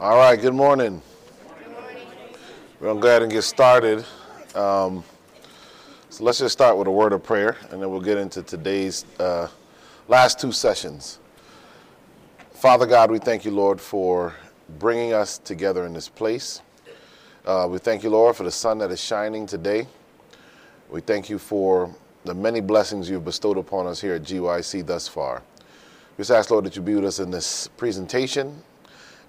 All 0.00 0.16
right, 0.16 0.40
good 0.40 0.54
morning. 0.54 1.02
We're 2.78 2.86
going 2.86 2.98
to 2.98 3.02
go 3.02 3.08
ahead 3.08 3.22
and 3.22 3.32
get 3.32 3.42
started. 3.42 4.04
Um, 4.54 5.02
so 6.08 6.22
let's 6.22 6.38
just 6.38 6.52
start 6.52 6.76
with 6.76 6.86
a 6.86 6.90
word 6.92 7.12
of 7.12 7.24
prayer, 7.24 7.56
and 7.72 7.82
then 7.82 7.90
we'll 7.90 8.00
get 8.00 8.16
into 8.16 8.44
today's 8.44 9.04
uh, 9.18 9.48
last 10.06 10.38
two 10.38 10.52
sessions. 10.52 11.18
Father 12.52 12.86
God, 12.86 13.10
we 13.10 13.18
thank 13.18 13.44
you, 13.44 13.50
Lord, 13.50 13.80
for 13.80 14.36
bringing 14.78 15.14
us 15.14 15.36
together 15.38 15.84
in 15.84 15.94
this 15.94 16.08
place. 16.08 16.62
Uh, 17.44 17.66
we 17.68 17.78
thank 17.78 18.04
you, 18.04 18.10
Lord, 18.10 18.36
for 18.36 18.44
the 18.44 18.52
sun 18.52 18.78
that 18.78 18.92
is 18.92 19.02
shining 19.02 19.46
today. 19.46 19.88
We 20.90 21.00
thank 21.00 21.28
you 21.28 21.40
for 21.40 21.92
the 22.24 22.34
many 22.34 22.60
blessings 22.60 23.10
you've 23.10 23.24
bestowed 23.24 23.58
upon 23.58 23.88
us 23.88 24.00
here 24.00 24.14
at 24.14 24.22
GYC 24.22 24.86
thus 24.86 25.08
far. 25.08 25.42
We 26.16 26.22
just 26.22 26.30
ask, 26.30 26.52
Lord, 26.52 26.66
that 26.66 26.76
you 26.76 26.82
be 26.82 26.94
with 26.94 27.04
us 27.04 27.18
in 27.18 27.32
this 27.32 27.66
presentation 27.76 28.62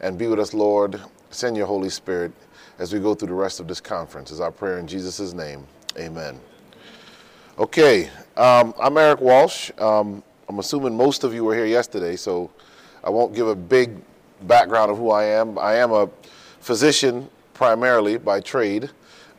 and 0.01 0.17
be 0.17 0.27
with 0.27 0.39
us, 0.39 0.53
Lord. 0.53 0.99
Send 1.29 1.57
your 1.57 1.67
Holy 1.67 1.89
Spirit 1.89 2.31
as 2.79 2.93
we 2.93 2.99
go 2.99 3.13
through 3.13 3.27
the 3.27 3.33
rest 3.33 3.59
of 3.59 3.67
this 3.67 3.81
conference. 3.81 4.31
Is 4.31 4.39
our 4.39 4.51
prayer 4.51 4.79
in 4.79 4.87
Jesus' 4.87 5.33
name. 5.33 5.65
Amen. 5.97 6.39
Okay, 7.57 8.09
um, 8.37 8.73
I'm 8.79 8.97
Eric 8.97 9.19
Walsh. 9.19 9.71
Um, 9.77 10.23
I'm 10.47 10.59
assuming 10.59 10.95
most 10.95 11.23
of 11.23 11.33
you 11.33 11.43
were 11.43 11.53
here 11.53 11.65
yesterday, 11.65 12.15
so 12.15 12.49
I 13.03 13.09
won't 13.09 13.35
give 13.35 13.47
a 13.47 13.55
big 13.55 13.97
background 14.43 14.91
of 14.91 14.97
who 14.97 15.11
I 15.11 15.25
am. 15.25 15.57
I 15.59 15.75
am 15.75 15.91
a 15.91 16.09
physician 16.61 17.29
primarily 17.53 18.17
by 18.17 18.39
trade 18.39 18.89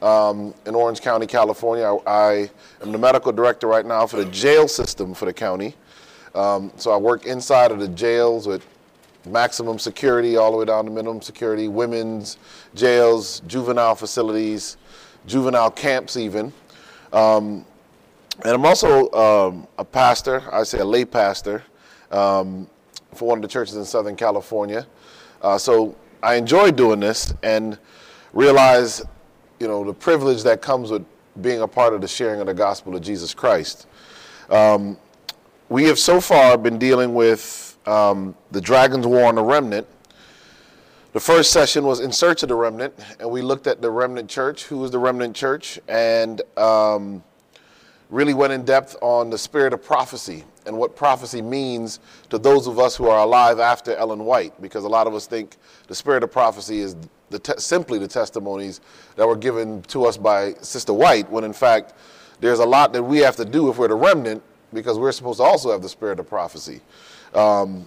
um, 0.03 0.55
in 0.67 0.75
Orange 0.75 1.01
County, 1.01 1.27
California. 1.27 1.85
I, 1.85 2.11
I, 2.11 2.51
am 2.83 2.93
the 2.93 2.99
medical 2.99 3.33
director 3.33 3.67
right 3.67 3.85
now 3.85 4.07
for 4.07 4.17
the 4.17 4.27
jail 4.27 4.69
system 4.69 5.15
for 5.15 5.25
the 5.25 5.33
county. 5.33 5.75
Um, 6.35 6.73
so 6.77 6.91
I 6.91 6.97
work 6.97 7.27
inside 7.27 7.71
of 7.71 7.81
the 7.81 7.89
jails 7.89 8.47
with 8.47 8.65
maximum 9.27 9.79
security 9.79 10.37
all 10.37 10.51
the 10.51 10.57
way 10.57 10.65
down 10.65 10.85
to 10.85 10.91
minimum 10.91 11.23
security, 11.23 11.69
women's 11.69 12.39
jails, 12.75 13.41
juvenile 13.47 13.95
facilities, 13.95 14.77
juvenile 15.27 15.71
camps, 15.71 16.17
even. 16.17 16.53
Um, 17.13 17.65
and 18.45 18.55
I'm 18.55 18.65
also 18.65 19.11
um, 19.13 19.67
a 19.79 19.85
pastor, 19.85 20.43
I 20.53 20.63
say 20.63 20.79
a 20.79 20.85
lay 20.85 21.05
pastor, 21.05 21.63
um, 22.11 22.69
for 23.15 23.29
one 23.29 23.39
of 23.39 23.43
the 23.43 23.49
churches 23.49 23.77
in 23.77 23.85
Southern 23.85 24.17
California. 24.17 24.87
Uh, 25.43 25.59
so 25.59 25.95
I 26.23 26.35
enjoy 26.35 26.71
doing 26.71 27.01
this 27.01 27.35
and 27.43 27.79
realize, 28.33 29.03
you 29.59 29.69
know, 29.69 29.85
the 29.85 29.93
privilege 29.93 30.43
that 30.45 30.63
comes 30.63 30.91
with 30.91 31.05
being 31.41 31.61
a 31.61 31.69
part 31.69 31.95
of 31.95 32.01
the 32.01 32.09
sharing 32.09 32.41
of 32.41 32.47
the 32.47 32.55
gospel 32.55 32.95
of 32.97 33.03
Jesus 33.03 33.35
Christ. 33.35 33.87
Um, 34.49 34.97
we 35.69 35.85
have 35.85 35.99
so 35.99 36.21
far 36.21 36.59
been 36.59 36.79
dealing 36.79 37.15
with 37.15 37.70
um, 37.87 38.35
the 38.51 38.61
Dragon's 38.61 39.07
War 39.07 39.25
on 39.25 39.35
the 39.35 39.43
Remnant. 39.43 39.87
The 41.13 41.21
first 41.21 41.53
session 41.53 41.85
was 41.85 42.01
In 42.01 42.13
Search 42.13 42.43
of 42.43 42.49
the 42.49 42.55
Remnant, 42.55 42.95
and 43.19 43.31
we 43.31 43.43
looked 43.43 43.67
at 43.67 43.83
the 43.83 43.91
Remnant 43.91 44.31
Church, 44.31 44.65
who 44.65 44.79
was 44.79 44.91
the 44.91 44.99
Remnant 44.99 45.35
Church, 45.35 45.81
and 45.89 46.41
um, 46.57 47.25
really 48.11 48.35
went 48.35 48.53
in 48.53 48.65
depth 48.65 48.97
on 49.01 49.31
the 49.31 49.39
spirit 49.39 49.73
of 49.73 49.83
prophecy 49.83 50.45
and 50.67 50.77
what 50.77 50.95
prophecy 50.95 51.43
means 51.43 52.01
to 52.29 52.39
those 52.39 52.67
of 52.67 52.79
us 52.79 52.95
who 52.95 53.09
are 53.09 53.21
alive 53.21 53.59
after 53.59 53.97
Ellen 53.97 54.25
White, 54.25 54.61
because 54.61 54.85
a 54.85 54.89
lot 54.89 55.07
of 55.07 55.15
us 55.15 55.27
think 55.27 55.57
the 55.89 55.95
spirit 55.95 56.23
of 56.23 56.31
prophecy 56.31 56.81
is 56.81 56.97
the 57.31 57.39
te- 57.39 57.59
simply 57.59 57.99
the 57.99 58.09
testimonies 58.09 58.81
that 59.17 59.27
were 59.27 59.37
given 59.37 59.83
to 59.83 60.05
us 60.05 60.17
by 60.17 60.55
Sister 60.61 60.93
White, 60.93 61.31
when 61.31 61.45
in 61.45 61.53
fact 61.53 61.95
there's 62.41 62.59
a 62.59 62.67
lot 62.67 62.93
that 62.93 63.03
we 63.03 63.19
have 63.19 63.37
to 63.37 63.45
do 63.45 63.71
if 63.71 63.79
we're 63.79 63.89
the 63.89 63.95
remnant 63.95 64.43
because 64.73 64.99
we're 64.99 65.13
supposed 65.13 65.39
to 65.39 65.45
also 65.45 65.71
have 65.73 65.83
the 65.83 65.89
spirit 65.89 66.21
of 66.21 66.29
prophecy. 66.29 66.81
Um, 67.35 67.87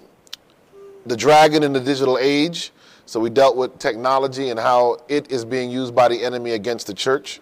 the 1.05 1.17
dragon 1.17 1.63
in 1.63 1.73
the 1.73 1.80
digital 1.80 2.17
age. 2.17 2.72
So 3.05 3.19
we 3.19 3.30
dealt 3.30 3.58
with 3.58 3.77
technology 3.80 4.49
and 4.49 4.59
how 4.59 4.99
it 5.09 5.31
is 5.31 5.44
being 5.44 5.69
used 5.69 5.94
by 5.94 6.08
the 6.08 6.23
enemy 6.23 6.52
against 6.52 6.88
the 6.88 6.94
church. 6.94 7.41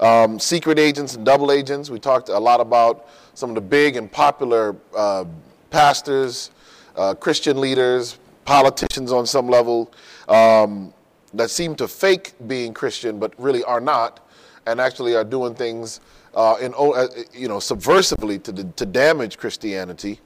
Um, 0.00 0.38
secret 0.40 0.78
agents 0.78 1.14
and 1.14 1.24
double 1.24 1.52
agents. 1.52 1.90
We 1.90 2.00
talked 2.00 2.28
a 2.28 2.38
lot 2.38 2.60
about 2.60 3.08
some 3.34 3.50
of 3.50 3.54
the 3.54 3.60
big 3.60 3.96
and 3.96 4.10
popular 4.10 4.74
uh, 4.96 5.24
pastors, 5.70 6.50
uh, 6.96 7.14
Christian 7.14 7.60
leaders, 7.60 8.18
politicians 8.44 9.12
on 9.12 9.26
some 9.26 9.48
level 9.48 9.92
um, 10.28 10.92
that 11.34 11.50
seem 11.50 11.74
to 11.76 11.88
fake 11.88 12.32
being 12.46 12.72
Christian 12.72 13.18
but 13.18 13.34
really 13.38 13.62
are 13.64 13.80
not, 13.80 14.26
and 14.66 14.80
actually 14.80 15.14
are 15.14 15.24
doing 15.24 15.54
things 15.54 16.00
uh, 16.34 16.56
in, 16.60 16.74
uh, 16.74 17.06
you 17.32 17.48
know, 17.48 17.58
subversively 17.58 18.42
to, 18.42 18.52
to 18.52 18.86
damage 18.86 19.38
Christianity. 19.38 20.20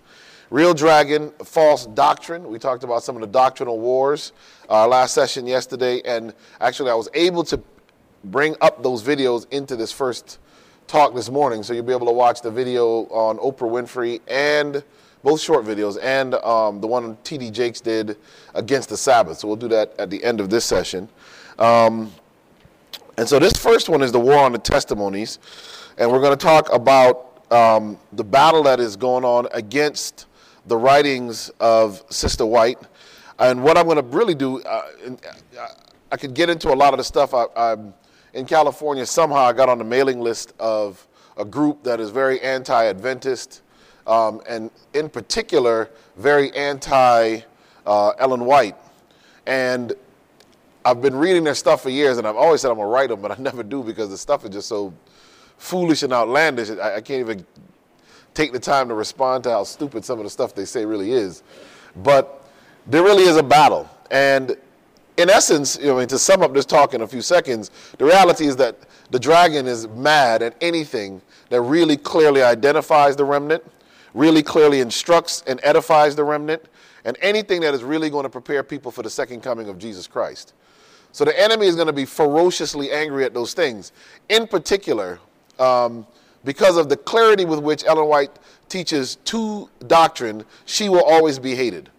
Real 0.51 0.73
Dragon, 0.73 1.31
false 1.45 1.85
doctrine. 1.85 2.49
We 2.49 2.59
talked 2.59 2.83
about 2.83 3.03
some 3.03 3.17
of 3.17 3.21
the 3.21 3.27
doctrinal 3.27 3.79
wars 3.79 4.33
uh, 4.71 4.89
last 4.89 5.13
session 5.13 5.47
yesterday, 5.47 6.01
and 6.07 6.33
actually, 6.59 6.91
I 6.91 6.95
was 6.95 7.11
able 7.13 7.45
to 7.45 7.61
bring 8.25 8.57
up 8.63 8.83
those 8.83 9.03
videos 9.03 9.47
into 9.51 9.77
this 9.77 9.93
first 9.93 10.39
talk 10.87 11.15
this 11.15 11.29
morning, 11.29 11.63
so 11.63 11.75
you'll 11.75 11.85
be 11.85 11.93
able 11.93 12.07
to 12.07 12.13
watch 12.13 12.41
the 12.41 12.51
video 12.51 13.03
on 13.09 13.37
Oprah 13.37 13.71
Winfrey 13.71 14.23
and 14.27 14.83
both 15.23 15.39
short 15.39 15.67
videos, 15.67 15.99
and 16.03 16.35
um, 16.37 16.81
the 16.81 16.87
one 16.87 17.19
T.D. 17.25 17.51
Jakes 17.51 17.83
did 17.83 18.17
against 18.55 18.89
the 18.89 18.97
Sabbath. 18.97 19.39
So 19.39 19.49
we'll 19.49 19.57
do 19.59 19.69
that 19.69 19.93
at 19.99 20.09
the 20.09 20.25
end 20.25 20.41
of 20.41 20.49
this 20.49 20.65
session. 20.65 21.11
Um, 21.59 22.11
and 23.19 23.29
so 23.29 23.39
this 23.39 23.53
first 23.53 23.91
one 23.91 24.01
is 24.01 24.13
the 24.13 24.21
war 24.21 24.39
on 24.39 24.53
the 24.53 24.59
testimonies. 24.59 25.41
And 25.99 26.11
we're 26.11 26.21
going 26.21 26.39
to 26.39 26.43
talk 26.43 26.73
about 26.73 27.43
um, 27.53 27.99
the 28.13 28.25
battle 28.25 28.63
that 28.63 28.81
is 28.81 28.97
going 28.97 29.25
on 29.25 29.49
against 29.53 30.27
the 30.69 30.77
writings 30.77 31.51
of 31.61 32.03
Sister 32.11 32.47
White. 32.47 32.79
And 33.39 33.63
what 33.63 33.79
I'm 33.79 33.87
going 33.87 33.97
to 33.97 34.17
really 34.17 34.35
do, 34.35 34.63
uh, 34.63 34.83
uh, 35.59 35.67
I 36.11 36.17
could 36.17 36.35
get 36.35 36.51
into 36.51 36.73
a 36.73 36.75
lot 36.75 36.93
of 36.93 36.99
the 36.99 37.05
stuff. 37.05 37.35
I, 37.35 37.47
I'm 37.57 37.95
in 38.35 38.47
California. 38.47 39.07
Somehow 39.07 39.39
I 39.39 39.53
got 39.53 39.69
on 39.69 39.79
the 39.79 39.85
mailing 39.85 40.21
list 40.21 40.53
of 40.59 41.07
a 41.37 41.45
group 41.45 41.83
that 41.85 42.01
is 42.01 42.11
very 42.11 42.41
anti 42.41 42.87
Adventist, 42.87 43.63
um, 44.07 44.41
and 44.49 44.71
in 44.95 45.09
particular, 45.09 45.91
very 46.17 46.53
anti 46.55 47.41
uh, 47.87 48.09
Ellen 48.19 48.45
White. 48.45 48.77
And 49.47 49.95
I've 50.85 51.01
been 51.01 51.15
reading 51.15 51.45
their 51.45 51.55
stuff 51.55 51.83
for 51.83 51.91
years, 51.91 52.19
and 52.19 52.27
I've 52.27 52.37
always 52.37 52.61
said 52.61 52.71
I'm 52.71 52.77
going 52.77 52.87
to 52.87 52.93
write 52.93 53.09
them, 53.09 53.21
but 53.21 53.31
I 53.31 53.37
never 53.39 53.63
do 53.63 53.83
because 53.83 54.11
the 54.11 54.19
stuff 54.19 54.45
is 54.45 54.51
just 54.51 54.69
so 54.69 54.93
foolish 55.59 56.03
and 56.03 56.13
outlandish. 56.13 56.71
I, 56.71 56.97
I, 56.97 57.01
can't 57.01 57.21
even 57.21 57.47
take 58.39 58.53
the 58.53 58.61
time 58.61 58.87
to 58.87 58.95
respond 58.95 59.43
to 59.43 59.51
how 59.51 59.65
stupid 59.65 60.05
some 60.05 60.21
of 60.21 60.25
the 60.25 60.31
stuff 60.31 60.55
they 60.55 60.65
say 60.65 60.87
really 60.87 61.11
is. 61.11 61.43
But 61.97 62.49
there 62.87 63.03
really 63.03 63.25
is 63.25 63.37
a 63.37 63.43
battle. 63.43 63.91
And 64.13 64.57
in 65.17 65.29
essence, 65.29 65.77
I 65.77 65.93
mean, 65.93 66.07
to 66.07 66.21
sum 66.21 66.43
up 66.43 66.55
this 66.55 66.65
talk 66.65 66.95
in 66.95 67.01
a 67.01 67.07
few 67.09 67.21
seconds, 67.21 67.73
the 67.99 68.05
reality 68.05 68.47
is 68.47 68.55
that 68.55 68.77
the 69.11 69.19
dragon 69.19 69.67
is 69.67 69.89
mad 69.89 70.43
at 70.43 70.55
anything 70.61 71.21
that 71.51 71.63
really 71.63 71.97
clearly 71.97 72.41
identifies 72.41 73.17
the 73.17 73.25
remnant, 73.25 73.65
really 74.15 74.45
clearly 74.45 74.79
instructs 74.83 75.43
and 75.49 75.59
edifies 75.65 76.15
the 76.15 76.23
remnant, 76.23 76.63
and 77.05 77.19
anything 77.21 77.61
that 77.63 77.75
is 77.75 77.83
really 77.83 78.09
going 78.09 78.23
to 78.23 78.31
prepare 78.31 78.63
people 78.63 78.93
for 78.93 79.03
the 79.03 79.11
second 79.11 79.41
coming 79.41 79.69
of 79.69 79.79
Jesus 79.81 80.07
Christ. 80.07 80.55
So 81.11 81.25
the 81.25 81.37
enemy 81.41 81.67
is 81.67 81.75
going 81.75 81.89
to 81.89 81.93
be 81.93 82.05
ferociously 82.05 82.93
angry 82.93 83.25
at 83.25 83.35
those 83.35 83.53
things. 83.53 83.91
In 84.29 84.47
particular, 84.47 85.19
um, 85.59 86.07
because 86.45 86.77
of 86.77 86.89
the 86.89 86.97
clarity 86.97 87.45
with 87.45 87.61
which 87.61 87.85
Ellen 87.85 88.09
White 88.09 88.39
teaches 88.69 89.17
two 89.25 89.69
doctrine, 89.87 90.45
she 90.65 90.89
will 90.89 91.05
always 91.05 91.39
be 91.39 91.55
hated. 91.55 91.91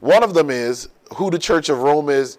One 0.00 0.22
of 0.22 0.34
them 0.34 0.50
is 0.50 0.88
who 1.14 1.30
the 1.30 1.38
Church 1.38 1.68
of 1.68 1.78
Rome 1.78 2.08
is 2.08 2.38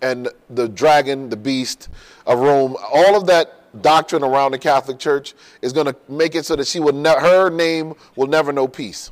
and 0.00 0.28
the 0.50 0.68
dragon, 0.68 1.28
the 1.28 1.36
beast 1.36 1.88
of 2.26 2.38
Rome. 2.38 2.76
All 2.92 3.16
of 3.16 3.26
that 3.26 3.82
doctrine 3.82 4.22
around 4.22 4.52
the 4.52 4.58
Catholic 4.58 4.98
Church 4.98 5.34
is 5.62 5.72
going 5.72 5.86
to 5.86 5.96
make 6.08 6.34
it 6.34 6.44
so 6.44 6.56
that 6.56 6.66
she 6.66 6.80
will 6.80 6.92
ne- 6.92 7.20
her 7.20 7.50
name 7.50 7.94
will 8.16 8.26
never 8.26 8.52
know 8.52 8.68
peace. 8.68 9.10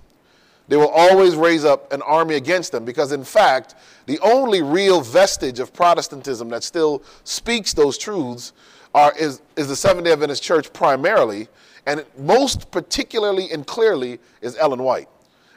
They 0.69 0.77
will 0.77 0.89
always 0.89 1.34
raise 1.34 1.65
up 1.65 1.93
an 1.93 2.01
army 2.03 2.37
against 2.37 2.71
them 2.71 2.84
because, 2.84 3.11
in 3.11 3.25
fact, 3.25 3.75
the 4.07 4.21
only 4.21 4.62
real 4.62 5.01
vestige 5.01 5.59
of 5.59 5.72
Protestantism 5.72 6.48
that 6.51 6.63
still 6.63 7.03
speaks 7.25 7.72
those 7.72 7.98
truths 7.98 8.53
are, 8.95 9.13
is, 9.19 9.43
is 9.57 9.66
the 9.69 9.75
Seventh 9.75 10.04
day 10.04 10.13
Adventist 10.13 10.43
Church 10.43 10.72
primarily, 10.72 11.48
and 11.86 12.04
most 12.18 12.71
particularly 12.71 13.50
and 13.50 13.66
clearly 13.66 14.18
is 14.41 14.56
Ellen 14.56 14.82
White. 14.82 15.09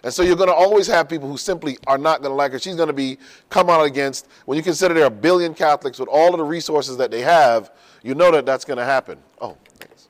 And 0.04 0.14
so 0.14 0.22
you're 0.22 0.36
going 0.36 0.50
to 0.50 0.54
always 0.54 0.86
have 0.88 1.08
people 1.08 1.30
who 1.30 1.38
simply 1.38 1.78
are 1.88 1.98
not 1.98 2.22
going 2.22 2.32
to 2.32 2.36
like 2.36 2.52
her. 2.52 2.60
She's 2.60 2.76
going 2.76 2.88
to 2.88 2.94
be 2.94 3.18
come 3.50 3.70
out 3.70 3.86
against. 3.86 4.28
When 4.46 4.58
you 4.58 4.64
consider 4.64 4.94
there 4.94 5.04
are 5.04 5.08
a 5.08 5.10
billion 5.10 5.54
Catholics 5.54 5.98
with 5.98 6.10
all 6.10 6.34
of 6.34 6.38
the 6.38 6.44
resources 6.44 6.98
that 6.98 7.10
they 7.10 7.22
have, 7.22 7.72
you 8.02 8.14
know 8.14 8.30
that 8.32 8.46
that's 8.46 8.66
going 8.66 8.78
to 8.78 8.86
happen. 8.86 9.18
Oh, 9.40 9.58
let's, 9.80 10.10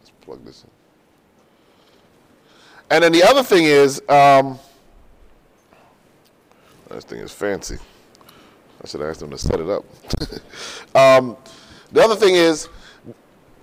let's 0.00 0.10
plug 0.22 0.44
this 0.44 0.64
in. 0.64 0.70
And 2.90 3.04
then 3.04 3.12
the 3.12 3.22
other 3.22 3.44
thing 3.44 3.64
is, 3.64 4.02
um, 4.08 4.58
this 6.88 7.04
thing 7.04 7.20
is 7.20 7.32
fancy. 7.32 7.78
I 8.82 8.88
should 8.88 9.02
ask 9.02 9.20
them 9.20 9.30
to 9.30 9.38
set 9.38 9.60
it 9.60 9.68
up. 9.68 9.84
um, 10.96 11.36
the 11.92 12.02
other 12.02 12.16
thing 12.16 12.34
is, 12.34 12.68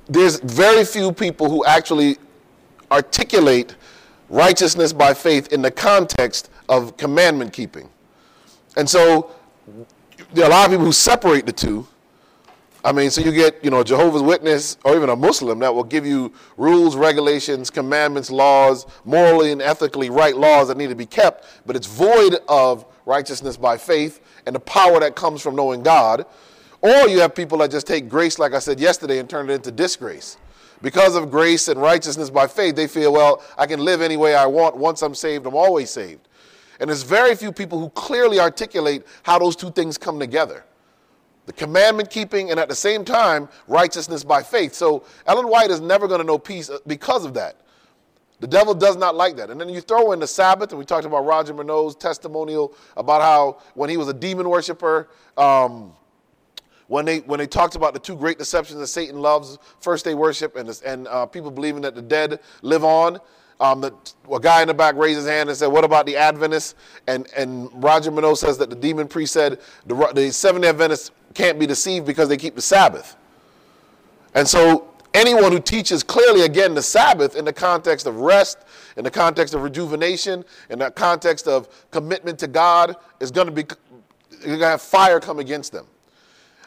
there's 0.07 0.39
very 0.39 0.85
few 0.85 1.11
people 1.11 1.49
who 1.49 1.65
actually 1.65 2.17
articulate 2.91 3.75
righteousness 4.29 4.93
by 4.93 5.13
faith 5.13 5.51
in 5.51 5.61
the 5.61 5.71
context 5.71 6.49
of 6.69 6.97
commandment 6.97 7.53
keeping. 7.53 7.89
And 8.77 8.89
so 8.89 9.31
there 10.33 10.45
are 10.45 10.47
a 10.47 10.53
lot 10.53 10.65
of 10.65 10.71
people 10.71 10.85
who 10.85 10.91
separate 10.91 11.45
the 11.45 11.51
two. 11.51 11.87
I 12.83 12.91
mean, 12.91 13.09
so 13.09 13.21
you 13.21 13.31
get, 13.31 13.63
you 13.63 13.71
know, 13.71 13.83
Jehovah's 13.83 14.21
Witness 14.21 14.77
or 14.83 14.95
even 14.95 15.09
a 15.09 15.15
Muslim 15.15 15.57
that 15.59 15.73
will 15.73 15.83
give 15.83 16.05
you 16.05 16.31
rules, 16.55 16.95
regulations, 16.95 17.71
commandments, 17.71 18.29
laws, 18.29 18.85
morally 19.05 19.51
and 19.51 19.61
ethically 19.61 20.11
right 20.11 20.37
laws 20.37 20.67
that 20.67 20.77
need 20.77 20.89
to 20.89 20.95
be 20.95 21.07
kept, 21.07 21.45
but 21.65 21.75
it's 21.75 21.87
void 21.87 22.37
of 22.47 22.85
righteousness 23.07 23.57
by 23.57 23.75
faith 23.75 24.21
and 24.45 24.55
the 24.55 24.59
power 24.59 24.99
that 24.99 25.15
comes 25.15 25.41
from 25.41 25.55
knowing 25.55 25.81
God. 25.81 26.25
Or 26.81 27.07
you 27.07 27.19
have 27.19 27.33
people 27.33 27.57
that 27.59 27.71
just 27.71 27.87
take 27.87 28.09
grace, 28.09 28.37
like 28.37 28.53
I 28.53 28.59
said 28.59 28.79
yesterday, 28.79 29.19
and 29.19 29.29
turn 29.29 29.49
it 29.49 29.53
into 29.53 29.71
disgrace. 29.71 30.37
Because 30.81 31.15
of 31.15 31.31
grace 31.31 31.67
and 31.67 31.81
righteousness 31.81 32.29
by 32.29 32.47
faith, 32.47 32.75
they 32.75 32.87
feel, 32.87 33.13
well, 33.13 33.43
I 33.57 33.65
can 33.65 33.79
live 33.79 34.01
any 34.01 34.17
way 34.17 34.35
I 34.35 34.45
want. 34.45 34.77
Once 34.77 35.01
I'm 35.01 35.15
saved, 35.15 35.45
I'm 35.47 35.55
always 35.55 35.89
saved. 35.89 36.27
And 36.79 36.89
there's 36.89 37.03
very 37.03 37.35
few 37.35 37.51
people 37.51 37.79
who 37.79 37.89
clearly 37.91 38.39
articulate 38.39 39.05
how 39.23 39.39
those 39.39 39.55
two 39.55 39.71
things 39.71 39.97
come 39.97 40.19
together 40.19 40.65
the 41.45 41.53
commandment 41.53 42.09
keeping 42.09 42.51
and 42.51 42.59
at 42.59 42.69
the 42.69 42.75
same 42.75 43.05
time 43.05 43.47
righteousness 43.67 44.23
by 44.23 44.41
faith. 44.41 44.73
So 44.73 45.03
Ellen 45.27 45.47
White 45.47 45.69
is 45.69 45.79
never 45.79 46.07
going 46.07 46.19
to 46.19 46.25
know 46.25 46.37
peace 46.37 46.69
uh, 46.69 46.79
because 46.87 47.25
of 47.25 47.33
that. 47.35 47.57
The 48.39 48.47
devil 48.47 48.73
does 48.73 48.97
not 48.97 49.15
like 49.15 49.37
that. 49.37 49.49
And 49.49 49.59
then 49.59 49.69
you 49.69 49.79
throw 49.79 50.11
in 50.11 50.19
the 50.19 50.27
Sabbath, 50.27 50.71
and 50.71 50.79
we 50.79 50.85
talked 50.85 51.05
about 51.05 51.25
Roger 51.25 51.53
Morneau's 51.53 51.95
testimonial 51.95 52.73
about 52.97 53.21
how 53.21 53.61
when 53.75 53.89
he 53.89 53.95
was 53.95 54.09
a 54.09 54.13
demon 54.13 54.49
worshiper, 54.49 55.07
um, 55.37 55.93
when 56.87 57.05
they 57.05 57.19
when 57.19 57.39
they 57.39 57.47
talked 57.47 57.75
about 57.75 57.93
the 57.93 57.99
two 57.99 58.15
great 58.15 58.37
deceptions 58.37 58.79
that 58.79 58.87
Satan 58.87 59.19
loves, 59.19 59.57
first 59.79 60.05
day 60.05 60.13
worship 60.13 60.55
and 60.55 60.69
and 60.85 61.07
uh, 61.07 61.25
people 61.25 61.51
believing 61.51 61.81
that 61.81 61.95
the 61.95 62.01
dead 62.01 62.39
live 62.61 62.83
on. 62.83 63.19
Um, 63.57 63.79
the, 63.79 63.93
a 64.29 64.39
guy 64.39 64.61
in 64.61 64.67
the 64.67 64.73
back 64.73 64.95
raised 64.95 65.17
his 65.17 65.27
hand 65.27 65.47
and 65.49 65.57
said, 65.57 65.67
"What 65.67 65.85
about 65.85 66.05
the 66.05 66.17
Adventists?" 66.17 66.75
And 67.07 67.27
and 67.35 67.69
Roger 67.81 68.11
Morneau 68.11 68.35
says 68.35 68.57
that 68.57 68.69
the 68.69 68.75
demon 68.75 69.07
priest 69.07 69.33
said 69.33 69.59
the, 69.85 69.95
the 70.13 70.31
Seventh 70.31 70.63
Day 70.63 70.69
Adventists 70.69 71.11
can't 71.33 71.57
be 71.57 71.65
deceived 71.65 72.05
because 72.05 72.29
they 72.29 72.37
keep 72.37 72.55
the 72.55 72.61
Sabbath. 72.61 73.15
And 74.33 74.47
so 74.47 74.93
anyone 75.13 75.53
who 75.53 75.59
teaches 75.59 76.03
clearly 76.03 76.41
again 76.41 76.75
the 76.75 76.81
Sabbath 76.81 77.35
in 77.37 77.45
the 77.45 77.53
context 77.53 78.05
of 78.05 78.17
rest, 78.17 78.59
in 78.97 79.05
the 79.05 79.11
context 79.11 79.53
of 79.53 79.63
rejuvenation, 79.63 80.43
in 80.69 80.79
the 80.79 80.91
context 80.91 81.47
of 81.47 81.69
commitment 81.91 82.37
to 82.39 82.47
God 82.47 82.97
is 83.21 83.31
going 83.31 83.47
to 83.47 83.53
be 83.53 83.63
you're 84.41 84.57
going 84.57 84.59
to 84.59 84.67
have 84.67 84.81
fire 84.81 85.19
come 85.19 85.39
against 85.39 85.71
them. 85.71 85.87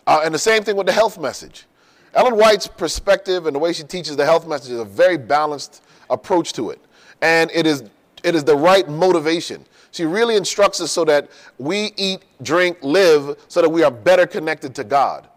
Uh, 0.09 0.23
and 0.25 0.35
the 0.35 0.39
same 0.39 0.63
thing 0.63 0.75
with 0.75 0.87
the 0.87 0.93
health 0.93 1.21
message. 1.21 1.67
Ellen 2.15 2.35
White's 2.35 2.67
perspective 2.67 3.45
and 3.45 3.55
the 3.55 3.59
way 3.59 3.75
she 3.75 3.83
teaches 3.83 4.17
the 4.17 4.25
health 4.25 4.49
message 4.49 4.73
is 4.73 4.81
a 4.81 4.85
very 4.85 5.19
balanced 5.19 5.83
approach 6.09 6.55
to 6.55 6.71
it. 6.71 6.81
And 7.21 7.51
it 7.53 7.67
is, 7.67 7.85
it 8.25 8.35
is 8.35 8.43
the 8.43 8.57
right 8.57 8.89
motivation. 8.89 9.67
She 9.91 10.07
really 10.07 10.37
instructs 10.37 10.81
us 10.81 10.91
so 10.91 11.05
that 11.05 11.31
we 11.59 11.93
eat, 11.99 12.25
drink, 12.41 12.79
live, 12.81 13.37
so 13.49 13.61
that 13.61 13.69
we 13.69 13.83
are 13.83 13.91
better 13.91 14.27
connected 14.27 14.75
to 14.77 14.85
God. 14.85 15.29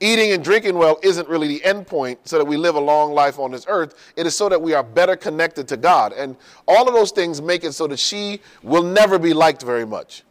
Eating 0.00 0.32
and 0.32 0.42
drinking 0.42 0.78
well 0.78 0.98
isn't 1.02 1.28
really 1.28 1.48
the 1.48 1.62
end 1.62 1.86
point 1.86 2.18
so 2.26 2.38
that 2.38 2.46
we 2.46 2.56
live 2.56 2.76
a 2.76 2.80
long 2.80 3.12
life 3.12 3.38
on 3.38 3.50
this 3.50 3.66
earth. 3.68 4.12
It 4.16 4.24
is 4.24 4.34
so 4.34 4.48
that 4.48 4.60
we 4.60 4.72
are 4.72 4.82
better 4.82 5.16
connected 5.16 5.68
to 5.68 5.76
God. 5.76 6.14
And 6.14 6.34
all 6.66 6.88
of 6.88 6.94
those 6.94 7.10
things 7.10 7.42
make 7.42 7.62
it 7.62 7.72
so 7.72 7.86
that 7.88 7.98
she 7.98 8.40
will 8.62 8.82
never 8.82 9.18
be 9.18 9.34
liked 9.34 9.62
very 9.62 9.84
much. 9.84 10.22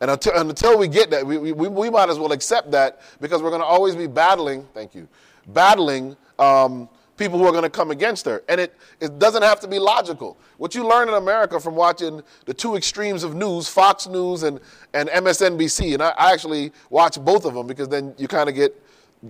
And 0.00 0.10
until, 0.10 0.32
until 0.36 0.78
we 0.78 0.88
get 0.88 1.10
that, 1.10 1.26
we, 1.26 1.38
we, 1.38 1.52
we 1.52 1.90
might 1.90 2.08
as 2.08 2.18
well 2.18 2.32
accept 2.32 2.70
that 2.72 3.00
because 3.20 3.42
we're 3.42 3.50
going 3.50 3.62
to 3.62 3.66
always 3.66 3.94
be 3.94 4.06
battling, 4.06 4.66
thank 4.74 4.94
you, 4.94 5.08
battling 5.48 6.16
um, 6.38 6.88
people 7.16 7.38
who 7.38 7.46
are 7.46 7.52
going 7.52 7.62
to 7.62 7.70
come 7.70 7.90
against 7.90 8.24
her. 8.26 8.42
And 8.48 8.60
it, 8.60 8.74
it 9.00 9.18
doesn't 9.18 9.42
have 9.42 9.60
to 9.60 9.68
be 9.68 9.78
logical. 9.78 10.36
What 10.56 10.74
you 10.74 10.86
learn 10.86 11.08
in 11.08 11.14
America 11.14 11.60
from 11.60 11.74
watching 11.74 12.22
the 12.44 12.54
two 12.54 12.76
extremes 12.76 13.22
of 13.22 13.34
news, 13.34 13.68
Fox 13.68 14.06
News 14.06 14.42
and, 14.42 14.60
and 14.92 15.08
MSNBC, 15.08 15.94
and 15.94 16.02
I, 16.02 16.10
I 16.18 16.32
actually 16.32 16.72
watch 16.90 17.20
both 17.20 17.44
of 17.44 17.54
them 17.54 17.66
because 17.66 17.88
then 17.88 18.14
you 18.18 18.28
kind 18.28 18.48
of 18.48 18.54
get 18.54 18.80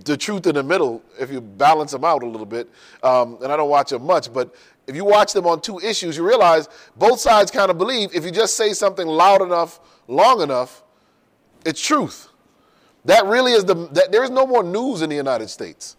the 0.03 0.17
truth 0.17 0.45
in 0.45 0.55
the 0.55 0.63
middle 0.63 1.01
if 1.19 1.31
you 1.31 1.39
balance 1.39 1.91
them 1.91 2.03
out 2.03 2.23
a 2.23 2.27
little 2.27 2.45
bit. 2.45 2.69
Um, 3.01 3.37
and 3.41 3.51
I 3.51 3.55
don't 3.55 3.69
watch 3.69 3.91
them 3.91 4.03
much, 4.03 4.33
but 4.33 4.53
if 4.87 4.95
you 4.95 5.05
watch 5.05 5.33
them 5.33 5.47
on 5.47 5.61
two 5.61 5.79
issues, 5.79 6.17
you 6.17 6.27
realize 6.27 6.67
both 6.95 7.19
sides 7.19 7.49
kind 7.49 7.71
of 7.71 7.77
believe 7.77 8.13
if 8.13 8.23
you 8.23 8.31
just 8.31 8.57
say 8.57 8.73
something 8.73 9.07
loud 9.07 9.41
enough, 9.41 9.79
long 10.07 10.41
enough, 10.41 10.83
it's 11.65 11.81
truth. 11.81 12.29
That 13.05 13.25
really 13.25 13.51
is 13.51 13.65
the, 13.65 13.75
that, 13.91 14.11
there 14.11 14.23
is 14.23 14.29
no 14.29 14.47
more 14.47 14.63
news 14.63 15.01
in 15.01 15.09
the 15.09 15.15
United 15.15 15.49
States. 15.49 15.95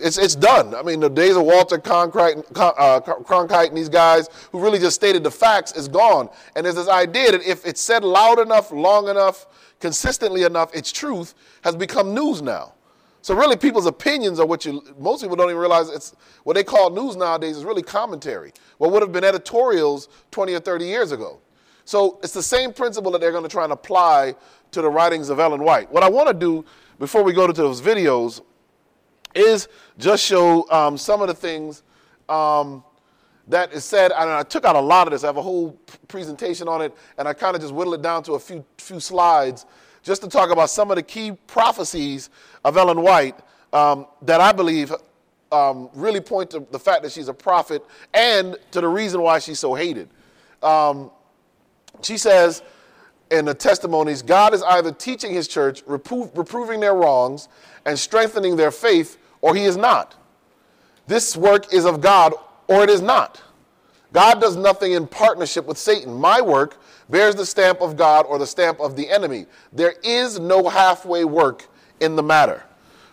It's, 0.00 0.18
it's 0.18 0.34
done. 0.34 0.74
I 0.74 0.82
mean, 0.82 0.98
the 0.98 1.08
days 1.08 1.36
of 1.36 1.44
Walter 1.44 1.78
Cronkite, 1.78 2.44
uh, 2.56 3.00
Cronkite 3.00 3.68
and 3.68 3.76
these 3.76 3.88
guys 3.88 4.28
who 4.50 4.58
really 4.58 4.80
just 4.80 4.96
stated 4.96 5.22
the 5.22 5.30
facts 5.30 5.72
is 5.72 5.86
gone. 5.86 6.28
And 6.56 6.66
there's 6.66 6.74
this 6.74 6.88
idea 6.88 7.30
that 7.30 7.42
if 7.42 7.64
it's 7.64 7.80
said 7.80 8.02
loud 8.02 8.40
enough, 8.40 8.72
long 8.72 9.08
enough, 9.08 9.46
consistently 9.78 10.42
enough, 10.42 10.74
its 10.74 10.90
truth 10.90 11.34
has 11.62 11.76
become 11.76 12.12
news 12.12 12.42
now. 12.42 12.74
So 13.22 13.34
really, 13.34 13.56
people's 13.56 13.86
opinions 13.86 14.38
are 14.38 14.44
what 14.44 14.66
you. 14.66 14.82
Most 14.98 15.22
people 15.22 15.34
don't 15.34 15.48
even 15.48 15.58
realize 15.58 15.88
it's 15.88 16.14
what 16.42 16.56
they 16.56 16.64
call 16.64 16.90
news 16.90 17.16
nowadays 17.16 17.56
is 17.56 17.64
really 17.64 17.82
commentary. 17.82 18.52
What 18.76 18.92
would 18.92 19.00
have 19.00 19.12
been 19.12 19.24
editorials 19.24 20.08
20 20.30 20.52
or 20.52 20.60
30 20.60 20.84
years 20.84 21.10
ago. 21.10 21.40
So 21.84 22.18
it's 22.22 22.32
the 22.32 22.42
same 22.42 22.72
principle 22.72 23.10
that 23.12 23.20
they're 23.20 23.32
going 23.32 23.42
to 23.44 23.48
try 23.48 23.64
and 23.64 23.72
apply 23.72 24.34
to 24.70 24.82
the 24.82 24.88
writings 24.88 25.28
of 25.28 25.38
Ellen 25.38 25.62
White. 25.62 25.90
What 25.92 26.02
I 26.02 26.08
want 26.08 26.28
to 26.28 26.34
do 26.34 26.64
before 26.98 27.22
we 27.22 27.32
go 27.32 27.46
to 27.46 27.52
those 27.52 27.80
videos 27.80 28.40
is 29.34 29.68
just 29.98 30.24
show 30.24 30.68
um, 30.70 30.96
some 30.96 31.20
of 31.20 31.28
the 31.28 31.34
things 31.34 31.82
um, 32.28 32.82
that 33.48 33.72
is 33.72 33.84
said. 33.84 34.12
I 34.12 34.42
took 34.42 34.64
out 34.64 34.76
a 34.76 34.80
lot 34.80 35.06
of 35.06 35.12
this. 35.12 35.24
I 35.24 35.26
have 35.26 35.36
a 35.36 35.42
whole 35.42 35.72
presentation 36.08 36.68
on 36.68 36.80
it, 36.82 36.94
and 37.18 37.28
I 37.28 37.34
kind 37.34 37.54
of 37.54 37.60
just 37.60 37.74
whittled 37.74 37.96
it 37.96 38.02
down 38.02 38.22
to 38.24 38.34
a 38.34 38.38
few 38.38 38.64
few 38.78 39.00
slides 39.00 39.66
just 40.02 40.22
to 40.22 40.28
talk 40.28 40.50
about 40.50 40.70
some 40.70 40.90
of 40.90 40.96
the 40.96 41.02
key 41.02 41.32
prophecies 41.46 42.30
of 42.64 42.76
Ellen 42.76 43.00
White 43.00 43.36
um, 43.72 44.06
that 44.22 44.40
I 44.40 44.52
believe 44.52 44.92
um, 45.50 45.88
really 45.94 46.20
point 46.20 46.50
to 46.50 46.66
the 46.70 46.78
fact 46.78 47.02
that 47.02 47.12
she's 47.12 47.28
a 47.28 47.34
prophet 47.34 47.82
and 48.12 48.56
to 48.70 48.80
the 48.80 48.88
reason 48.88 49.20
why 49.22 49.38
she's 49.38 49.58
so 49.58 49.74
hated. 49.74 50.08
Um, 50.62 51.10
she 52.02 52.16
says 52.18 52.62
in 53.30 53.44
the 53.44 53.54
testimonies, 53.54 54.22
God 54.22 54.54
is 54.54 54.62
either 54.62 54.92
teaching 54.92 55.32
his 55.32 55.48
church, 55.48 55.82
reproving 55.86 56.80
their 56.80 56.94
wrongs, 56.94 57.48
and 57.84 57.98
strengthening 57.98 58.56
their 58.56 58.70
faith, 58.70 59.18
or 59.40 59.54
he 59.54 59.64
is 59.64 59.76
not. 59.76 60.16
This 61.06 61.36
work 61.36 61.72
is 61.72 61.84
of 61.84 62.00
God 62.00 62.32
or 62.66 62.82
it 62.82 62.90
is 62.90 63.02
not. 63.02 63.42
God 64.12 64.40
does 64.40 64.56
nothing 64.56 64.92
in 64.92 65.06
partnership 65.06 65.66
with 65.66 65.76
Satan. 65.76 66.14
My 66.14 66.40
work 66.40 66.80
bears 67.10 67.34
the 67.34 67.44
stamp 67.44 67.80
of 67.80 67.96
God 67.96 68.26
or 68.26 68.38
the 68.38 68.46
stamp 68.46 68.80
of 68.80 68.96
the 68.96 69.10
enemy. 69.10 69.46
There 69.72 69.94
is 70.02 70.38
no 70.38 70.68
halfway 70.68 71.24
work 71.24 71.66
in 72.00 72.16
the 72.16 72.22
matter. 72.22 72.62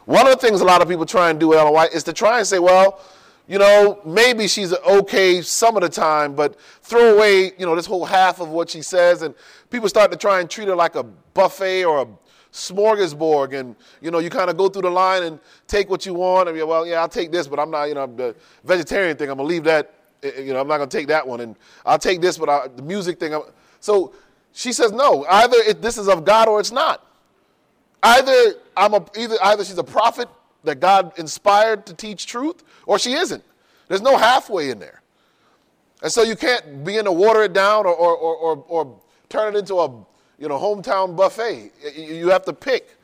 One 0.05 0.27
of 0.27 0.33
the 0.33 0.39
things 0.39 0.61
a 0.61 0.65
lot 0.65 0.81
of 0.81 0.88
people 0.88 1.05
try 1.05 1.29
and 1.29 1.39
do 1.39 1.53
Ellen 1.53 1.73
White 1.73 1.93
is 1.93 2.03
to 2.03 2.13
try 2.13 2.38
and 2.38 2.47
say, 2.47 2.59
well, 2.59 3.01
you 3.48 3.57
know, 3.57 4.00
maybe 4.05 4.48
she's 4.48 4.74
okay 4.74 5.41
some 5.41 5.75
of 5.75 5.81
the 5.81 5.89
time, 5.89 6.36
but 6.36 6.60
throw 6.81 7.15
away, 7.15 7.51
you 7.57 7.65
know, 7.65 7.75
this 7.75 7.86
whole 7.86 8.05
half 8.05 8.39
of 8.39 8.50
what 8.50 8.69
she 8.69 8.81
says. 8.81 9.24
And 9.24 9.36
people 9.69 9.89
start 9.89 10.12
to 10.12 10.17
try 10.17 10.39
and 10.39 10.50
treat 10.50 10.67
her 10.67 10.75
like 10.75 10.95
a 10.95 11.03
buffet 11.03 11.83
or 11.86 12.01
a 12.03 12.07
smorgasbord 12.51 13.57
and 13.57 13.75
you 14.01 14.12
know 14.12 14.19
you 14.19 14.29
kind 14.29 14.50
of 14.50 14.57
go 14.57 14.67
through 14.67 14.81
the 14.81 14.89
line 14.89 15.24
and 15.24 15.39
take 15.67 15.89
what 15.89 16.05
you 16.05 16.13
want 16.13 16.50
and 16.50 16.57
you're 16.57 16.67
well 16.67 16.86
yeah 16.86 17.00
i'll 17.00 17.07
take 17.07 17.31
this 17.31 17.48
but 17.48 17.60
i'm 17.60 17.71
not 17.71 17.86
you 17.86 17.93
know 17.93 18.05
the 18.05 18.36
vegetarian 18.65 19.15
thing 19.15 19.29
i'm 19.29 19.38
gonna 19.38 19.48
leave 19.48 19.63
that 19.63 19.93
eh, 20.21 20.31
eh, 20.36 20.41
you 20.41 20.53
know 20.53 20.60
i'm 20.60 20.67
not 20.67 20.77
gonna 20.77 20.89
take 20.89 21.07
that 21.07 21.25
one 21.25 21.39
and 21.39 21.55
i'll 21.86 21.98
take 21.98 22.19
this 22.19 22.38
but 22.38 22.50
I, 22.50 22.67
the 22.67 22.81
music 22.81 23.21
thing 23.21 23.33
I'm, 23.33 23.43
so 23.79 24.13
she 24.51 24.74
says 24.74 24.91
no 24.91 25.25
either 25.29 25.55
it, 25.60 25.81
this 25.81 25.98
is 25.98 26.10
of 26.10 26.25
god 26.25 26.50
or 26.50 26.60
it's 26.60 26.74
not 26.74 27.07
either 28.03 28.55
i'm 28.75 28.95
a 28.95 29.05
either 29.17 29.38
either 29.43 29.63
she's 29.63 29.77
a 29.77 29.83
prophet 29.83 30.27
that 30.63 30.79
god 30.79 31.11
inspired 31.17 31.85
to 31.85 31.93
teach 31.93 32.25
truth 32.25 32.63
or 32.85 32.97
she 32.99 33.13
isn't 33.13 33.43
there's 33.87 34.01
no 34.01 34.17
halfway 34.17 34.69
in 34.69 34.79
there 34.79 35.01
and 36.01 36.11
so 36.11 36.23
you 36.23 36.35
can't 36.35 36.83
begin 36.83 37.05
to 37.05 37.11
water 37.11 37.43
it 37.43 37.53
down 37.53 37.85
or 37.85 37.95
or 37.95 38.15
or, 38.17 38.65
or, 38.67 39.01
turn 39.29 39.55
it 39.55 39.59
into 39.59 39.75
a 39.75 40.05
you 40.41 40.47
know, 40.47 40.57
hometown 40.57 41.15
buffet. 41.15 41.71
You 41.95 42.29
have 42.29 42.43
to 42.45 42.53
pick. 42.53 42.97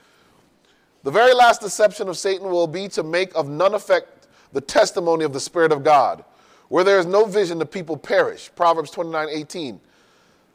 The 1.04 1.12
very 1.12 1.34
last 1.34 1.62
deception 1.62 2.10
of 2.10 2.18
Satan 2.18 2.50
will 2.50 2.68
be 2.68 2.90
to 2.90 3.04
make 3.04 3.34
of 3.36 3.48
none 3.48 3.76
effect 3.76 4.28
the 4.54 4.60
testimony 4.60 5.24
of 5.24 5.34
the 5.34 5.40
Spirit 5.40 5.72
of 5.72 5.84
God. 5.84 6.26
Where 6.70 6.84
there 6.84 6.98
is 6.98 7.06
no 7.06 7.26
vision, 7.26 7.60
the 7.60 7.66
people 7.66 7.96
perish. 7.96 8.50
Proverbs 8.56 8.90
29 8.90 9.30
18. 9.30 9.80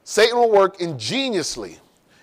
Satan 0.03 0.37
will 0.37 0.51
work 0.51 0.81
ingeniously 0.81 1.79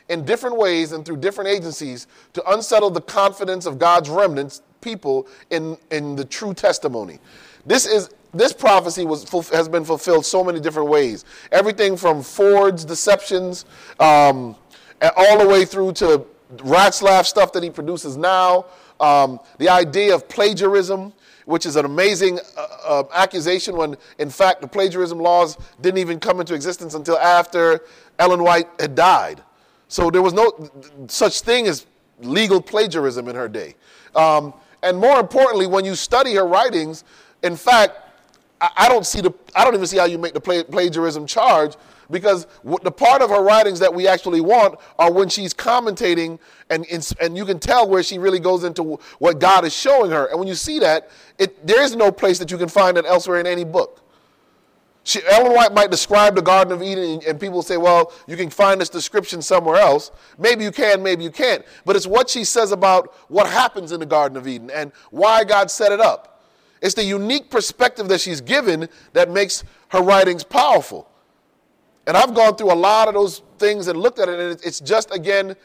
in 0.09 0.25
different 0.25 0.57
ways 0.57 0.91
and 0.91 1.05
through 1.05 1.17
different 1.17 1.50
agencies 1.50 2.07
to 2.33 2.51
unsettle 2.51 2.89
the 2.89 3.01
confidence 3.01 3.65
of 3.65 3.79
God's 3.79 4.09
remnants, 4.09 4.62
people, 4.81 5.27
in, 5.50 5.77
in 5.91 6.15
the 6.15 6.25
true 6.25 6.53
testimony. 6.53 7.19
This 7.65 7.86
is 7.86 8.09
this 8.33 8.53
prophecy 8.53 9.05
was, 9.05 9.27
has 9.50 9.67
been 9.67 9.83
fulfilled 9.83 10.25
so 10.25 10.43
many 10.43 10.59
different 10.59 10.89
ways. 10.89 11.25
Everything 11.51 11.98
from 11.98 12.21
Ford's 12.21 12.86
deceptions, 12.86 13.65
um, 14.00 14.55
all 15.15 15.39
the 15.39 15.48
way 15.48 15.65
through 15.65 15.93
to 15.93 16.25
Ratzlaff 16.57 17.25
stuff 17.25 17.51
that 17.53 17.63
he 17.63 17.69
produces 17.69 18.17
now. 18.17 18.65
Um, 19.00 19.39
the 19.57 19.69
idea 19.69 20.13
of 20.13 20.27
plagiarism, 20.27 21.13
which 21.45 21.65
is 21.65 21.75
an 21.75 21.86
amazing 21.86 22.39
uh, 22.57 22.67
uh, 22.86 23.03
accusation 23.13 23.75
when, 23.75 23.95
in 24.19 24.29
fact, 24.29 24.62
the 24.62 24.67
plagiarism 24.67 25.19
laws 25.19 25.57
didn't 25.81 26.00
even 26.00 26.19
come 26.19 26.39
into 26.39 26.53
existence 26.53 26.93
until 26.93 27.17
after 27.17 27.81
Ellen 28.19 28.43
White 28.43 28.67
had 28.79 28.93
died. 28.93 29.41
So 29.88 30.12
there 30.12 30.21
was 30.21 30.33
no 30.33 30.69
such 31.07 31.41
thing 31.41 31.65
as 31.65 31.88
legal 32.21 32.62
plagiarism 32.62 33.27
in 33.27 33.36
her 33.36 33.48
day. 33.48 33.75
Um, 34.15 34.53
and 34.81 34.98
more 34.98 35.19
importantly, 35.19 35.67
when 35.67 35.86
you 35.86 35.95
study 35.95 36.36
her 36.36 36.45
writings, 36.45 37.03
in 37.43 37.55
fact, 37.55 37.93
I, 38.62 38.69
I 38.77 38.89
don't 38.89 39.05
see 39.05 39.21
the 39.21 39.33
I 39.55 39.63
don't 39.63 39.74
even 39.74 39.88
see 39.88 39.98
how 39.98 40.05
you 40.05 40.17
make 40.17 40.33
the 40.33 40.41
plagiarism 40.41 41.25
charge 41.25 41.75
because 42.12 42.48
the 42.83 42.91
part 42.91 43.21
of 43.21 43.29
her 43.29 43.43
writings 43.43 43.79
that 43.79 43.93
we 43.93 44.07
actually 44.07 44.41
want 44.41 44.79
are 44.98 45.12
when 45.12 45.29
she's 45.29 45.53
commentating 45.53 46.39
and, 46.69 46.86
and 47.21 47.38
you 47.38 47.45
can 47.45 47.59
tell 47.59 47.88
where 47.88 48.01
she 48.01 48.17
really 48.17 48.39
goes 48.39 48.63
into 48.63 49.00
what 49.19 49.39
God 49.39 49.63
is 49.63 49.74
showing 49.75 50.12
her. 50.12 50.25
And 50.25 50.39
when 50.39 50.48
you 50.48 50.55
see 50.55 50.79
that, 50.79 51.09
it, 51.38 51.65
there 51.65 51.81
is 51.81 51.95
no 51.95 52.12
place 52.12 52.39
that 52.39 52.50
you 52.50 52.57
can 52.57 52.67
find 52.67 52.98
it 52.98 53.05
elsewhere 53.05 53.39
in 53.39 53.48
any 53.48 53.63
book. 53.63 54.01
She, 55.10 55.22
Ellen 55.28 55.54
White 55.54 55.74
might 55.74 55.89
describe 55.89 56.36
the 56.36 56.42
Garden 56.44 56.72
of 56.72 56.84
Eden, 56.84 57.20
and 57.28 57.39
people 57.39 57.63
say, 57.63 57.78
well, 57.78 58.13
you 58.28 58.38
can 58.38 58.51
find 58.51 58.80
this 58.80 58.89
description 58.89 59.42
somewhere 59.42 59.78
else. 59.78 60.12
Maybe 60.38 60.63
you 60.63 60.72
can, 60.72 61.01
maybe 61.01 61.24
you 61.24 61.32
can't. 61.32 61.66
But 61.84 61.96
it's 61.96 62.06
what 62.06 62.30
she 62.30 62.44
says 62.44 62.72
about 62.72 63.16
what 63.28 63.50
happens 63.50 63.92
in 63.92 64.01
the 64.01 64.06
Garden 64.06 64.38
of 64.38 64.48
Eden 64.48 64.70
and 64.70 64.92
why 65.10 65.46
God 65.46 65.72
set 65.72 65.92
it 65.92 66.00
up. 66.00 66.44
It's 66.80 66.94
the 66.94 67.04
unique 67.04 67.50
perspective 67.50 68.08
that 68.10 68.22
she's 68.22 68.39
given 68.39 68.88
that 69.13 69.32
makes 69.32 69.63
her 69.88 70.04
writings 70.04 70.44
powerful. 70.44 71.10
And 72.06 72.16
I've 72.16 72.36
gone 72.36 72.56
through 72.56 72.72
a 72.72 72.75
lot 72.75 73.08
of 73.08 73.16
those 73.16 73.42
things 73.58 73.88
and 73.88 74.00
looked 74.00 74.20
at 74.20 74.30
it, 74.30 74.39
and 74.39 74.62
it's 74.63 74.80
just, 74.80 75.12
again, 75.12 75.56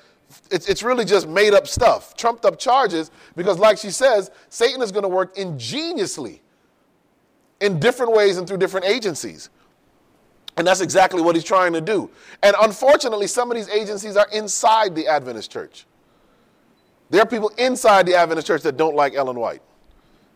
it's, 0.50 0.70
it's 0.70 0.82
really 0.82 1.04
just 1.04 1.28
made 1.28 1.52
up 1.52 1.68
stuff, 1.68 2.16
trumped 2.16 2.46
up 2.46 2.58
charges, 2.58 3.10
because, 3.36 3.58
like 3.58 3.76
she 3.76 3.90
says, 3.90 4.30
Satan 4.48 4.80
is 4.80 4.90
going 4.90 5.02
to 5.02 5.08
work 5.10 5.36
ingeniously 5.36 6.40
in 7.64 7.80
different 7.80 8.12
ways 8.12 8.36
and 8.36 8.46
through 8.46 8.58
different 8.58 8.86
agencies. 8.86 9.48
And 10.56 10.66
that's 10.66 10.80
exactly 10.80 11.22
what 11.22 11.34
he's 11.34 11.44
trying 11.44 11.72
to 11.72 11.80
do. 11.80 12.10
And 12.42 12.54
unfortunately, 12.60 13.26
some 13.26 13.50
of 13.50 13.56
these 13.56 13.68
agencies 13.70 14.16
are 14.16 14.28
inside 14.32 14.94
the 14.94 15.08
Adventist 15.08 15.50
church. 15.50 15.86
There 17.10 17.22
are 17.22 17.26
people 17.26 17.50
inside 17.58 18.06
the 18.06 18.14
Adventist 18.14 18.46
church 18.46 18.62
that 18.62 18.76
don't 18.76 18.94
like 18.94 19.14
Ellen 19.14 19.38
White. 19.38 19.62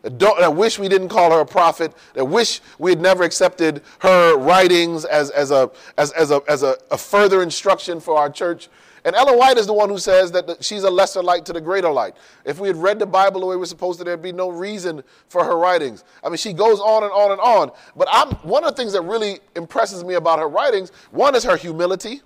That, 0.01 0.17
don't, 0.17 0.39
that 0.39 0.55
wish 0.55 0.79
we 0.79 0.89
didn't 0.89 1.09
call 1.09 1.31
her 1.31 1.41
a 1.41 1.45
prophet, 1.45 1.93
that 2.13 2.25
wish 2.25 2.61
we 2.79 2.91
had 2.91 2.99
never 3.01 3.23
accepted 3.23 3.83
her 3.99 4.37
writings 4.37 5.05
as, 5.05 5.29
as, 5.29 5.51
a, 5.51 5.69
as, 5.97 6.11
as, 6.13 6.31
a, 6.31 6.41
as 6.47 6.63
a, 6.63 6.77
a 6.89 6.97
further 6.97 7.43
instruction 7.43 7.99
for 7.99 8.17
our 8.17 8.29
church. 8.29 8.69
And 9.05 9.15
Ellen 9.15 9.37
White 9.37 9.57
is 9.57 9.65
the 9.67 9.73
one 9.73 9.89
who 9.89 9.97
says 9.97 10.31
that 10.33 10.63
she's 10.63 10.83
a 10.83 10.89
lesser 10.89 11.23
light 11.23 11.45
to 11.45 11.53
the 11.53 11.61
greater 11.61 11.89
light. 11.89 12.15
If 12.45 12.59
we 12.59 12.67
had 12.67 12.77
read 12.77 12.99
the 12.99 13.05
Bible 13.05 13.39
the 13.41 13.45
way 13.45 13.55
we're 13.55 13.65
supposed 13.65 13.99
to, 13.99 14.05
there'd 14.05 14.21
be 14.21 14.31
no 14.31 14.49
reason 14.49 15.03
for 15.27 15.43
her 15.43 15.57
writings. 15.57 16.03
I 16.23 16.29
mean, 16.29 16.37
she 16.37 16.53
goes 16.53 16.79
on 16.79 17.03
and 17.03 17.11
on 17.11 17.31
and 17.31 17.39
on. 17.39 17.71
But 17.95 18.07
I'm, 18.11 18.29
one 18.37 18.63
of 18.63 18.75
the 18.75 18.75
things 18.75 18.93
that 18.93 19.01
really 19.01 19.39
impresses 19.55 20.03
me 20.03 20.15
about 20.15 20.39
her 20.39 20.47
writings, 20.47 20.91
one 21.11 21.35
is 21.35 21.43
her 21.43 21.55
humility. 21.55 22.21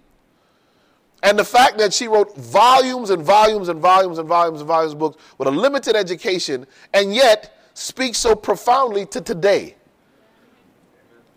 And 1.22 1.40
the 1.40 1.46
fact 1.46 1.78
that 1.78 1.94
she 1.94 2.08
wrote 2.08 2.36
volumes 2.36 3.10
and 3.10 3.24
volumes 3.24 3.70
and 3.70 3.80
volumes 3.80 4.18
and 4.18 4.28
volumes 4.28 4.60
and 4.60 4.68
volumes 4.68 4.94
of 4.94 5.00
books 5.00 5.24
with 5.38 5.48
a 5.48 5.52
limited 5.52 5.96
education, 5.96 6.68
and 6.94 7.16
yet 7.16 7.58
speaks 7.74 8.18
so 8.18 8.36
profoundly 8.36 9.06
to 9.08 9.22
today. 9.22 9.76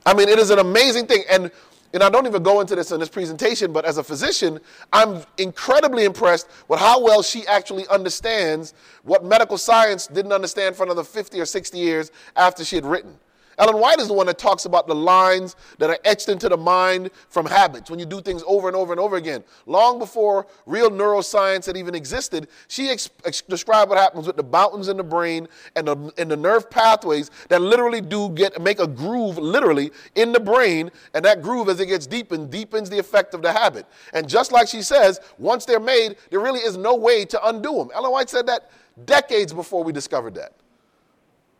I 0.04 0.14
mean, 0.14 0.28
it 0.28 0.38
is 0.38 0.50
an 0.50 0.58
amazing 0.58 1.06
thing. 1.06 1.22
And 1.30 1.50
and 1.92 2.02
I 2.02 2.08
don't 2.08 2.26
even 2.26 2.42
go 2.42 2.60
into 2.60 2.74
this 2.74 2.90
in 2.92 3.00
this 3.00 3.08
presentation, 3.08 3.72
but 3.72 3.84
as 3.84 3.98
a 3.98 4.04
physician, 4.04 4.60
I'm 4.92 5.22
incredibly 5.38 6.04
impressed 6.04 6.48
with 6.68 6.80
how 6.80 7.02
well 7.02 7.22
she 7.22 7.46
actually 7.46 7.86
understands 7.88 8.74
what 9.02 9.24
medical 9.24 9.58
science 9.58 10.06
didn't 10.06 10.32
understand 10.32 10.76
for 10.76 10.84
another 10.84 11.04
50 11.04 11.40
or 11.40 11.46
60 11.46 11.78
years 11.78 12.10
after 12.36 12.64
she 12.64 12.76
had 12.76 12.84
written. 12.84 13.18
Ellen 13.58 13.78
White 13.78 14.00
is 14.00 14.08
the 14.08 14.12
one 14.12 14.26
that 14.26 14.38
talks 14.38 14.66
about 14.66 14.86
the 14.86 14.94
lines 14.94 15.56
that 15.78 15.88
are 15.88 15.98
etched 16.04 16.28
into 16.28 16.48
the 16.48 16.56
mind 16.56 17.10
from 17.28 17.46
habits 17.46 17.90
when 17.90 17.98
you 17.98 18.04
do 18.04 18.20
things 18.20 18.42
over 18.46 18.68
and 18.68 18.76
over 18.76 18.92
and 18.92 19.00
over 19.00 19.16
again. 19.16 19.42
Long 19.64 19.98
before 19.98 20.46
real 20.66 20.90
neuroscience 20.90 21.66
had 21.66 21.76
even 21.76 21.94
existed, 21.94 22.48
she 22.68 22.90
ex- 22.90 23.08
ex- 23.24 23.40
described 23.42 23.88
what 23.88 23.98
happens 23.98 24.26
with 24.26 24.36
the 24.36 24.42
mountains 24.42 24.88
in 24.88 24.98
the 24.98 25.04
brain 25.04 25.48
and 25.74 25.88
the, 25.88 26.12
and 26.18 26.30
the 26.30 26.36
nerve 26.36 26.68
pathways 26.70 27.30
that 27.48 27.62
literally 27.62 28.02
do 28.02 28.28
get 28.30 28.60
make 28.60 28.78
a 28.78 28.86
groove 28.86 29.38
literally 29.38 29.90
in 30.14 30.32
the 30.32 30.40
brain, 30.40 30.90
and 31.14 31.24
that 31.24 31.40
groove 31.40 31.68
as 31.68 31.80
it 31.80 31.86
gets 31.86 32.06
deepened 32.06 32.50
deepens 32.50 32.90
the 32.90 32.98
effect 32.98 33.32
of 33.32 33.42
the 33.42 33.52
habit. 33.52 33.86
And 34.12 34.28
just 34.28 34.52
like 34.52 34.68
she 34.68 34.82
says, 34.82 35.20
once 35.38 35.64
they're 35.64 35.80
made, 35.80 36.16
there 36.30 36.40
really 36.40 36.60
is 36.60 36.76
no 36.76 36.94
way 36.94 37.24
to 37.24 37.48
undo 37.48 37.76
them. 37.76 37.90
Ellen 37.94 38.12
White 38.12 38.28
said 38.28 38.46
that 38.46 38.70
decades 39.04 39.52
before 39.52 39.82
we 39.82 39.92
discovered 39.92 40.34
that 40.34 40.52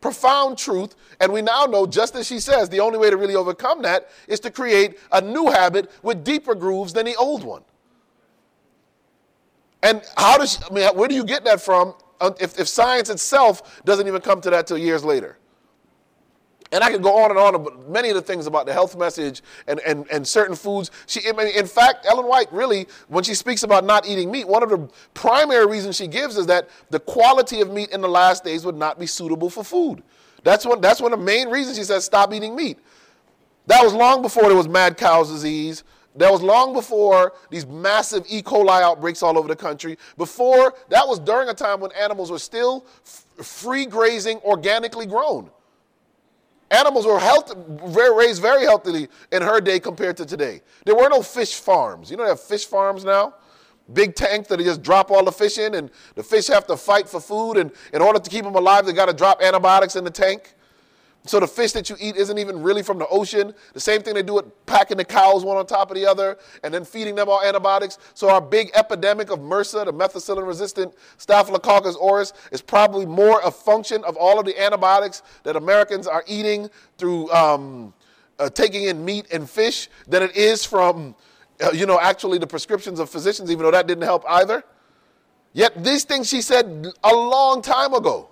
profound 0.07 0.57
truth. 0.57 0.95
And 1.21 1.33
we 1.33 1.43
now 1.43 1.65
know, 1.65 1.85
just 1.85 2.15
as 2.15 2.29
she 2.29 2.39
says, 2.39 2.69
the 2.69 2.79
only 2.79 2.97
way 2.97 3.11
to 3.11 3.17
really 3.17 3.35
overcome 3.35 3.83
that 3.83 4.09
is 4.29 4.39
to 4.41 4.53
create 4.53 5.01
a 5.11 5.21
new 5.21 5.51
habit 5.51 5.91
with 6.05 6.23
deeper 6.23 6.55
grooves 6.55 6.93
than 6.93 7.07
the 7.07 7.17
old 7.17 7.43
one. 7.43 7.65
And 9.83 10.03
how 10.17 10.39
does, 10.39 10.63
I 10.63 10.73
mean, 10.73 10.89
where 10.97 11.09
do 11.09 11.17
you 11.17 11.25
get 11.25 11.45
that 11.45 11.61
from 11.61 11.95
um, 12.21 12.37
if, 12.39 12.57
if 12.59 12.69
science 12.69 13.11
itself 13.11 13.83
doesn't 13.85 14.07
even 14.07 14.21
come 14.21 14.41
to 14.43 14.51
that 14.51 14.69
till 14.69 14.79
years 14.79 15.05
later? 15.05 15.39
And 16.73 16.83
I 16.83 16.91
could 16.91 17.03
go 17.03 17.17
on 17.23 17.31
and 17.31 17.39
on 17.39 17.55
about 17.55 17.89
many 17.89 18.09
of 18.09 18.17
the 18.17 18.23
things 18.23 18.47
about 18.47 18.67
the 18.67 18.73
health 18.73 18.97
message 18.97 19.43
and, 19.69 19.79
and, 19.81 20.07
and 20.11 20.27
certain 20.27 20.57
foods. 20.57 20.91
She, 21.07 21.21
in 21.29 21.67
fact, 21.67 22.07
Ellen 22.07 22.27
White 22.27 22.53
really, 22.53 22.89
when 23.09 23.23
she 23.23 23.35
speaks 23.35 23.63
about 23.63 23.85
not 23.85 24.07
eating 24.07 24.31
meat, 24.31 24.49
one 24.49 24.63
of 24.63 24.71
the 24.71 24.89
primary 25.15 25.67
reasons 25.67 25.97
she 25.97 26.09
gives 26.09 26.37
is 26.37 26.47
that 26.47 26.69
the 26.91 26.99
quality 26.99 27.61
of 27.61 27.73
meat 27.73 27.91
in 27.91 28.01
the 28.01 28.09
last 28.09 28.43
days 28.43 28.65
would 28.65 28.77
not 28.77 28.99
be 28.99 29.07
suitable 29.07 29.49
for 29.49 29.63
food. 29.63 30.03
That's 30.43 30.67
one, 30.67 30.81
that's 30.81 31.01
one 31.01 31.13
of 31.13 31.21
the 31.21 31.25
main 31.25 31.49
reasons 31.49 31.77
she 31.77 31.85
says 31.85 32.05
stop 32.05 32.33
eating 32.33 32.57
meat. 32.57 32.79
That 33.67 33.83
was 33.83 33.95
long 33.95 34.23
before 34.23 34.45
there 34.45 34.57
was 34.57 34.69
mad 34.69 34.97
cow's 34.97 35.31
disease. 35.31 35.85
That 36.17 36.33
was 36.33 36.41
long 36.41 36.73
before 36.73 37.35
these 37.51 37.67
massive 37.67 38.25
E. 38.29 38.43
coli 38.43 38.81
outbreaks 38.81 39.23
all 39.23 39.37
over 39.37 39.49
the 39.49 39.57
country. 39.57 39.99
Before, 40.17 40.75
that 40.89 41.07
was 41.07 41.19
during 41.19 41.49
a 41.49 41.55
time 41.55 41.81
when 41.81 41.93
animals 41.93 42.31
were 42.31 42.39
still 42.39 42.87
f- 43.05 43.25
free 43.45 43.87
grazing, 43.87 44.39
organically 44.39 45.07
grown. 45.07 45.51
Animals 46.71 47.07
were 47.07 47.19
health, 47.19 47.53
raised 47.95 48.43
very 48.43 48.65
healthily 48.65 49.09
in 49.31 49.43
her 49.43 49.61
day 49.61 49.79
compared 49.79 50.17
to 50.17 50.27
today. 50.27 50.63
There 50.85 50.97
were 50.97 51.09
no 51.09 51.23
fish 51.23 51.55
farms. 51.55 52.11
You 52.11 52.17
know, 52.17 52.25
they 52.25 52.31
have 52.31 52.41
fish 52.41 52.67
farms 52.67 53.05
now? 53.05 53.35
Big 53.93 54.17
tank 54.17 54.49
that 54.49 54.57
they 54.57 54.65
just 54.65 54.83
drop 54.83 55.13
all 55.13 55.25
the 55.25 55.31
fish 55.31 55.59
in, 55.59 55.75
and 55.75 55.91
the 56.17 56.25
fish 56.25 56.49
have 56.49 56.67
to 56.67 56.77
fight 56.77 57.09
for 57.09 57.21
food. 57.21 57.57
And 57.57 57.71
in 57.93 58.03
order 58.03 58.19
to 58.19 58.31
keep 58.31 58.45
them 58.45 58.57
alive, 58.57 58.85
they 58.85 58.93
got 58.93 59.07
to 59.07 59.13
drop 59.13 59.41
antibiotics 59.41 59.95
in 59.95 60.03
the 60.03 60.11
tank. 60.11 60.56
So 61.27 61.41
the 61.41 61.47
fish 61.47 61.73
that 61.73 61.91
you 61.91 61.97
eat 61.99 62.17
isn't 62.17 62.39
even 62.39 62.63
really 62.63 62.83
from 62.83 62.99
the 62.99 63.09
ocean. 63.09 63.55
The 63.73 63.81
same 63.81 64.03
thing 64.03 64.15
they 64.15 64.23
do 64.23 64.35
with 64.35 64.67
packing 64.67 64.97
the 64.97 65.05
cows 65.05 65.45
one 65.45 65.57
on 65.57 65.67
top 65.67 65.91
of 65.91 65.97
the 65.97 66.07
other 66.07 66.39
and 66.63 66.73
then 66.73 66.85
feeding 66.85 67.15
them 67.15 67.29
all 67.29 67.43
antibiotics. 67.43 67.99
So 68.15 68.31
our 68.31 68.41
big 68.41 68.71
epidemic 68.75 69.31
of 69.31 69.41
MRSA, 69.41 69.87
the 69.87 69.93
methicillin-resistant 69.93 70.95
Staphylococcus 71.19 71.97
aureus, 72.03 72.33
is 72.53 72.63
probably 72.63 73.07
more 73.07 73.41
a 73.45 73.51
function 73.51 74.05
of 74.05 74.17
all 74.17 74.39
of 74.39 74.47
the 74.47 74.61
antibiotics 74.61 75.23
that 75.43 75.57
Americans 75.57 76.07
are 76.07 76.25
eating 76.27 76.71
through 76.99 77.31
um, 77.33 77.93
uh, 78.39 78.49
taking 78.49 78.85
in 78.85 79.05
meat 79.05 79.27
and 79.33 79.49
fish 79.49 79.89
than 80.07 80.23
it 80.23 80.37
is 80.37 80.65
from, 80.65 81.15
uh, 81.61 81.71
you 81.73 81.87
know, 81.87 81.99
actually 82.01 82.39
the 82.39 82.47
prescriptions 82.47 83.01
of 83.01 83.11
physicians, 83.11 83.51
even 83.51 83.65
though 83.65 83.71
that 83.71 83.87
didn't 83.87 84.05
help 84.05 84.25
either. 84.29 84.63
Yet 85.53 85.83
these 85.83 86.05
things 86.05 86.29
she 86.29 86.43
said 86.43 86.87
a 87.03 87.15
long 87.15 87.63
time 87.63 87.95
ago. 87.95 88.29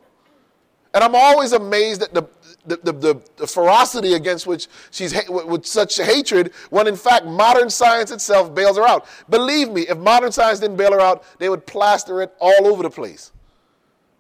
And 0.93 1.03
I'm 1.03 1.15
always 1.15 1.53
amazed 1.53 2.03
at 2.03 2.15
the, 2.15 2.23
the, 2.67 2.77
the, 2.79 2.93
the, 2.93 3.23
the 3.37 3.47
ferocity 3.47 4.15
against 4.15 4.47
which 4.47 4.69
she's 4.91 5.13
ha- 5.13 5.31
with 5.31 5.67
such 5.67 5.97
hatred 5.97 6.53
when 6.71 6.87
in 6.87 6.97
fact 6.97 7.27
modern 7.27 7.71
science 7.71 8.11
itself 8.11 8.55
bails 8.55 8.77
her 8.77 8.87
out. 8.87 9.07
Believe 9.29 9.71
me, 9.71 9.83
if 9.83 9.99
modern 9.99 10.33
science 10.33 10.61
didn't 10.61 10.77
bail 10.77 10.93
her 10.93 11.01
out, 11.01 11.25
they 11.39 11.49
would 11.49 11.67
plaster 11.67 12.23
it 12.23 12.35
all 12.41 12.67
over 12.67 12.83
the 12.83 12.91
place. 12.91 13.33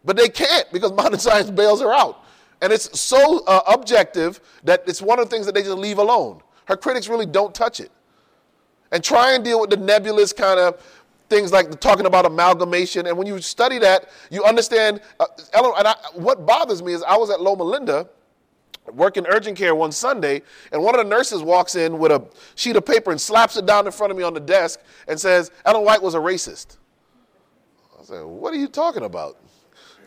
But 0.04 0.16
they 0.16 0.28
can't 0.28 0.70
because 0.72 0.92
modern 0.96 1.18
science 1.18 1.50
bails 1.50 1.80
her 1.80 1.92
out. 1.92 2.24
And 2.60 2.72
it's 2.72 2.98
so 2.98 3.44
uh, 3.44 3.60
objective 3.66 4.40
that 4.64 4.84
it's 4.86 5.02
one 5.02 5.18
of 5.18 5.28
the 5.28 5.30
things 5.34 5.46
that 5.46 5.54
they 5.54 5.62
just 5.62 5.76
leave 5.76 5.98
alone. 5.98 6.40
Her 6.66 6.76
critics 6.76 7.08
really 7.08 7.26
don't 7.26 7.54
touch 7.54 7.80
it. 7.80 7.90
And 8.92 9.02
try 9.02 9.34
and 9.34 9.44
deal 9.44 9.60
with 9.60 9.70
the 9.70 9.76
nebulous 9.76 10.32
kind 10.32 10.60
of 10.60 10.80
things 11.28 11.52
like 11.52 11.80
talking 11.80 12.06
about 12.06 12.26
amalgamation. 12.26 13.06
And 13.06 13.18
when 13.18 13.26
you 13.26 13.40
study 13.40 13.78
that, 13.78 14.08
you 14.30 14.44
understand. 14.44 15.00
Uh, 15.18 15.26
and 15.52 15.88
I, 15.88 15.94
what 16.14 16.46
bothers 16.46 16.82
me 16.82 16.92
is 16.92 17.02
I 17.02 17.16
was 17.16 17.30
at 17.30 17.40
Loma 17.40 17.64
Linda 17.64 18.08
working 18.92 19.26
urgent 19.28 19.56
care 19.56 19.74
one 19.74 19.92
Sunday, 19.92 20.42
and 20.72 20.82
one 20.82 20.94
of 20.94 21.04
the 21.04 21.08
nurses 21.08 21.42
walks 21.42 21.74
in 21.74 21.98
with 21.98 22.12
a 22.12 22.24
sheet 22.54 22.76
of 22.76 22.84
paper 22.84 23.10
and 23.10 23.20
slaps 23.20 23.56
it 23.56 23.66
down 23.66 23.86
in 23.86 23.92
front 23.92 24.10
of 24.10 24.16
me 24.16 24.22
on 24.22 24.34
the 24.34 24.40
desk 24.40 24.80
and 25.08 25.18
says, 25.18 25.50
Ellen 25.64 25.84
White 25.84 26.02
was 26.02 26.14
a 26.14 26.18
racist. 26.18 26.76
I 27.98 28.04
said, 28.04 28.24
What 28.24 28.52
are 28.52 28.58
you 28.58 28.68
talking 28.68 29.04
about? 29.04 29.38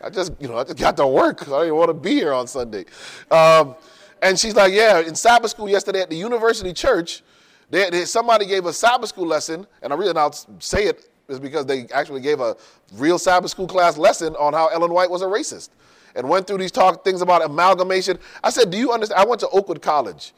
I 0.04 0.10
just, 0.10 0.34
you 0.40 0.48
know, 0.48 0.58
I 0.58 0.64
just 0.64 0.78
got 0.78 0.96
to 0.98 1.08
work. 1.08 1.48
I 1.50 1.62
didn't 1.62 1.76
want 1.76 1.90
to 1.90 1.94
be 1.96 2.12
here 2.12 2.34
on 2.34 2.46
Sunday. 2.46 2.86
Um, 3.32 3.76
and 4.22 4.38
she's 4.38 4.56
like, 4.56 4.74
Yeah, 4.74 5.00
in 5.00 5.16
Sabbath 5.16 5.52
school 5.52 5.70
yesterday 5.70 6.02
at 6.02 6.10
the 6.10 6.18
University 6.18 6.74
Church, 6.74 7.24
they, 7.70 7.90
they, 7.90 8.06
somebody 8.06 8.46
gave 8.46 8.66
a 8.66 8.74
Sabbath 8.74 9.10
school 9.10 9.28
lesson, 9.28 9.66
and 9.82 9.92
I 9.92 9.96
really 9.96 10.14
now 10.14 10.32
say 10.60 10.86
it 10.86 11.10
is 11.28 11.40
because 11.40 11.66
they 11.66 11.88
actually 11.94 12.22
gave 12.22 12.40
a 12.40 12.56
real 12.94 13.20
Sabbath 13.20 13.52
school 13.52 13.68
class 13.68 13.98
lesson 13.98 14.36
on 14.38 14.54
how 14.54 14.68
Ellen 14.68 14.94
White 14.94 15.10
was 15.10 15.22
a 15.22 15.26
racist 15.26 15.70
and 16.18 16.28
went 16.28 16.48
through 16.48 16.58
these 16.58 16.72
talk 16.72 17.06
things 17.06 17.22
about 17.22 17.44
amalgamation. 17.44 18.18
I 18.44 18.50
said, 18.50 18.72
Do 18.72 18.78
you 18.78 18.92
understand? 18.92 19.22
I 19.22 19.26
went 19.26 19.40
to 19.42 19.50
Oakwood 19.50 19.82
College, 19.82 20.34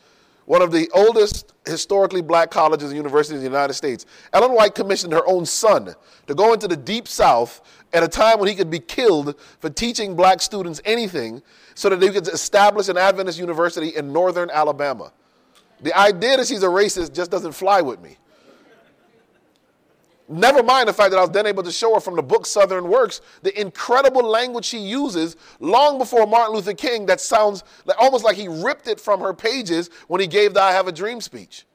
one 0.45 0.61
of 0.61 0.71
the 0.71 0.89
oldest 0.93 1.53
historically 1.65 2.21
black 2.21 2.51
colleges 2.51 2.89
and 2.89 2.97
universities 2.97 3.37
in 3.37 3.39
the 3.39 3.49
United 3.49 3.73
States, 3.73 4.05
Ellen 4.33 4.53
White 4.53 4.75
commissioned 4.75 5.13
her 5.13 5.25
own 5.27 5.45
son 5.45 5.95
to 6.27 6.35
go 6.35 6.53
into 6.53 6.67
the 6.67 6.75
deep 6.75 7.07
south 7.07 7.61
at 7.93 8.03
a 8.03 8.07
time 8.07 8.39
when 8.39 8.49
he 8.49 8.55
could 8.55 8.69
be 8.69 8.79
killed 8.79 9.39
for 9.59 9.69
teaching 9.69 10.15
black 10.15 10.41
students 10.41 10.81
anything 10.85 11.41
so 11.75 11.89
that 11.89 11.99
they 11.99 12.09
could 12.09 12.27
establish 12.27 12.89
an 12.89 12.97
Adventist 12.97 13.39
university 13.39 13.95
in 13.95 14.11
northern 14.11 14.49
Alabama. 14.49 15.11
The 15.81 15.97
idea 15.97 16.37
that 16.37 16.47
she's 16.47 16.63
a 16.63 16.67
racist 16.67 17.13
just 17.13 17.31
doesn't 17.31 17.53
fly 17.53 17.81
with 17.81 18.01
me. 18.01 18.17
Never 20.29 20.61
mind 20.61 20.87
the 20.87 20.93
fact 20.93 21.09
that 21.09 21.17
I 21.17 21.21
was 21.21 21.31
then 21.31 21.47
able 21.47 21.63
to 21.63 21.71
show 21.71 21.95
her 21.95 21.99
from 21.99 22.15
the 22.15 22.21
book 22.21 22.45
Southern 22.45 22.87
Works 22.87 23.21
the 23.41 23.59
incredible 23.59 24.23
language 24.23 24.63
she 24.63 24.77
uses 24.77 25.35
long 25.59 25.97
before 25.97 26.27
Martin 26.27 26.55
Luther 26.55 26.75
King 26.75 27.07
that 27.07 27.19
sounds 27.19 27.63
almost 27.97 28.23
like 28.23 28.37
he 28.37 28.47
ripped 28.47 28.87
it 28.87 28.99
from 28.99 29.21
her 29.21 29.33
pages 29.33 29.89
when 30.07 30.21
he 30.21 30.27
gave 30.27 30.53
the 30.53 30.61
I 30.61 30.71
Have 30.71 30.87
a 30.87 30.91
Dream 30.91 31.19
speech. 31.19 31.65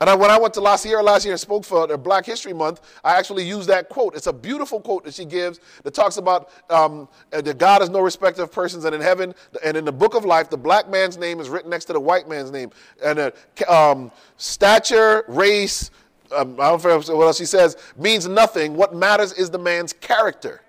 And 0.00 0.10
I, 0.10 0.16
when 0.16 0.32
I 0.32 0.36
went 0.36 0.52
to 0.54 0.60
La 0.60 0.74
Sierra 0.74 1.00
last 1.00 1.24
year 1.24 1.32
and 1.32 1.40
spoke 1.40 1.64
for 1.64 1.96
Black 1.96 2.26
History 2.26 2.52
Month, 2.52 2.80
I 3.04 3.16
actually 3.16 3.44
used 3.44 3.68
that 3.68 3.88
quote. 3.88 4.16
It's 4.16 4.26
a 4.26 4.32
beautiful 4.32 4.80
quote 4.80 5.04
that 5.04 5.14
she 5.14 5.24
gives 5.24 5.60
that 5.84 5.94
talks 5.94 6.16
about 6.16 6.50
um, 6.70 7.08
that 7.30 7.56
God 7.58 7.82
is 7.82 7.90
no 7.90 8.00
respecter 8.00 8.42
of 8.42 8.50
persons, 8.50 8.84
and 8.84 8.96
in 8.96 9.00
heaven 9.00 9.32
and 9.64 9.76
in 9.76 9.84
the 9.84 9.92
book 9.92 10.16
of 10.16 10.24
life, 10.24 10.50
the 10.50 10.56
black 10.56 10.90
man's 10.90 11.16
name 11.16 11.38
is 11.38 11.48
written 11.48 11.70
next 11.70 11.84
to 11.84 11.92
the 11.92 12.00
white 12.00 12.28
man's 12.28 12.50
name. 12.50 12.72
And 13.00 13.20
uh, 13.20 13.30
um, 13.68 14.10
stature, 14.38 15.24
race, 15.28 15.92
um, 16.34 16.60
I 16.60 16.76
don't 16.76 16.84
know 16.84 17.16
what 17.16 17.26
else 17.26 17.38
she 17.38 17.44
says, 17.44 17.76
means 17.96 18.26
nothing. 18.26 18.74
What 18.74 18.94
matters 18.94 19.32
is 19.32 19.50
the 19.50 19.58
man's 19.58 19.92
character. 19.92 20.62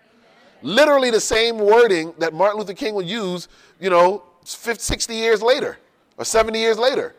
Literally 0.61 1.11
the 1.11 1.19
same 1.19 1.57
wording 1.59 2.13
that 2.19 2.33
Martin 2.33 2.59
Luther 2.59 2.73
King 2.73 2.95
would 2.95 3.07
use, 3.07 3.49
you 3.79 3.89
know, 3.89 4.23
50, 4.45 4.81
60 4.81 5.13
years 5.13 5.41
later 5.41 5.77
or 6.17 6.25
70 6.25 6.57
years 6.59 6.77
later. 6.77 7.15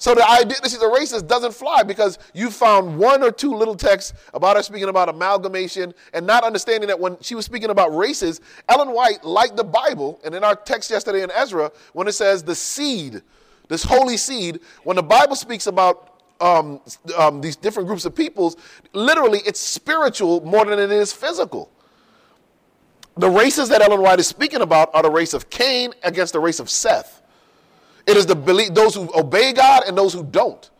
So 0.00 0.14
the 0.14 0.28
idea 0.28 0.58
that 0.62 0.70
she's 0.70 0.80
a 0.80 0.88
racist 0.88 1.26
doesn't 1.26 1.52
fly 1.54 1.82
because 1.82 2.20
you 2.32 2.50
found 2.50 2.96
one 2.96 3.24
or 3.24 3.32
two 3.32 3.52
little 3.52 3.74
texts 3.74 4.12
about 4.32 4.56
her 4.56 4.62
speaking 4.62 4.88
about 4.88 5.08
amalgamation 5.08 5.92
and 6.14 6.24
not 6.24 6.44
understanding 6.44 6.86
that 6.86 7.00
when 7.00 7.16
she 7.20 7.34
was 7.34 7.44
speaking 7.44 7.70
about 7.70 7.94
races, 7.94 8.40
Ellen 8.68 8.92
White, 8.92 9.24
like 9.24 9.56
the 9.56 9.64
Bible, 9.64 10.20
and 10.24 10.36
in 10.36 10.44
our 10.44 10.54
text 10.54 10.88
yesterday 10.88 11.24
in 11.24 11.32
Ezra, 11.32 11.72
when 11.94 12.06
it 12.06 12.12
says 12.12 12.44
the 12.44 12.54
seed, 12.54 13.22
this 13.66 13.82
holy 13.82 14.16
seed, 14.16 14.60
when 14.84 14.94
the 14.94 15.02
Bible 15.02 15.34
speaks 15.34 15.66
about 15.66 16.17
um, 16.40 16.80
um, 17.16 17.40
these 17.40 17.56
different 17.56 17.86
groups 17.88 18.04
of 18.04 18.14
peoples, 18.14 18.56
literally 18.92 19.40
it's 19.46 19.60
spiritual 19.60 20.40
more 20.44 20.64
than 20.64 20.78
it 20.78 20.90
is 20.90 21.12
physical. 21.12 21.70
The 23.16 23.28
races 23.28 23.68
that 23.70 23.82
Ellen 23.82 24.00
White 24.00 24.20
is 24.20 24.28
speaking 24.28 24.60
about 24.60 24.94
are 24.94 25.02
the 25.02 25.10
race 25.10 25.34
of 25.34 25.50
Cain 25.50 25.92
against 26.04 26.32
the 26.32 26.40
race 26.40 26.60
of 26.60 26.70
Seth. 26.70 27.20
It 28.06 28.16
is 28.16 28.26
the 28.26 28.36
belief, 28.36 28.74
those 28.74 28.94
who 28.94 29.10
obey 29.18 29.52
God 29.52 29.82
and 29.86 29.98
those 29.98 30.12
who 30.12 30.22
don't. 30.22 30.70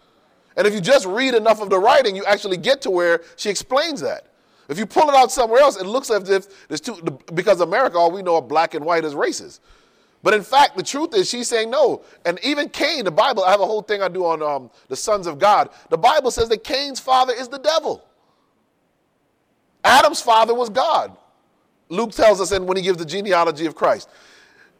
And 0.57 0.67
if 0.67 0.75
you 0.75 0.81
just 0.81 1.07
read 1.07 1.35
enough 1.35 1.61
of 1.61 1.71
the 1.71 1.79
writing, 1.79 2.17
you 2.17 2.25
actually 2.25 2.57
get 2.57 2.81
to 2.83 2.91
where 2.91 3.23
she 3.37 3.50
explains 3.50 4.00
that. 4.00 4.27
If 4.69 4.79
you 4.79 4.87
pull 4.87 5.09
it 5.09 5.15
out 5.15 5.33
somewhere 5.33 5.61
else, 5.61 5.77
it 5.81 5.87
looks 5.87 6.11
as 6.11 6.29
if 6.29 6.69
there's 6.69 6.81
two, 6.81 6.95
because 7.35 7.61
America, 7.61 7.97
all 7.97 8.11
we 8.11 8.23
know 8.23 8.37
are 8.37 8.43
black 8.43 8.75
and 8.75 8.85
white 8.85 9.05
as 9.05 9.15
races. 9.15 9.61
But 10.23 10.35
in 10.35 10.43
fact, 10.43 10.77
the 10.77 10.83
truth 10.83 11.15
is, 11.15 11.29
she's 11.29 11.49
saying 11.49 11.71
no. 11.71 12.03
And 12.25 12.41
even 12.43 12.69
Cain, 12.69 13.05
the 13.05 13.11
Bible, 13.11 13.45
I 13.45 13.51
have 13.51 13.61
a 13.61 13.67
whole 13.67 13.83
thing 13.83 14.03
I 14.03 14.09
do 14.09 14.25
on 14.25 14.43
um, 14.43 14.71
the 14.89 14.97
sons 14.97 15.27
of 15.27 15.39
God. 15.39 15.71
The 15.91 15.99
Bible 15.99 16.31
says 16.31 16.49
that 16.49 16.65
Cain's 16.65 16.99
father 16.99 17.33
is 17.33 17.49
the 17.49 17.59
devil. 17.59 18.05
Adam's 19.85 20.21
father 20.21 20.55
was 20.55 20.71
God. 20.71 21.17
Luke 21.89 22.13
tells 22.13 22.41
us 22.41 22.53
and 22.53 22.67
when 22.67 22.77
he 22.77 22.83
gives 22.83 22.99
the 22.99 23.05
genealogy 23.05 23.67
of 23.67 23.75
Christ. 23.75 24.09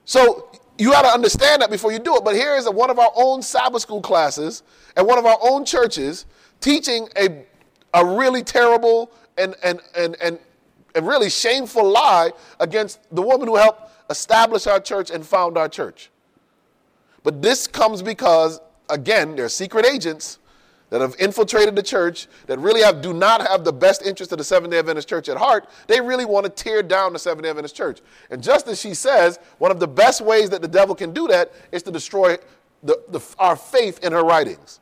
So 0.05 0.51
you 0.77 0.91
got 0.91 1.03
to 1.03 1.09
understand 1.09 1.63
that 1.63 1.71
before 1.71 1.93
you 1.93 1.99
do 1.99 2.17
it. 2.17 2.25
But 2.25 2.35
here 2.35 2.55
is 2.55 2.67
a, 2.67 2.71
one 2.71 2.91
of 2.91 2.99
our 2.99 3.13
own 3.15 3.43
Sabbath 3.43 3.83
school 3.83 4.01
classes 4.01 4.63
and 4.97 5.07
one 5.07 5.19
of 5.19 5.27
our 5.27 5.39
own 5.41 5.65
churches 5.65 6.27
teaching 6.61 7.09
a, 7.17 7.45
a 7.95 8.05
really 8.05 8.43
terrible 8.43 9.11
and, 9.37 9.55
and, 9.63 9.81
and, 9.97 10.17
and, 10.21 10.39
and 10.95 11.07
really 11.07 11.31
shameful 11.31 11.89
lie 11.89 12.33
against 12.61 13.01
the 13.15 13.23
woman 13.23 13.49
who 13.49 13.57
helped 13.57 13.88
establish 14.11 14.67
our 14.67 14.81
church 14.81 15.11
and 15.11 15.25
found 15.25 15.57
our 15.59 15.69
church. 15.69 16.11
But 17.23 17.43
this 17.43 17.67
comes 17.67 18.03
because, 18.03 18.61
again, 18.89 19.37
there 19.37 19.45
are 19.45 19.51
secret 19.51 19.85
agents 19.85 20.39
that 20.91 21.01
have 21.01 21.15
infiltrated 21.19 21.77
the 21.77 21.83
church 21.83 22.27
that 22.47 22.59
really 22.59 22.81
have, 22.83 23.03
do 23.03 23.13
not 23.13 23.47
have 23.47 23.65
the 23.65 23.73
best 23.73 24.03
interest 24.03 24.33
of 24.33 24.39
the 24.39 24.45
Seventh 24.45 24.71
day 24.73 24.79
Adventist 24.79 25.09
church 25.09 25.29
at 25.29 25.37
heart. 25.37 25.69
They 25.87 26.01
really 26.01 26.25
want 26.25 26.45
to 26.47 26.51
tear 26.51 26.83
down 26.83 27.13
the 27.13 27.19
Seventh 27.19 27.43
day 27.43 27.51
Adventist 27.51 27.77
church. 27.77 28.01
And 28.31 28.43
just 28.43 28.67
as 28.69 28.81
she 28.81 28.95
says, 28.95 29.39
one 29.59 29.71
of 29.71 29.81
the 29.81 29.89
best 29.89 30.21
ways 30.21 30.49
that 30.51 30.63
the 30.63 30.69
devil 30.69 30.95
can 30.95 31.13
do 31.13 31.29
that 31.29 31.53
is 31.73 31.83
to 31.83 31.91
destroy 31.91 32.39
the, 32.83 33.03
the, 33.09 33.21
our 33.39 33.57
faith 33.57 34.03
in 34.03 34.13
her 34.13 34.25
writings. 34.25 34.81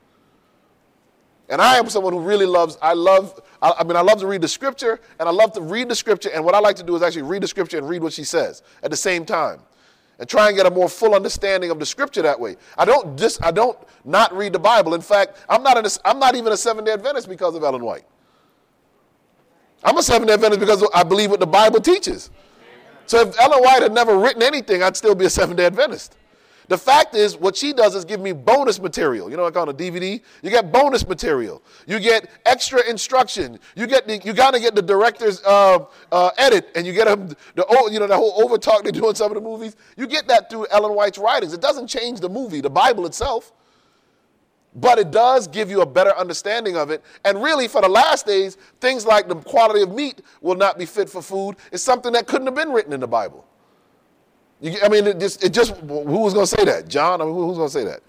And 1.49 1.63
I 1.63 1.77
am 1.77 1.89
someone 1.89 2.13
who 2.13 2.21
really 2.21 2.47
loves, 2.47 2.77
I 2.83 2.93
love, 2.93 3.41
I, 3.63 3.73
I, 3.79 3.85
mean, 3.85 3.97
I 3.97 4.01
love 4.01 4.19
to 4.21 4.27
read 4.27 4.41
the 4.41 4.49
scripture 4.49 5.01
and 5.21 5.29
I 5.29 5.33
love 5.33 5.53
to 5.53 5.61
read 5.61 5.89
the 5.89 5.95
scripture. 5.95 6.31
And 6.35 6.45
what 6.45 6.55
I 6.55 6.59
like 6.59 6.77
to 6.77 6.83
do 6.83 6.97
is 6.97 7.03
actually 7.03 7.23
read 7.23 7.43
the 7.43 7.49
scripture 7.49 7.79
and 7.79 7.89
read 7.89 8.03
what 8.03 8.13
she 8.13 8.25
says 8.25 8.63
at 8.83 8.91
the 8.91 8.97
same 8.97 9.25
time 9.25 9.61
and 10.19 10.29
try 10.29 10.49
and 10.49 10.57
get 10.57 10.67
a 10.67 10.71
more 10.71 10.89
full 10.89 11.15
understanding 11.15 11.71
of 11.71 11.79
the 11.79 11.87
scripture 11.87 12.23
that 12.23 12.39
way. 12.39 12.57
I 12.77 12.85
don't 12.85 13.19
just, 13.19 13.45
I 13.45 13.51
don't 13.51 13.79
not 14.05 14.35
read 14.35 14.53
the 14.53 14.59
Bible. 14.59 14.95
In 14.95 15.01
fact, 15.01 15.45
I'm 15.49 15.63
not, 15.63 15.99
I'm 16.05 16.19
not 16.19 16.35
even 16.35 16.53
a 16.53 16.57
Seventh 16.57 16.87
day 16.87 16.93
Adventist 16.93 17.29
because 17.29 17.55
of 17.55 17.63
Ellen 17.63 17.85
White. 17.85 18.05
I'm 19.85 19.97
a 19.97 20.03
Seventh 20.03 20.29
day 20.29 20.35
Adventist 20.35 20.61
because 20.61 20.89
I 20.95 21.03
believe 21.03 21.31
what 21.31 21.41
the 21.41 21.47
Bible 21.47 21.81
teaches. 21.81 22.31
So 23.07 23.21
if 23.21 23.39
Ellen 23.39 23.63
White 23.63 23.83
had 23.83 23.93
never 23.93 24.19
written 24.19 24.43
anything, 24.43 24.83
I'd 24.83 24.97
still 24.97 25.15
be 25.15 25.27
a 25.27 25.31
Seventh 25.31 25.59
day 25.59 25.67
Adventist. 25.67 26.17
The 26.69 26.79
fact 26.79 27.15
is, 27.15 27.37
what 27.37 27.57
she 27.57 27.73
does 27.73 27.95
is 27.95 28.05
give 28.05 28.21
me 28.21 28.33
bonus 28.33 28.81
material. 28.81 29.31
You 29.31 29.37
know, 29.37 29.45
like 29.45 29.57
on 29.57 29.69
a 29.69 29.75
DVD, 29.75 30.21
you 30.43 30.51
get 30.51 30.73
bonus 30.73 31.07
material. 31.07 31.63
You 31.87 32.01
get 32.01 32.29
extra 32.45 32.85
instruction. 32.89 33.61
You 33.77 33.87
get 33.87 34.09
the, 34.09 34.19
you 34.19 34.33
gotta 34.33 34.59
get 34.59 34.75
the 34.75 34.83
director's 34.83 35.43
uh, 35.45 35.85
uh, 36.11 36.31
edit, 36.39 36.71
and 36.75 36.85
you 36.87 36.93
get 36.93 37.07
them 37.07 37.29
the 37.55 37.89
you 37.93 38.01
know 38.01 38.09
the 38.09 38.17
whole 38.17 38.43
over 38.43 38.59
talk 38.59 38.83
they 38.83 38.91
do 38.91 39.09
in 39.09 39.15
some 39.15 39.31
of 39.31 39.37
the 39.37 39.41
movies. 39.41 39.77
You 39.97 40.07
get 40.07 40.27
that 40.27 40.51
through 40.51 40.67
Ellen 40.71 40.95
White's 40.95 41.19
writings. 41.19 41.53
It 41.53 41.61
doesn't 41.61 41.87
change 41.87 42.19
the 42.19 42.29
movie, 42.29 42.61
the 42.61 42.71
Bible 42.71 43.07
itself, 43.07 43.53
but 44.75 44.99
it 44.99 45.13
does 45.13 45.47
give 45.47 45.71
you 45.71 45.83
a 45.83 45.87
better 45.87 46.15
understanding 46.17 46.77
of 46.77 46.91
it. 46.91 47.03
And 47.25 47.41
really, 47.41 47.69
for 47.69 47.81
the 47.81 47.89
last 47.89 48.27
days, 48.27 48.57
things 48.81 49.07
like 49.07 49.29
the 49.29 49.37
quality 49.37 49.83
of 49.83 49.95
meat 49.95 50.21
will 50.41 50.57
not 50.57 50.79
be 50.79 50.85
fit 50.85 51.09
for 51.09 51.23
food 51.23 51.57
is 51.71 51.81
something 51.81 52.13
that 52.13 52.27
couldn't 52.27 52.47
have 52.49 52.57
been 52.57 52.73
written 52.73 52.93
in 52.93 53.01
the 53.01 53.07
Bible. 53.07 53.47
You, 54.61 54.79
I 54.83 54.89
mean, 54.89 55.07
it 55.07 55.21
just, 55.21 55.45
it 55.45 55.53
just, 55.53 55.77
who 55.77 56.21
was 56.21 56.33
going 56.33 56.47
to 56.47 56.57
say 56.57 56.65
that? 56.65 56.89
John? 56.89 57.21
I 57.21 57.25
mean, 57.25 57.35
who, 57.35 57.47
who's 57.49 57.57
going 57.57 57.69
to 57.69 57.73
say 57.73 57.85
that? 57.85 58.03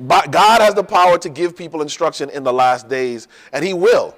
but 0.00 0.30
God 0.30 0.62
has 0.62 0.74
the 0.74 0.84
power 0.84 1.18
to 1.18 1.28
give 1.28 1.56
people 1.56 1.82
instruction 1.82 2.30
in 2.30 2.42
the 2.42 2.52
last 2.52 2.88
days, 2.88 3.28
and 3.52 3.64
He 3.64 3.74
will. 3.74 4.16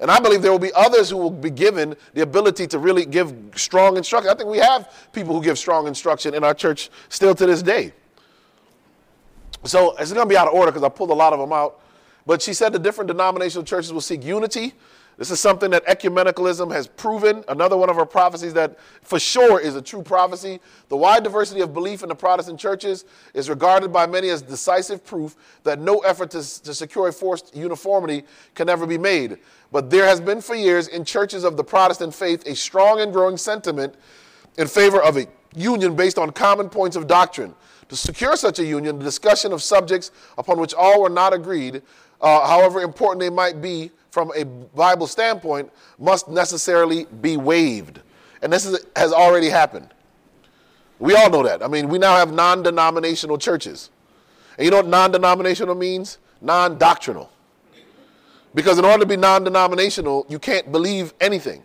And 0.00 0.10
I 0.10 0.20
believe 0.20 0.42
there 0.42 0.52
will 0.52 0.58
be 0.58 0.72
others 0.74 1.08
who 1.10 1.16
will 1.16 1.30
be 1.30 1.50
given 1.50 1.96
the 2.12 2.20
ability 2.20 2.66
to 2.68 2.78
really 2.78 3.06
give 3.06 3.34
strong 3.56 3.96
instruction. 3.96 4.30
I 4.30 4.34
think 4.34 4.48
we 4.48 4.58
have 4.58 5.08
people 5.12 5.34
who 5.34 5.42
give 5.42 5.58
strong 5.58 5.86
instruction 5.86 6.34
in 6.34 6.44
our 6.44 6.52
church 6.54 6.90
still 7.08 7.34
to 7.34 7.46
this 7.46 7.62
day. 7.62 7.92
So 9.64 9.96
it's 9.96 10.12
going 10.12 10.26
to 10.26 10.28
be 10.28 10.36
out 10.36 10.48
of 10.48 10.54
order 10.54 10.70
because 10.70 10.84
I 10.84 10.90
pulled 10.90 11.10
a 11.10 11.14
lot 11.14 11.32
of 11.32 11.38
them 11.38 11.52
out. 11.52 11.80
But 12.26 12.42
she 12.42 12.52
said 12.52 12.72
the 12.72 12.78
different 12.78 13.08
denominational 13.08 13.64
churches 13.64 13.92
will 13.92 14.00
seek 14.02 14.22
unity 14.22 14.74
this 15.18 15.30
is 15.30 15.40
something 15.40 15.70
that 15.70 15.86
ecumenicalism 15.86 16.70
has 16.72 16.86
proven. 16.86 17.42
Another 17.48 17.76
one 17.76 17.88
of 17.88 17.96
our 17.96 18.04
prophecies 18.04 18.52
that 18.52 18.78
for 19.00 19.18
sure 19.18 19.58
is 19.58 19.74
a 19.74 19.80
true 19.80 20.02
prophecy. 20.02 20.60
The 20.88 20.96
wide 20.96 21.24
diversity 21.24 21.62
of 21.62 21.72
belief 21.72 22.02
in 22.02 22.10
the 22.10 22.14
Protestant 22.14 22.60
churches 22.60 23.06
is 23.32 23.48
regarded 23.48 23.92
by 23.92 24.06
many 24.06 24.28
as 24.28 24.42
decisive 24.42 25.04
proof 25.06 25.34
that 25.62 25.80
no 25.80 26.00
effort 26.00 26.30
to, 26.32 26.38
to 26.38 26.74
secure 26.74 27.08
a 27.08 27.12
forced 27.12 27.56
uniformity 27.56 28.24
can 28.54 28.68
ever 28.68 28.86
be 28.86 28.98
made. 28.98 29.38
But 29.72 29.88
there 29.88 30.06
has 30.06 30.20
been 30.20 30.42
for 30.42 30.54
years 30.54 30.88
in 30.88 31.02
churches 31.02 31.44
of 31.44 31.56
the 31.56 31.64
Protestant 31.64 32.14
faith 32.14 32.46
a 32.46 32.54
strong 32.54 33.00
and 33.00 33.10
growing 33.10 33.38
sentiment 33.38 33.94
in 34.58 34.66
favor 34.66 35.02
of 35.02 35.16
a 35.16 35.26
union 35.54 35.96
based 35.96 36.18
on 36.18 36.30
common 36.30 36.68
points 36.68 36.94
of 36.94 37.06
doctrine. 37.06 37.54
To 37.88 37.96
secure 37.96 38.36
such 38.36 38.58
a 38.58 38.64
union, 38.64 38.98
the 38.98 39.04
discussion 39.04 39.52
of 39.52 39.62
subjects 39.62 40.10
upon 40.36 40.60
which 40.60 40.74
all 40.74 41.00
were 41.00 41.08
not 41.08 41.32
agreed, 41.32 41.82
uh, 42.20 42.46
however 42.46 42.82
important 42.82 43.20
they 43.20 43.30
might 43.30 43.62
be, 43.62 43.92
from 44.16 44.32
a 44.34 44.46
Bible 44.46 45.06
standpoint 45.06 45.70
must 45.98 46.26
necessarily 46.26 47.04
be 47.20 47.36
waived. 47.36 48.00
And 48.40 48.50
this 48.50 48.64
is, 48.64 48.86
has 48.96 49.12
already 49.12 49.50
happened. 49.50 49.92
We 50.98 51.14
all 51.14 51.28
know 51.28 51.42
that. 51.42 51.62
I 51.62 51.68
mean, 51.68 51.90
we 51.90 51.98
now 51.98 52.16
have 52.16 52.32
non 52.32 52.62
denominational 52.62 53.36
churches. 53.36 53.90
And 54.56 54.64
you 54.64 54.70
know 54.70 54.78
what 54.78 54.86
non 54.86 55.12
denominational 55.12 55.74
means? 55.74 56.16
Non 56.40 56.78
doctrinal. 56.78 57.30
Because 58.54 58.78
in 58.78 58.86
order 58.86 59.00
to 59.00 59.06
be 59.06 59.18
non 59.18 59.44
denominational, 59.44 60.24
you 60.30 60.38
can't 60.38 60.72
believe 60.72 61.12
anything. 61.20 61.62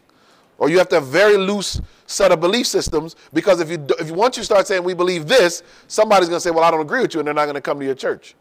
Or 0.57 0.69
you 0.69 0.77
have 0.77 0.89
to 0.89 0.95
have 0.95 1.07
very 1.07 1.37
loose 1.37 1.79
set 2.05 2.33
of 2.33 2.41
belief 2.41 2.67
systems 2.67 3.15
because 3.31 3.61
if 3.61 3.69
you, 3.71 3.77
if 3.97 4.09
you 4.09 4.13
once 4.13 4.35
you 4.35 4.43
start 4.43 4.67
saying 4.67 4.83
we 4.83 4.93
believe 4.93 5.25
this, 5.25 5.63
somebody's 5.87 6.27
going 6.27 6.35
to 6.35 6.43
say, 6.43 6.51
well, 6.51 6.65
I 6.65 6.71
don't 6.71 6.81
agree 6.81 6.99
with 6.99 7.13
you, 7.13 7.21
and 7.21 7.27
they're 7.27 7.33
not 7.33 7.45
going 7.45 7.55
to 7.55 7.61
come 7.61 7.79
to 7.79 7.85
your 7.85 7.95
church. 7.95 8.35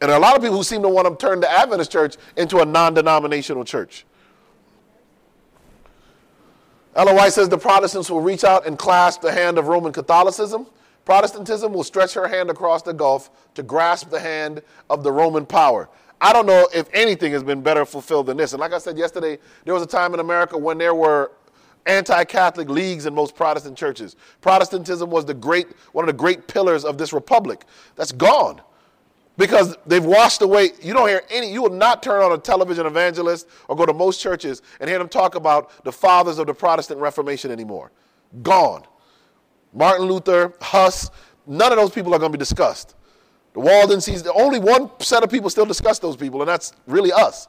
And 0.00 0.10
a 0.10 0.18
lot 0.18 0.34
of 0.34 0.42
people 0.42 0.56
who 0.56 0.64
seem 0.64 0.82
to 0.82 0.88
want 0.88 1.06
to 1.08 1.26
turn 1.26 1.40
the 1.40 1.50
Adventist 1.50 1.92
church 1.92 2.16
into 2.36 2.60
a 2.60 2.64
non 2.64 2.94
denominational 2.94 3.64
church. 3.64 4.06
Ellen 6.96 7.14
White 7.14 7.32
says 7.32 7.48
the 7.48 7.58
Protestants 7.58 8.10
will 8.10 8.20
reach 8.20 8.42
out 8.42 8.66
and 8.66 8.78
clasp 8.78 9.20
the 9.20 9.30
hand 9.30 9.58
of 9.58 9.68
Roman 9.68 9.92
Catholicism. 9.92 10.66
Protestantism 11.04 11.72
will 11.72 11.84
stretch 11.84 12.14
her 12.14 12.26
hand 12.26 12.50
across 12.50 12.82
the 12.82 12.92
gulf 12.92 13.30
to 13.54 13.62
grasp 13.62 14.10
the 14.10 14.20
hand 14.20 14.62
of 14.88 15.02
the 15.02 15.12
Roman 15.12 15.46
power. 15.46 15.88
I 16.20 16.32
don't 16.32 16.46
know 16.46 16.68
if 16.74 16.88
anything 16.92 17.32
has 17.32 17.42
been 17.42 17.62
better 17.62 17.84
fulfilled 17.84 18.26
than 18.26 18.36
this. 18.36 18.52
And 18.52 18.60
like 18.60 18.72
I 18.72 18.78
said 18.78 18.98
yesterday, 18.98 19.38
there 19.64 19.72
was 19.72 19.82
a 19.82 19.86
time 19.86 20.14
in 20.14 20.20
America 20.20 20.58
when 20.58 20.78
there 20.78 20.94
were 20.94 21.32
anti-Catholic 21.86 22.68
leagues 22.68 23.06
in 23.06 23.14
most 23.14 23.34
Protestant 23.34 23.78
churches. 23.78 24.16
Protestantism 24.40 25.10
was 25.10 25.24
the 25.24 25.34
great, 25.34 25.68
one 25.92 26.04
of 26.04 26.06
the 26.06 26.18
great 26.18 26.46
pillars 26.46 26.84
of 26.84 26.98
this 26.98 27.12
republic. 27.12 27.64
That's 27.96 28.12
gone 28.12 28.60
because 29.40 29.74
they've 29.86 30.04
washed 30.04 30.42
away. 30.42 30.68
You 30.82 30.92
don't 30.92 31.08
hear 31.08 31.22
any, 31.30 31.50
you 31.50 31.62
will 31.62 31.70
not 31.70 32.02
turn 32.02 32.22
on 32.22 32.32
a 32.32 32.38
television 32.38 32.84
evangelist 32.84 33.48
or 33.68 33.74
go 33.74 33.86
to 33.86 33.94
most 33.94 34.20
churches 34.20 34.60
and 34.78 34.88
hear 34.88 34.98
them 34.98 35.08
talk 35.08 35.34
about 35.34 35.82
the 35.82 35.90
fathers 35.90 36.38
of 36.38 36.46
the 36.46 36.52
Protestant 36.52 37.00
Reformation 37.00 37.50
anymore. 37.50 37.90
Gone. 38.42 38.84
Martin 39.72 40.06
Luther, 40.06 40.52
Huss, 40.60 41.10
none 41.46 41.72
of 41.72 41.78
those 41.78 41.90
people 41.90 42.14
are 42.14 42.18
going 42.18 42.30
to 42.30 42.36
be 42.36 42.40
discussed. 42.40 42.96
The 43.54 43.60
Waldenses, 43.60 44.22
the 44.22 44.32
only 44.34 44.58
one 44.58 44.90
set 45.00 45.24
of 45.24 45.30
people 45.30 45.48
still 45.48 45.64
discuss 45.64 45.98
those 45.98 46.16
people, 46.16 46.42
and 46.42 46.48
that's 46.48 46.74
really 46.86 47.10
us. 47.10 47.48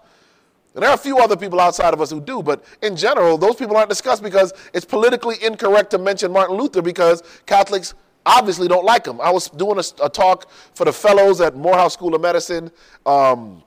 And 0.73 0.83
there 0.83 0.89
are 0.89 0.95
a 0.95 0.97
few 0.97 1.17
other 1.17 1.35
people 1.35 1.59
outside 1.59 1.93
of 1.93 1.99
us 1.99 2.09
who 2.09 2.21
do, 2.21 2.41
but 2.41 2.63
in 2.81 2.95
general, 2.95 3.37
those 3.37 3.57
people 3.57 3.75
aren't 3.75 3.89
discussed 3.89 4.23
because 4.23 4.53
it's 4.73 4.85
politically 4.85 5.35
incorrect 5.43 5.91
to 5.91 5.97
mention 5.97 6.31
Martin 6.31 6.55
Luther 6.55 6.81
because 6.81 7.21
Catholics 7.45 7.93
obviously 8.25 8.67
don't 8.67 8.85
like 8.85 9.05
him. 9.05 9.19
I 9.21 9.31
was 9.31 9.49
doing 9.49 9.77
a, 9.77 10.05
a 10.05 10.09
talk 10.09 10.49
for 10.73 10.85
the 10.85 10.93
fellows 10.93 11.41
at 11.41 11.55
Morehouse 11.55 11.93
School 11.93 12.15
of 12.15 12.21
Medicine 12.21 12.71
um, 13.05 13.63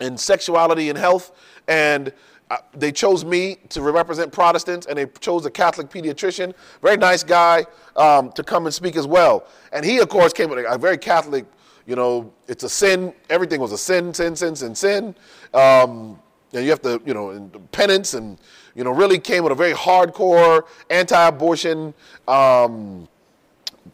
in 0.00 0.16
sexuality 0.16 0.88
and 0.88 0.98
health, 0.98 1.32
and 1.68 2.12
uh, 2.50 2.56
they 2.74 2.90
chose 2.90 3.24
me 3.24 3.58
to 3.68 3.80
represent 3.80 4.32
Protestants, 4.32 4.86
and 4.86 4.98
they 4.98 5.06
chose 5.20 5.46
a 5.46 5.50
Catholic 5.50 5.88
pediatrician, 5.88 6.52
very 6.82 6.96
nice 6.96 7.22
guy, 7.22 7.64
um, 7.96 8.32
to 8.32 8.42
come 8.42 8.66
and 8.66 8.74
speak 8.74 8.96
as 8.96 9.06
well. 9.06 9.46
And 9.72 9.84
he, 9.84 9.98
of 9.98 10.08
course, 10.08 10.32
came 10.32 10.50
with 10.50 10.64
a, 10.68 10.78
very 10.78 10.98
Catholic, 10.98 11.44
you 11.86 11.94
know, 11.94 12.32
it's 12.48 12.64
a 12.64 12.68
sin. 12.68 13.14
Everything 13.28 13.60
was 13.60 13.70
a 13.72 13.78
sin, 13.78 14.12
sin, 14.12 14.34
sin, 14.34 14.56
sin, 14.56 14.74
sin. 14.74 15.14
Um, 15.54 16.18
and 16.52 16.64
you 16.64 16.70
have 16.70 16.82
to, 16.82 17.00
you 17.06 17.14
know, 17.14 17.48
penance, 17.70 18.14
and 18.14 18.36
you 18.74 18.82
know, 18.82 18.90
really 18.90 19.18
came 19.18 19.44
with 19.44 19.52
a 19.52 19.56
very 19.56 19.72
hardcore 19.72 20.62
anti-abortion. 20.90 21.94
Um, 22.26 23.08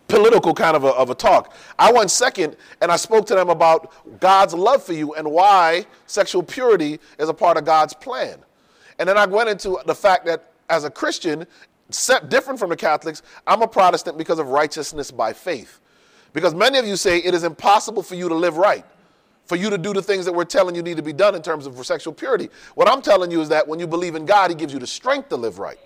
political 0.09 0.55
kind 0.55 0.77
of 0.77 0.85
a, 0.85 0.89
of 0.89 1.11
a 1.11 1.15
talk. 1.15 1.55
I 1.79 1.93
went 1.93 2.11
second 2.11 2.57
and 2.81 2.91
I 2.91 2.97
spoke 2.97 3.27
to 3.27 3.35
them 3.35 3.49
about 3.49 4.21
God's 4.21 4.55
love 4.55 4.83
for 4.83 4.93
you 4.93 5.15
and 5.15 5.31
why 5.31 5.87
sexual 6.07 6.43
purity 6.43 7.01
is 7.19 7.29
a 7.29 7.35
part 7.35 7.57
of 7.57 7.65
God's 7.65 7.95
plan. 7.95 8.39
And 8.99 9.09
then 9.09 9.19
I 9.19 9.27
went 9.27 9.49
into 9.49 9.79
the 9.87 9.95
fact 9.95 10.27
that 10.27 10.53
as 10.69 10.85
a 10.85 10.91
Christian, 10.91 11.47
set 11.91 12.29
different 12.29 12.59
from 12.59 12.71
the 12.71 12.77
Catholics, 12.77 13.23
I'm 13.47 13.63
a 13.63 13.69
Protestant 13.69 14.19
because 14.19 14.39
of 14.39 14.49
righteousness 14.49 15.11
by 15.11 15.33
faith. 15.33 15.81
Because 16.33 16.55
many 16.55 16.79
of 16.79 16.87
you 16.87 16.97
say 16.97 17.19
it 17.19 17.35
is 17.35 17.45
impossible 17.45 18.03
for 18.03 18.15
you 18.15 18.29
to 18.29 18.35
live 18.35 18.57
right, 18.57 18.85
for 19.45 19.57
you 19.57 19.71
to 19.71 19.79
do 19.79 19.93
the 19.93 20.03
things 20.03 20.25
that 20.25 20.33
we're 20.33 20.45
telling 20.45 20.75
you 20.75 20.83
need 20.83 20.97
to 20.97 21.03
be 21.03 21.13
done 21.13 21.35
in 21.35 21.43
terms 21.43 21.67
of 21.67 21.87
sexual 21.87 22.13
purity. 22.13 22.51
What 22.75 22.89
I'm 22.89 23.01
telling 23.01 23.31
you 23.31 23.41
is 23.41 23.49
that 23.49 23.67
when 23.67 23.79
you 23.79 23.87
believe 23.87 24.15
in 24.17 24.27
God, 24.27 24.51
He 24.51 24.57
gives 24.57 24.73
you 24.73 24.79
the 24.79 24.87
strength 24.87 25.29
to 25.31 25.37
live 25.37 25.59
right. 25.59 25.79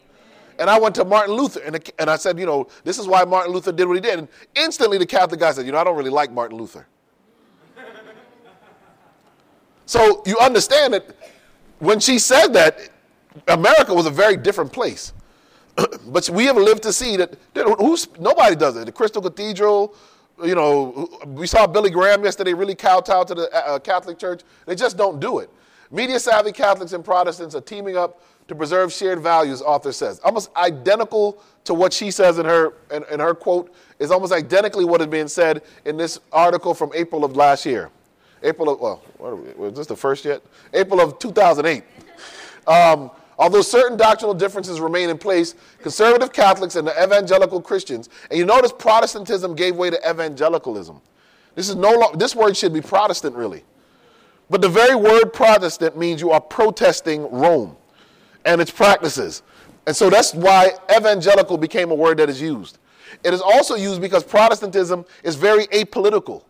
And 0.60 0.68
I 0.68 0.78
went 0.78 0.94
to 0.96 1.06
Martin 1.06 1.34
Luther 1.34 1.60
and, 1.60 1.90
and 1.98 2.10
I 2.10 2.16
said, 2.16 2.38
you 2.38 2.44
know, 2.44 2.68
this 2.84 2.98
is 2.98 3.06
why 3.06 3.24
Martin 3.24 3.50
Luther 3.50 3.72
did 3.72 3.88
what 3.88 3.94
he 3.94 4.00
did. 4.00 4.18
And 4.18 4.28
instantly 4.54 4.98
the 4.98 5.06
Catholic 5.06 5.40
guy 5.40 5.52
said, 5.52 5.64
you 5.64 5.72
know, 5.72 5.78
I 5.78 5.84
don't 5.84 5.96
really 5.96 6.10
like 6.10 6.30
Martin 6.30 6.58
Luther. 6.58 6.86
so 9.86 10.22
you 10.26 10.38
understand 10.38 10.92
that 10.92 11.16
when 11.78 11.98
she 11.98 12.18
said 12.18 12.48
that, 12.48 12.90
America 13.48 13.94
was 13.94 14.04
a 14.04 14.10
very 14.10 14.36
different 14.36 14.70
place. 14.70 15.14
but 16.08 16.28
we 16.28 16.44
have 16.44 16.56
lived 16.56 16.82
to 16.82 16.92
see 16.92 17.16
that 17.16 17.36
nobody 18.20 18.54
does 18.54 18.76
it. 18.76 18.84
The 18.84 18.92
Crystal 18.92 19.22
Cathedral, 19.22 19.94
you 20.44 20.54
know, 20.54 21.08
we 21.26 21.46
saw 21.46 21.66
Billy 21.66 21.88
Graham 21.88 22.22
yesterday 22.22 22.52
really 22.52 22.74
kowtow 22.74 23.24
to 23.24 23.34
the 23.34 23.66
uh, 23.66 23.78
Catholic 23.78 24.18
Church. 24.18 24.42
They 24.66 24.74
just 24.74 24.98
don't 24.98 25.20
do 25.20 25.38
it. 25.38 25.48
Media 25.90 26.20
savvy 26.20 26.52
Catholics 26.52 26.92
and 26.92 27.02
Protestants 27.02 27.54
are 27.54 27.60
teaming 27.62 27.96
up 27.96 28.22
to 28.50 28.54
preserve 28.56 28.92
shared 28.92 29.20
values, 29.20 29.62
author 29.62 29.92
says. 29.92 30.18
Almost 30.24 30.50
identical 30.56 31.40
to 31.62 31.72
what 31.72 31.92
she 31.92 32.10
says 32.10 32.36
in 32.36 32.46
her, 32.46 32.74
in, 32.90 33.04
in 33.08 33.20
her 33.20 33.32
quote, 33.32 33.72
is 34.00 34.10
almost 34.10 34.32
identically 34.32 34.84
what 34.84 35.00
is 35.00 35.06
being 35.06 35.28
said 35.28 35.62
in 35.84 35.96
this 35.96 36.18
article 36.32 36.74
from 36.74 36.90
April 36.92 37.24
of 37.24 37.36
last 37.36 37.64
year. 37.64 37.90
April 38.42 38.68
of, 38.68 38.80
well, 38.80 39.36
was 39.56 39.74
this 39.74 39.86
the 39.86 39.94
first 39.94 40.24
yet? 40.24 40.42
April 40.74 41.00
of 41.00 41.20
2008. 41.20 41.84
Um, 42.66 43.12
although 43.38 43.62
certain 43.62 43.96
doctrinal 43.96 44.34
differences 44.34 44.80
remain 44.80 45.10
in 45.10 45.16
place, 45.18 45.54
conservative 45.80 46.32
Catholics 46.32 46.74
and 46.74 46.88
the 46.88 47.02
evangelical 47.04 47.62
Christians, 47.62 48.08
and 48.30 48.38
you 48.38 48.44
notice 48.44 48.72
Protestantism 48.76 49.54
gave 49.54 49.76
way 49.76 49.90
to 49.90 50.10
evangelicalism. 50.10 51.00
This 51.54 51.68
is 51.68 51.76
no 51.76 51.92
long, 51.92 52.18
this 52.18 52.34
word 52.34 52.56
should 52.56 52.72
be 52.72 52.80
Protestant 52.80 53.36
really. 53.36 53.62
But 54.48 54.60
the 54.60 54.68
very 54.68 54.96
word 54.96 55.32
Protestant 55.32 55.96
means 55.96 56.20
you 56.20 56.32
are 56.32 56.40
protesting 56.40 57.30
Rome 57.30 57.76
and 58.44 58.60
its 58.60 58.70
practices. 58.70 59.42
And 59.86 59.96
so 59.96 60.10
that's 60.10 60.34
why 60.34 60.72
evangelical 60.94 61.58
became 61.58 61.90
a 61.90 61.94
word 61.94 62.18
that 62.18 62.28
is 62.28 62.40
used. 62.40 62.78
It 63.24 63.34
is 63.34 63.40
also 63.40 63.74
used 63.74 64.00
because 64.00 64.24
Protestantism 64.24 65.04
is 65.24 65.36
very 65.36 65.66
apolitical. 65.68 66.44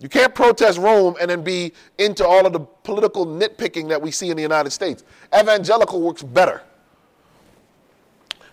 You 0.00 0.08
can't 0.08 0.34
protest 0.34 0.78
Rome 0.78 1.16
and 1.20 1.30
then 1.30 1.42
be 1.42 1.72
into 1.98 2.26
all 2.26 2.46
of 2.46 2.52
the 2.52 2.60
political 2.60 3.26
nitpicking 3.26 3.88
that 3.90 4.00
we 4.00 4.10
see 4.10 4.30
in 4.30 4.36
the 4.36 4.42
United 4.42 4.70
States. 4.70 5.04
Evangelical 5.38 6.00
works 6.00 6.22
better. 6.22 6.62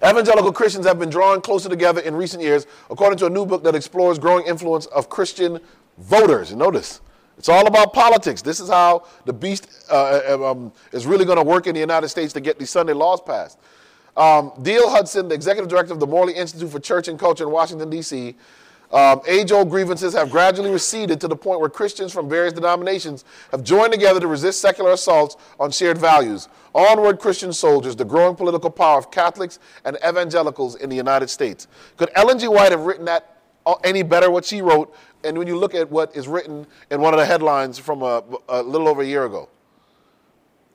Evangelical 0.05 0.51
Christians 0.51 0.85
have 0.85 0.99
been 0.99 1.09
drawing 1.09 1.41
closer 1.41 1.69
together 1.69 2.01
in 2.01 2.15
recent 2.15 2.43
years, 2.43 2.67
according 2.89 3.17
to 3.19 3.25
a 3.25 3.29
new 3.29 3.45
book 3.45 3.63
that 3.63 3.73
explores 3.75 4.19
growing 4.19 4.45
influence 4.45 4.85
of 4.87 5.09
Christian 5.09 5.59
voters. 5.97 6.53
Notice, 6.53 7.01
it's 7.37 7.49
all 7.49 7.67
about 7.67 7.93
politics. 7.93 8.41
This 8.41 8.59
is 8.59 8.69
how 8.69 9.05
the 9.25 9.33
beast 9.33 9.85
uh, 9.91 10.21
uh 10.29 10.51
um, 10.51 10.71
is 10.91 11.05
really 11.05 11.25
going 11.25 11.37
to 11.37 11.43
work 11.43 11.67
in 11.67 11.73
the 11.73 11.79
United 11.79 12.09
States 12.09 12.33
to 12.33 12.41
get 12.41 12.57
these 12.57 12.69
Sunday 12.69 12.93
laws 12.93 13.21
passed. 13.21 13.59
Um, 14.15 14.51
Deal 14.63 14.89
Hudson, 14.89 15.27
the 15.27 15.35
executive 15.35 15.69
director 15.69 15.93
of 15.93 15.99
the 15.99 16.07
Morley 16.07 16.33
Institute 16.33 16.71
for 16.71 16.79
Church 16.79 17.07
and 17.07 17.19
Culture 17.19 17.43
in 17.43 17.51
Washington, 17.51 17.89
D.C., 17.89 18.35
um, 18.91 19.21
age 19.27 19.51
old 19.51 19.69
grievances 19.69 20.13
have 20.13 20.29
gradually 20.29 20.71
receded 20.71 21.19
to 21.19 21.27
the 21.27 21.35
point 21.35 21.59
where 21.59 21.69
Christians 21.69 22.13
from 22.13 22.29
various 22.29 22.53
denominations 22.53 23.25
have 23.51 23.61
joined 23.61 23.91
together 23.91 24.19
to 24.21 24.27
resist 24.27 24.61
secular 24.61 24.91
assaults 24.91 25.35
on 25.59 25.71
shared 25.71 25.97
values. 25.97 26.47
Onward, 26.73 27.19
Christian 27.19 27.51
soldiers, 27.51 27.97
the 27.97 28.05
growing 28.05 28.35
political 28.35 28.69
power 28.69 28.97
of 28.97 29.11
Catholics 29.11 29.59
and 29.83 29.97
evangelicals 30.07 30.75
in 30.75 30.89
the 30.89 30.95
United 30.95 31.29
States. 31.29 31.67
Could 31.97 32.09
Ellen 32.15 32.39
G. 32.39 32.47
White 32.47 32.71
have 32.71 32.85
written 32.85 33.05
that 33.05 33.36
Uh, 33.67 33.75
any 33.83 34.01
better, 34.01 34.31
what 34.31 34.45
she 34.45 34.61
wrote, 34.61 34.95
and 35.25 35.37
when 35.37 35.45
you 35.45 35.57
look 35.57 35.75
at 35.75 35.91
what 35.91 36.15
is 36.15 36.25
written 36.25 36.65
in 36.89 37.01
one 37.01 37.13
of 37.13 37.19
the 37.19 37.25
headlines 37.25 37.77
from 37.77 38.01
a, 38.01 38.23
a 38.47 38.63
little 38.63 38.87
over 38.87 39.01
a 39.01 39.05
year 39.05 39.25
ago. 39.25 39.49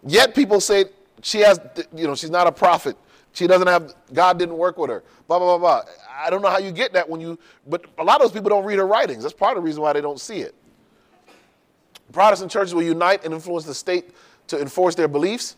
Yet 0.06 0.34
people 0.34 0.60
say 0.60 0.84
she 1.22 1.38
has, 1.40 1.58
you 1.94 2.06
know, 2.06 2.14
she's 2.14 2.28
not 2.28 2.46
a 2.46 2.52
prophet. 2.52 2.94
She 3.32 3.46
doesn't 3.46 3.66
have, 3.66 3.94
God 4.12 4.38
didn't 4.38 4.58
work 4.58 4.76
with 4.76 4.90
her. 4.90 5.02
Blah, 5.26 5.38
blah, 5.38 5.56
blah, 5.56 5.82
blah. 5.82 5.92
I 6.22 6.28
don't 6.28 6.42
know 6.42 6.50
how 6.50 6.58
you 6.58 6.70
get 6.70 6.92
that 6.92 7.08
when 7.08 7.18
you, 7.18 7.38
but 7.66 7.86
a 7.96 8.04
lot 8.04 8.16
of 8.16 8.22
those 8.22 8.32
people 8.32 8.50
don't 8.50 8.66
read 8.66 8.78
her 8.78 8.86
writings. 8.86 9.22
That's 9.22 9.32
part 9.32 9.56
of 9.56 9.62
the 9.62 9.66
reason 9.66 9.80
why 9.80 9.94
they 9.94 10.02
don't 10.02 10.20
see 10.20 10.40
it. 10.40 10.54
Protestant 12.12 12.50
churches 12.50 12.74
will 12.74 12.82
unite 12.82 13.24
and 13.24 13.32
influence 13.32 13.64
the 13.64 13.72
state 13.72 14.10
to 14.48 14.60
enforce 14.60 14.94
their 14.94 15.08
beliefs. 15.08 15.56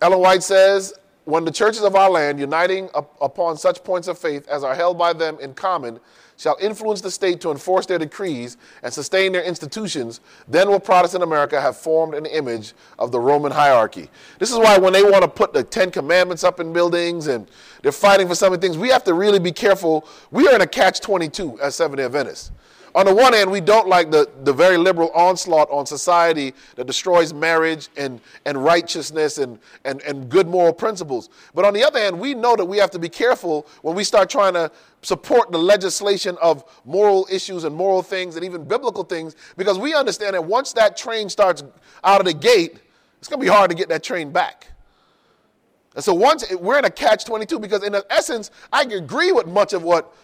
Ellen 0.00 0.20
White 0.20 0.44
says, 0.44 0.94
when 1.24 1.44
the 1.44 1.50
churches 1.50 1.82
of 1.82 1.96
our 1.96 2.08
land, 2.08 2.38
uniting 2.38 2.88
up 2.94 3.16
upon 3.20 3.56
such 3.56 3.82
points 3.82 4.06
of 4.06 4.16
faith 4.16 4.46
as 4.46 4.62
are 4.62 4.76
held 4.76 4.96
by 4.96 5.12
them 5.12 5.38
in 5.40 5.54
common, 5.54 5.98
shall 6.36 6.56
influence 6.60 7.00
the 7.00 7.10
state 7.10 7.40
to 7.40 7.50
enforce 7.50 7.86
their 7.86 7.98
decrees 7.98 8.56
and 8.82 8.92
sustain 8.92 9.32
their 9.32 9.42
institutions, 9.42 10.20
then 10.48 10.68
will 10.68 10.80
Protestant 10.80 11.22
America 11.22 11.60
have 11.60 11.76
formed 11.76 12.14
an 12.14 12.26
image 12.26 12.74
of 12.98 13.12
the 13.12 13.20
Roman 13.20 13.52
hierarchy. 13.52 14.10
This 14.38 14.50
is 14.50 14.58
why 14.58 14.78
when 14.78 14.92
they 14.92 15.02
want 15.02 15.22
to 15.22 15.28
put 15.28 15.52
the 15.52 15.62
Ten 15.62 15.90
Commandments 15.90 16.44
up 16.44 16.60
in 16.60 16.72
buildings 16.72 17.26
and 17.26 17.48
they're 17.82 17.92
fighting 17.92 18.28
for 18.28 18.34
some 18.34 18.52
of 18.52 18.60
the 18.60 18.66
things, 18.66 18.78
we 18.78 18.88
have 18.88 19.04
to 19.04 19.14
really 19.14 19.38
be 19.38 19.52
careful. 19.52 20.06
We 20.30 20.46
are 20.48 20.54
in 20.54 20.60
a 20.60 20.66
catch 20.66 21.00
22 21.00 21.60
as 21.60 21.74
Seventh 21.74 21.98
day 21.98 22.04
Adventists 22.04 22.50
on 22.96 23.04
the 23.04 23.14
one 23.14 23.34
hand, 23.34 23.50
we 23.50 23.60
don't 23.60 23.88
like 23.88 24.10
the, 24.10 24.26
the 24.44 24.54
very 24.54 24.78
liberal 24.78 25.10
onslaught 25.10 25.70
on 25.70 25.84
society 25.84 26.54
that 26.76 26.86
destroys 26.86 27.34
marriage 27.34 27.88
and, 27.98 28.22
and 28.46 28.64
righteousness 28.64 29.36
and, 29.36 29.58
and, 29.84 30.00
and 30.00 30.30
good 30.30 30.48
moral 30.48 30.72
principles. 30.72 31.28
But 31.54 31.66
on 31.66 31.74
the 31.74 31.84
other 31.84 32.00
hand, 32.00 32.18
we 32.18 32.32
know 32.32 32.56
that 32.56 32.64
we 32.64 32.78
have 32.78 32.90
to 32.92 32.98
be 32.98 33.10
careful 33.10 33.66
when 33.82 33.94
we 33.94 34.02
start 34.02 34.30
trying 34.30 34.54
to 34.54 34.72
support 35.02 35.52
the 35.52 35.58
legislation 35.58 36.38
of 36.40 36.64
moral 36.86 37.28
issues 37.30 37.64
and 37.64 37.76
moral 37.76 38.02
things 38.02 38.34
and 38.34 38.44
even 38.46 38.64
biblical 38.64 39.04
things 39.04 39.36
because 39.58 39.78
we 39.78 39.94
understand 39.94 40.32
that 40.32 40.42
once 40.42 40.72
that 40.72 40.96
train 40.96 41.28
starts 41.28 41.62
out 42.02 42.20
of 42.20 42.24
the 42.24 42.32
gate, 42.32 42.80
it's 43.18 43.28
going 43.28 43.38
to 43.38 43.44
be 43.44 43.52
hard 43.52 43.68
to 43.68 43.76
get 43.76 43.90
that 43.90 44.02
train 44.02 44.32
back. 44.32 44.68
And 45.94 46.02
so 46.02 46.14
once 46.14 46.50
we're 46.54 46.78
in 46.78 46.86
a 46.86 46.90
catch 46.90 47.26
22 47.26 47.58
because 47.58 47.82
in 47.82 47.94
essence, 48.08 48.50
I 48.72 48.84
agree 48.84 49.32
with 49.32 49.46
much 49.46 49.74
of 49.74 49.82
what 49.82 50.14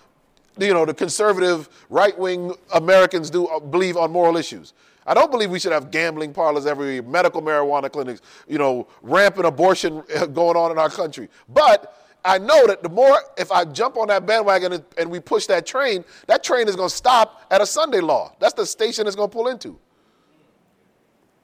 you 0.59 0.73
know, 0.75 0.85
the 0.85 0.95
conservative 0.95 1.69
right 1.89 2.17
wing 2.19 2.55
Americans 2.75 3.31
do 3.31 3.47
uh, 3.47 3.59
believe 3.59 3.97
on 3.97 4.11
moral 4.11 4.37
issues. 4.37 4.75
I 5.07 5.15
don't 5.15 5.31
believe 5.31 5.51
we 5.51 5.59
should 5.59 5.73
have 5.73 5.91
gambling 5.91 6.33
parlors 6.33 6.67
every 6.67 7.01
medical 7.01 7.43
marijuana 7.43 7.91
clinics, 7.91 8.23
you 8.47 8.59
know, 8.59 8.87
rampant 9.03 9.47
abortion 9.47 10.03
going 10.33 10.57
on 10.57 10.71
in 10.71 10.79
our 10.79 10.91
country. 10.91 11.29
But 11.49 11.97
I 12.25 12.39
know 12.39 12.67
that 12.69 12.83
the 12.83 12.89
more, 12.89 13.19
if 13.37 13.51
I 13.51 13.65
jump 13.65 13.97
on 13.97 14.09
that 14.09 14.27
bandwagon 14.27 14.75
and, 14.75 14.85
and 14.97 15.11
we 15.11 15.19
push 15.19 15.47
that 15.47 15.67
train, 15.67 16.05
that 16.29 16.45
train 16.45 16.69
is 16.69 16.77
going 16.77 16.89
to 16.89 16.95
stop 16.95 17.45
at 17.51 17.61
a 17.61 17.67
Sunday 17.67 18.01
law. 18.01 18.33
That's 18.39 18.55
the 18.55 18.65
station 18.65 19.07
it's 19.07 19.17
going 19.17 19.29
to 19.29 19.33
pull 19.33 19.49
into. 19.49 19.79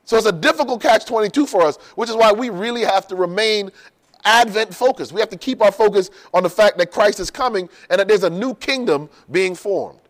So 0.04 0.16
it's 0.16 0.26
a 0.26 0.32
difficult 0.32 0.80
catch 0.80 1.04
22 1.04 1.46
for 1.46 1.62
us, 1.62 1.76
which 1.96 2.08
is 2.08 2.16
why 2.16 2.32
we 2.32 2.48
really 2.48 2.82
have 2.82 3.06
to 3.08 3.16
remain 3.16 3.70
Advent 4.24 4.74
focused. 4.74 5.12
We 5.12 5.20
have 5.20 5.30
to 5.30 5.38
keep 5.38 5.62
our 5.62 5.72
focus 5.72 6.10
on 6.34 6.42
the 6.42 6.50
fact 6.50 6.78
that 6.78 6.90
Christ 6.90 7.20
is 7.20 7.30
coming 7.30 7.68
and 7.90 8.00
that 8.00 8.08
there's 8.08 8.24
a 8.24 8.30
new 8.30 8.54
kingdom 8.54 9.08
being 9.30 9.54
formed. 9.54 10.00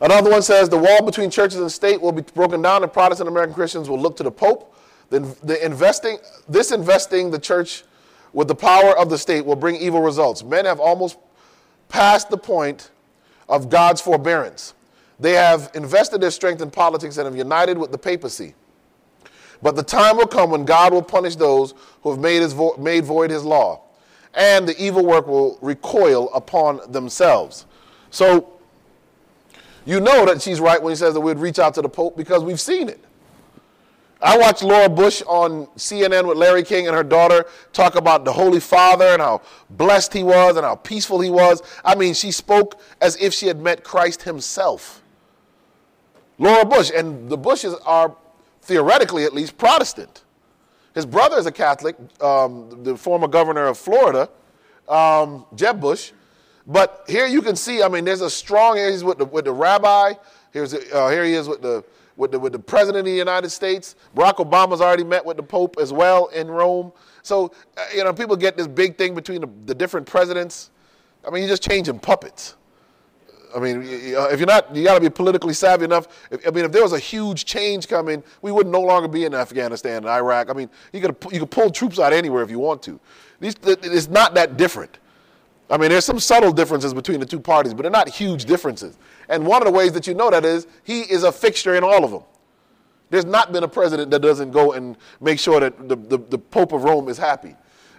Another 0.00 0.30
one 0.30 0.42
says 0.42 0.68
the 0.68 0.76
wall 0.76 1.02
between 1.02 1.30
churches 1.30 1.58
and 1.58 1.72
state 1.72 2.00
will 2.00 2.12
be 2.12 2.22
broken 2.22 2.60
down, 2.60 2.82
and 2.82 2.92
Protestant 2.92 3.28
American 3.28 3.54
Christians 3.54 3.88
will 3.88 3.98
look 3.98 4.16
to 4.18 4.22
the 4.22 4.30
Pope. 4.30 4.74
The, 5.08 5.20
the 5.42 5.64
investing, 5.64 6.18
this 6.48 6.70
investing 6.70 7.30
the 7.30 7.38
church 7.38 7.84
with 8.32 8.48
the 8.48 8.54
power 8.54 8.96
of 8.98 9.08
the 9.08 9.16
state 9.16 9.46
will 9.46 9.56
bring 9.56 9.76
evil 9.76 10.02
results. 10.02 10.42
Men 10.42 10.66
have 10.66 10.80
almost 10.80 11.16
passed 11.88 12.28
the 12.28 12.36
point 12.36 12.90
of 13.48 13.70
God's 13.70 14.00
forbearance. 14.00 14.74
They 15.18 15.32
have 15.32 15.70
invested 15.74 16.20
their 16.20 16.30
strength 16.30 16.60
in 16.60 16.70
politics 16.70 17.16
and 17.16 17.26
have 17.26 17.36
united 17.36 17.78
with 17.78 17.90
the 17.90 17.98
papacy. 17.98 18.54
But 19.62 19.76
the 19.76 19.82
time 19.82 20.16
will 20.16 20.26
come 20.26 20.50
when 20.50 20.64
God 20.64 20.92
will 20.92 21.02
punish 21.02 21.36
those 21.36 21.74
who 22.02 22.10
have 22.10 22.20
made, 22.20 22.42
his 22.42 22.52
vo- 22.52 22.76
made 22.76 23.04
void 23.04 23.30
his 23.30 23.44
law, 23.44 23.80
and 24.34 24.68
the 24.68 24.78
evil 24.82 25.04
work 25.04 25.26
will 25.26 25.58
recoil 25.62 26.32
upon 26.34 26.80
themselves. 26.92 27.64
So, 28.10 28.52
you 29.86 30.00
know 30.00 30.26
that 30.26 30.42
she's 30.42 30.60
right 30.60 30.82
when 30.82 30.90
he 30.90 30.96
says 30.96 31.14
that 31.14 31.20
we'd 31.20 31.38
reach 31.38 31.58
out 31.58 31.74
to 31.74 31.82
the 31.82 31.88
Pope 31.88 32.16
because 32.16 32.44
we've 32.44 32.60
seen 32.60 32.88
it. 32.88 33.00
I 34.20 34.36
watched 34.38 34.62
Laura 34.62 34.88
Bush 34.88 35.22
on 35.26 35.66
CNN 35.76 36.26
with 36.26 36.38
Larry 36.38 36.62
King 36.62 36.86
and 36.86 36.96
her 36.96 37.04
daughter 37.04 37.44
talk 37.72 37.96
about 37.96 38.24
the 38.24 38.32
Holy 38.32 38.60
Father 38.60 39.04
and 39.04 39.20
how 39.20 39.42
blessed 39.70 40.12
he 40.12 40.22
was 40.22 40.56
and 40.56 40.64
how 40.64 40.76
peaceful 40.76 41.20
he 41.20 41.30
was. 41.30 41.62
I 41.84 41.94
mean, 41.94 42.14
she 42.14 42.30
spoke 42.32 42.80
as 43.00 43.16
if 43.16 43.34
she 43.34 43.46
had 43.46 43.60
met 43.60 43.84
Christ 43.84 44.22
himself. 44.22 45.02
Laura 46.38 46.64
Bush, 46.64 46.90
and 46.94 47.28
the 47.28 47.36
Bushes 47.36 47.74
are 47.84 48.14
theoretically 48.62 49.24
at 49.24 49.32
least 49.32 49.56
Protestant. 49.56 50.24
His 50.94 51.06
brother 51.06 51.36
is 51.36 51.46
a 51.46 51.52
Catholic, 51.52 51.96
um, 52.22 52.82
the 52.82 52.96
former 52.96 53.28
governor 53.28 53.66
of 53.66 53.78
Florida, 53.78 54.28
um, 54.88 55.44
Jeb 55.54 55.80
Bush. 55.80 56.12
But 56.66 57.04
here 57.08 57.26
you 57.26 57.42
can 57.42 57.54
see, 57.54 57.82
I 57.82 57.88
mean, 57.88 58.04
there's 58.04 58.22
a 58.22 58.30
strong, 58.30 58.76
he's 58.76 59.04
with 59.04 59.18
the, 59.18 59.24
with 59.24 59.44
the 59.44 59.52
rabbi, 59.52 60.14
here's, 60.52 60.74
uh, 60.74 61.08
here 61.08 61.24
he 61.24 61.34
is 61.34 61.48
with 61.48 61.62
the, 61.62 61.84
with, 62.16 62.32
the, 62.32 62.40
with 62.40 62.52
the 62.52 62.58
president 62.58 63.06
of 63.06 63.12
the 63.12 63.18
United 63.18 63.50
States. 63.50 63.94
Barack 64.16 64.36
Obama's 64.36 64.80
already 64.80 65.04
met 65.04 65.24
with 65.24 65.36
the 65.36 65.42
Pope 65.42 65.76
as 65.78 65.92
well 65.92 66.26
in 66.28 66.48
Rome. 66.48 66.92
So, 67.22 67.52
uh, 67.76 67.84
you 67.94 68.02
know, 68.02 68.12
people 68.12 68.36
get 68.36 68.56
this 68.56 68.66
big 68.66 68.96
thing 68.96 69.14
between 69.14 69.42
the, 69.42 69.48
the 69.66 69.74
different 69.74 70.06
presidents. 70.06 70.70
I 71.26 71.30
mean, 71.30 71.42
you're 71.42 71.50
just 71.50 71.62
changing 71.62 71.98
puppets. 71.98 72.56
I 73.54 73.58
mean, 73.58 73.82
if 73.84 74.38
you're 74.38 74.46
not, 74.46 74.74
you 74.74 74.84
got 74.84 74.94
to 74.94 75.00
be 75.00 75.10
politically 75.10 75.54
savvy 75.54 75.84
enough. 75.84 76.08
I 76.46 76.50
mean, 76.50 76.64
if 76.64 76.72
there 76.72 76.82
was 76.82 76.92
a 76.92 76.98
huge 76.98 77.44
change 77.44 77.88
coming, 77.88 78.22
we 78.42 78.52
would 78.52 78.66
no 78.66 78.80
longer 78.80 79.08
be 79.08 79.24
in 79.24 79.34
Afghanistan 79.34 79.98
and 79.98 80.06
Iraq. 80.06 80.50
I 80.50 80.52
mean, 80.52 80.70
you 80.92 81.00
could 81.00 81.16
you 81.32 81.40
could 81.40 81.50
pull 81.50 81.70
troops 81.70 81.98
out 81.98 82.12
anywhere 82.12 82.42
if 82.42 82.50
you 82.50 82.58
want 82.58 82.82
to. 82.82 82.98
These, 83.40 83.56
it's 83.64 84.08
not 84.08 84.34
that 84.34 84.56
different. 84.56 84.98
I 85.68 85.76
mean, 85.76 85.90
there's 85.90 86.04
some 86.04 86.20
subtle 86.20 86.52
differences 86.52 86.94
between 86.94 87.20
the 87.20 87.26
two 87.26 87.40
parties, 87.40 87.74
but 87.74 87.82
they're 87.82 87.90
not 87.90 88.08
huge 88.08 88.44
differences. 88.44 88.96
And 89.28 89.44
one 89.44 89.62
of 89.62 89.66
the 89.66 89.72
ways 89.72 89.92
that 89.92 90.06
you 90.06 90.14
know 90.14 90.30
that 90.30 90.44
is 90.44 90.66
he 90.84 91.00
is 91.00 91.24
a 91.24 91.32
fixture 91.32 91.74
in 91.74 91.82
all 91.82 92.04
of 92.04 92.10
them. 92.10 92.22
There's 93.10 93.24
not 93.24 93.52
been 93.52 93.62
a 93.62 93.68
president 93.68 94.10
that 94.10 94.20
doesn't 94.20 94.50
go 94.50 94.72
and 94.72 94.96
make 95.20 95.38
sure 95.38 95.60
that 95.60 95.88
the, 95.88 95.96
the, 95.96 96.18
the 96.18 96.38
Pope 96.38 96.72
of 96.72 96.84
Rome 96.84 97.08
is 97.08 97.18
happy, 97.18 97.54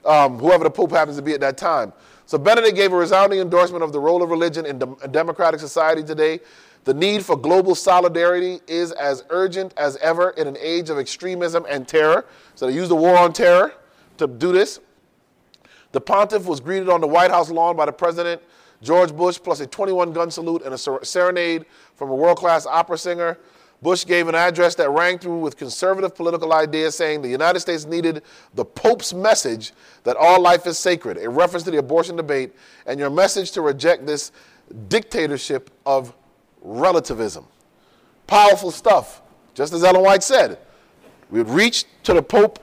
um, 0.05 0.37
whoever 0.37 0.63
the 0.63 0.69
Pope 0.69 0.91
happens 0.91 1.17
to 1.17 1.23
be 1.23 1.33
at 1.33 1.39
that 1.41 1.57
time. 1.57 1.93
So 2.27 2.37
Benedict 2.37 2.75
gave 2.75 2.91
a 2.91 2.95
resounding 2.97 3.39
endorsement 3.39 3.85
of 3.85 3.93
the 3.93 4.01
role 4.01 4.21
of 4.21 4.29
religion 4.29 4.65
in 4.65 4.83
a 5.01 5.07
democratic 5.07 5.61
society 5.61 6.03
today. 6.03 6.41
The 6.83 6.93
need 6.93 7.23
for 7.23 7.37
global 7.37 7.73
solidarity 7.73 8.59
is 8.67 8.91
as 8.91 9.23
urgent 9.29 9.73
as 9.77 9.95
ever 9.97 10.31
in 10.31 10.45
an 10.45 10.57
age 10.59 10.89
of 10.89 10.99
extremism 10.99 11.65
and 11.69 11.87
terror. 11.87 12.25
So 12.55 12.67
they 12.67 12.73
used 12.73 12.91
the 12.91 12.95
war 12.95 13.17
on 13.17 13.31
terror 13.31 13.73
to 14.17 14.27
do 14.27 14.51
this. 14.51 14.81
The 15.93 16.01
pontiff 16.01 16.45
was 16.45 16.59
greeted 16.59 16.89
on 16.89 16.99
the 16.99 17.07
White 17.07 17.31
House 17.31 17.49
lawn 17.49 17.77
by 17.77 17.85
the 17.85 17.93
president, 17.93 18.41
George 18.81 19.15
Bush, 19.15 19.39
plus 19.41 19.61
a 19.61 19.67
21 19.67 20.11
gun 20.11 20.29
salute 20.29 20.63
and 20.63 20.73
a 20.73 21.05
serenade 21.05 21.65
from 21.95 22.09
a 22.09 22.15
world 22.15 22.37
class 22.37 22.65
opera 22.65 22.97
singer. 22.97 23.37
Bush 23.81 24.05
gave 24.05 24.27
an 24.27 24.35
address 24.35 24.73
that 24.75 24.89
rang 24.89 25.19
through 25.19 25.39
with 25.39 25.55
conservative 25.55 26.15
political 26.15 26.51
ideas, 26.51 26.95
saying 26.95 27.21
the 27.21 27.29
United 27.29 27.59
States 27.59 27.85
needed 27.85 28.23
the 28.55 28.65
Pope's 28.65 29.13
message 29.13 29.73
that 30.03 30.17
all 30.17 30.41
life 30.41 30.65
is 30.65 30.79
sacred, 30.79 31.17
a 31.17 31.29
reference 31.29 31.63
to 31.63 31.71
the 31.71 31.77
abortion 31.77 32.15
debate, 32.15 32.55
and 32.87 32.99
your 32.99 33.11
message 33.11 33.51
to 33.51 33.61
reject 33.61 34.05
this 34.07 34.31
dictatorship 34.87 35.69
of 35.85 36.13
relativism. 36.61 37.45
Powerful 38.25 38.71
stuff, 38.71 39.21
just 39.53 39.73
as 39.73 39.83
Ellen 39.83 40.01
White 40.01 40.23
said. 40.23 40.57
We 41.29 41.39
would 41.39 41.49
reach 41.53 41.85
to 42.03 42.13
the 42.13 42.21
Pope 42.21 42.59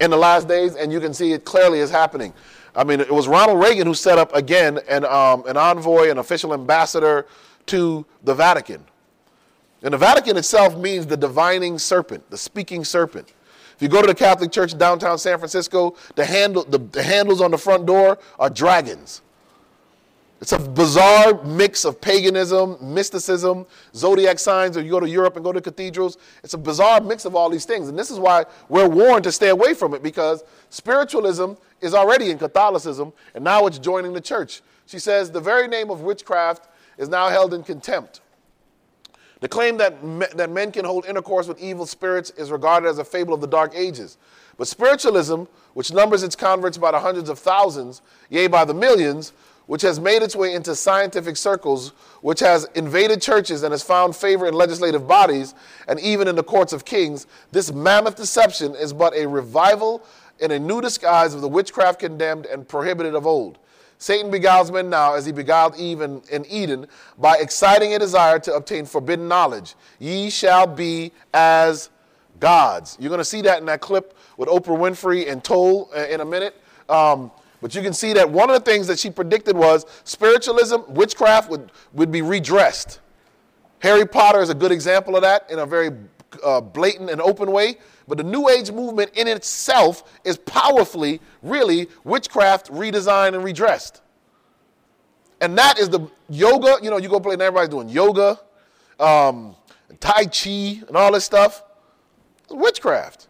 in 0.00 0.10
the 0.10 0.16
last 0.16 0.48
days, 0.48 0.76
and 0.76 0.90
you 0.90 1.00
can 1.00 1.12
see 1.12 1.32
it 1.32 1.44
clearly 1.44 1.80
is 1.80 1.90
happening. 1.90 2.32
I 2.74 2.84
mean, 2.84 3.00
it 3.00 3.10
was 3.10 3.28
Ronald 3.28 3.60
Reagan 3.60 3.86
who 3.86 3.94
set 3.94 4.16
up 4.16 4.34
again 4.34 4.78
an, 4.88 5.04
um, 5.04 5.46
an 5.46 5.56
envoy, 5.56 6.10
an 6.10 6.18
official 6.18 6.54
ambassador 6.54 7.26
to 7.66 8.06
the 8.24 8.34
Vatican. 8.34 8.84
And 9.82 9.94
the 9.94 9.98
Vatican 9.98 10.36
itself 10.36 10.76
means 10.76 11.06
the 11.06 11.16
divining 11.16 11.78
serpent, 11.78 12.28
the 12.30 12.36
speaking 12.36 12.84
serpent. 12.84 13.32
If 13.74 13.82
you 13.82 13.88
go 13.88 14.02
to 14.02 14.06
the 14.06 14.14
Catholic 14.14 14.52
Church 14.52 14.76
downtown 14.76 15.16
San 15.18 15.38
Francisco, 15.38 15.96
the, 16.14 16.24
handle, 16.24 16.64
the, 16.64 16.78
the 16.78 17.02
handles 17.02 17.40
on 17.40 17.50
the 17.50 17.58
front 17.58 17.86
door 17.86 18.18
are 18.38 18.50
dragons. 18.50 19.22
It's 20.40 20.52
a 20.52 20.58
bizarre 20.58 21.42
mix 21.44 21.84
of 21.84 22.00
paganism, 22.00 22.78
mysticism, 22.80 23.66
zodiac 23.94 24.38
signs. 24.38 24.76
If 24.76 24.84
you 24.84 24.90
go 24.90 25.00
to 25.00 25.08
Europe 25.08 25.36
and 25.36 25.44
go 25.44 25.52
to 25.52 25.60
cathedrals, 25.60 26.16
it's 26.42 26.54
a 26.54 26.58
bizarre 26.58 27.00
mix 27.00 27.26
of 27.26 27.34
all 27.34 27.50
these 27.50 27.66
things. 27.66 27.88
And 27.88 27.98
this 27.98 28.10
is 28.10 28.18
why 28.18 28.44
we're 28.70 28.88
warned 28.88 29.24
to 29.24 29.32
stay 29.32 29.48
away 29.48 29.74
from 29.74 29.92
it 29.92 30.02
because 30.02 30.42
spiritualism 30.70 31.52
is 31.82 31.92
already 31.94 32.30
in 32.30 32.38
Catholicism 32.38 33.12
and 33.34 33.44
now 33.44 33.66
it's 33.66 33.78
joining 33.78 34.14
the 34.14 34.20
church. 34.20 34.62
She 34.86 34.98
says 34.98 35.30
the 35.30 35.40
very 35.40 35.68
name 35.68 35.90
of 35.90 36.00
witchcraft 36.00 36.68
is 36.96 37.08
now 37.08 37.28
held 37.28 37.52
in 37.52 37.62
contempt. 37.62 38.22
The 39.40 39.48
claim 39.48 39.78
that, 39.78 40.04
me, 40.04 40.26
that 40.34 40.50
men 40.50 40.70
can 40.70 40.84
hold 40.84 41.06
intercourse 41.06 41.48
with 41.48 41.60
evil 41.60 41.86
spirits 41.86 42.30
is 42.30 42.50
regarded 42.50 42.88
as 42.88 42.98
a 42.98 43.04
fable 43.04 43.34
of 43.34 43.40
the 43.40 43.46
Dark 43.46 43.72
Ages. 43.74 44.18
But 44.58 44.68
spiritualism, 44.68 45.44
which 45.72 45.92
numbers 45.92 46.22
its 46.22 46.36
converts 46.36 46.76
by 46.76 46.90
the 46.90 47.00
hundreds 47.00 47.30
of 47.30 47.38
thousands, 47.38 48.02
yea, 48.28 48.46
by 48.46 48.66
the 48.66 48.74
millions, 48.74 49.32
which 49.70 49.82
has 49.82 50.00
made 50.00 50.20
its 50.20 50.34
way 50.34 50.52
into 50.52 50.74
scientific 50.74 51.36
circles, 51.36 51.90
which 52.22 52.40
has 52.40 52.66
invaded 52.74 53.22
churches 53.22 53.62
and 53.62 53.70
has 53.72 53.84
found 53.84 54.16
favor 54.16 54.48
in 54.48 54.52
legislative 54.52 55.06
bodies 55.06 55.54
and 55.86 56.00
even 56.00 56.26
in 56.26 56.34
the 56.34 56.42
courts 56.42 56.72
of 56.72 56.84
kings, 56.84 57.28
this 57.52 57.72
mammoth 57.72 58.16
deception 58.16 58.74
is 58.74 58.92
but 58.92 59.14
a 59.14 59.26
revival 59.26 60.02
in 60.40 60.50
a 60.50 60.58
new 60.58 60.80
disguise 60.80 61.34
of 61.34 61.40
the 61.40 61.48
witchcraft 61.48 62.00
condemned 62.00 62.46
and 62.46 62.66
prohibited 62.66 63.14
of 63.14 63.28
old. 63.28 63.59
Satan 64.00 64.30
beguiles 64.30 64.72
men 64.72 64.88
now 64.88 65.12
as 65.12 65.26
he 65.26 65.32
beguiled 65.32 65.76
Eve 65.76 66.00
in, 66.00 66.22
in, 66.32 66.46
Eden 66.46 66.86
by 67.18 67.36
exciting 67.36 67.92
a 67.92 67.98
desire 67.98 68.38
to 68.38 68.54
obtain 68.54 68.86
forbidden 68.86 69.28
knowledge. 69.28 69.74
Ye 69.98 70.30
shall 70.30 70.66
be 70.66 71.12
as 71.34 71.90
gods. 72.40 72.96
You're 72.98 73.10
going 73.10 73.18
to 73.18 73.26
see 73.26 73.42
that 73.42 73.60
in 73.60 73.66
that 73.66 73.82
clip 73.82 74.16
with 74.38 74.48
Oprah 74.48 74.78
Winfrey 74.78 75.30
and 75.30 75.44
Tolle 75.44 75.92
in 75.92 76.22
a 76.22 76.24
minute. 76.24 76.56
Um, 76.88 77.30
but 77.60 77.74
you 77.74 77.82
can 77.82 77.92
see 77.92 78.14
that 78.14 78.28
one 78.28 78.48
of 78.48 78.54
the 78.54 78.70
things 78.70 78.86
that 78.86 78.98
she 78.98 79.10
predicted 79.10 79.54
was 79.54 79.84
spiritualism, 80.04 80.76
witchcraft 80.88 81.50
would, 81.50 81.70
would 81.92 82.10
be 82.10 82.22
redressed. 82.22 83.00
Harry 83.80 84.06
Potter 84.06 84.40
is 84.40 84.48
a 84.48 84.54
good 84.54 84.72
example 84.72 85.14
of 85.14 85.20
that 85.20 85.50
in 85.50 85.58
a 85.58 85.66
very 85.66 85.90
uh, 86.42 86.62
blatant 86.62 87.10
and 87.10 87.20
open 87.20 87.52
way. 87.52 87.76
But 88.10 88.18
the 88.18 88.24
New 88.24 88.48
Age 88.48 88.72
movement 88.72 89.12
in 89.14 89.28
itself 89.28 90.02
is 90.24 90.36
powerfully, 90.36 91.20
really, 91.42 91.88
witchcraft 92.02 92.68
redesigned 92.72 93.34
and 93.34 93.44
redressed. 93.44 94.02
And 95.40 95.56
that 95.56 95.78
is 95.78 95.88
the 95.88 96.10
yoga. 96.28 96.78
You 96.82 96.90
know, 96.90 96.96
you 96.96 97.08
go 97.08 97.20
play 97.20 97.34
and 97.34 97.42
everybody's 97.42 97.68
doing 97.68 97.88
yoga, 97.88 98.40
um, 98.98 99.54
Tai 100.00 100.24
Chi, 100.24 100.82
and 100.88 100.96
all 100.96 101.12
this 101.12 101.24
stuff. 101.24 101.62
Witchcraft. 102.50 103.28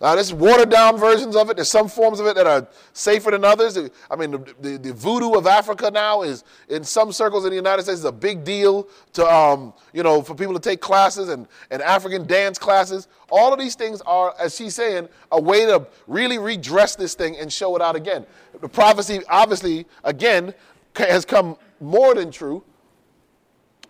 Now, 0.00 0.16
there's 0.16 0.34
watered 0.34 0.70
down 0.70 0.98
versions 0.98 1.36
of 1.36 1.50
it. 1.50 1.56
There's 1.56 1.70
some 1.70 1.88
forms 1.88 2.18
of 2.18 2.26
it 2.26 2.34
that 2.34 2.46
are 2.46 2.66
safer 2.92 3.30
than 3.30 3.44
others. 3.44 3.78
I 4.10 4.16
mean, 4.16 4.32
the, 4.32 4.54
the, 4.60 4.76
the, 4.76 4.92
voodoo 4.92 5.32
of 5.34 5.46
Africa 5.46 5.90
now 5.90 6.22
is, 6.22 6.42
in 6.68 6.82
some 6.82 7.12
circles 7.12 7.44
in 7.44 7.50
the 7.50 7.56
United 7.56 7.84
States, 7.84 8.00
is 8.00 8.04
a 8.04 8.12
big 8.12 8.44
deal 8.44 8.88
to, 9.12 9.24
um, 9.24 9.72
you 9.92 10.02
know, 10.02 10.20
for 10.20 10.34
people 10.34 10.52
to 10.52 10.60
take 10.60 10.80
classes 10.80 11.28
and, 11.28 11.46
and 11.70 11.80
African 11.80 12.26
dance 12.26 12.58
classes. 12.58 13.06
All 13.30 13.52
of 13.52 13.58
these 13.58 13.76
things 13.76 14.00
are, 14.02 14.34
as 14.38 14.56
she's 14.56 14.74
saying, 14.74 15.08
a 15.30 15.40
way 15.40 15.64
to 15.64 15.86
really 16.08 16.38
redress 16.38 16.96
this 16.96 17.14
thing 17.14 17.36
and 17.36 17.52
show 17.52 17.76
it 17.76 17.80
out 17.80 17.94
again. 17.94 18.26
The 18.60 18.68
prophecy, 18.68 19.20
obviously, 19.28 19.86
again, 20.02 20.54
has 20.96 21.24
come 21.24 21.56
more 21.80 22.14
than 22.14 22.32
true. 22.32 22.64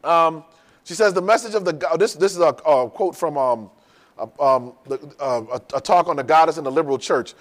Um, 0.05 0.45
she 0.85 0.93
says 0.93 1.14
the 1.14 1.23
message 1.23 1.55
of 1.55 1.64
the, 1.64 1.73
this, 1.99 2.12
this 2.14 2.33
is 2.33 2.40
a, 2.40 2.55
a 2.67 2.90
quote 2.90 3.17
from 3.17 3.38
um, 3.38 3.71
um, 4.18 4.74
uh, 4.88 4.96
a, 5.20 5.61
a, 5.74 5.81
talk 5.81 6.09
on 6.09 6.16
the 6.16 6.22
goddess 6.22 6.57
in 6.57 6.64
the 6.64 6.70
liberal 6.70 6.98
church, 6.98 7.35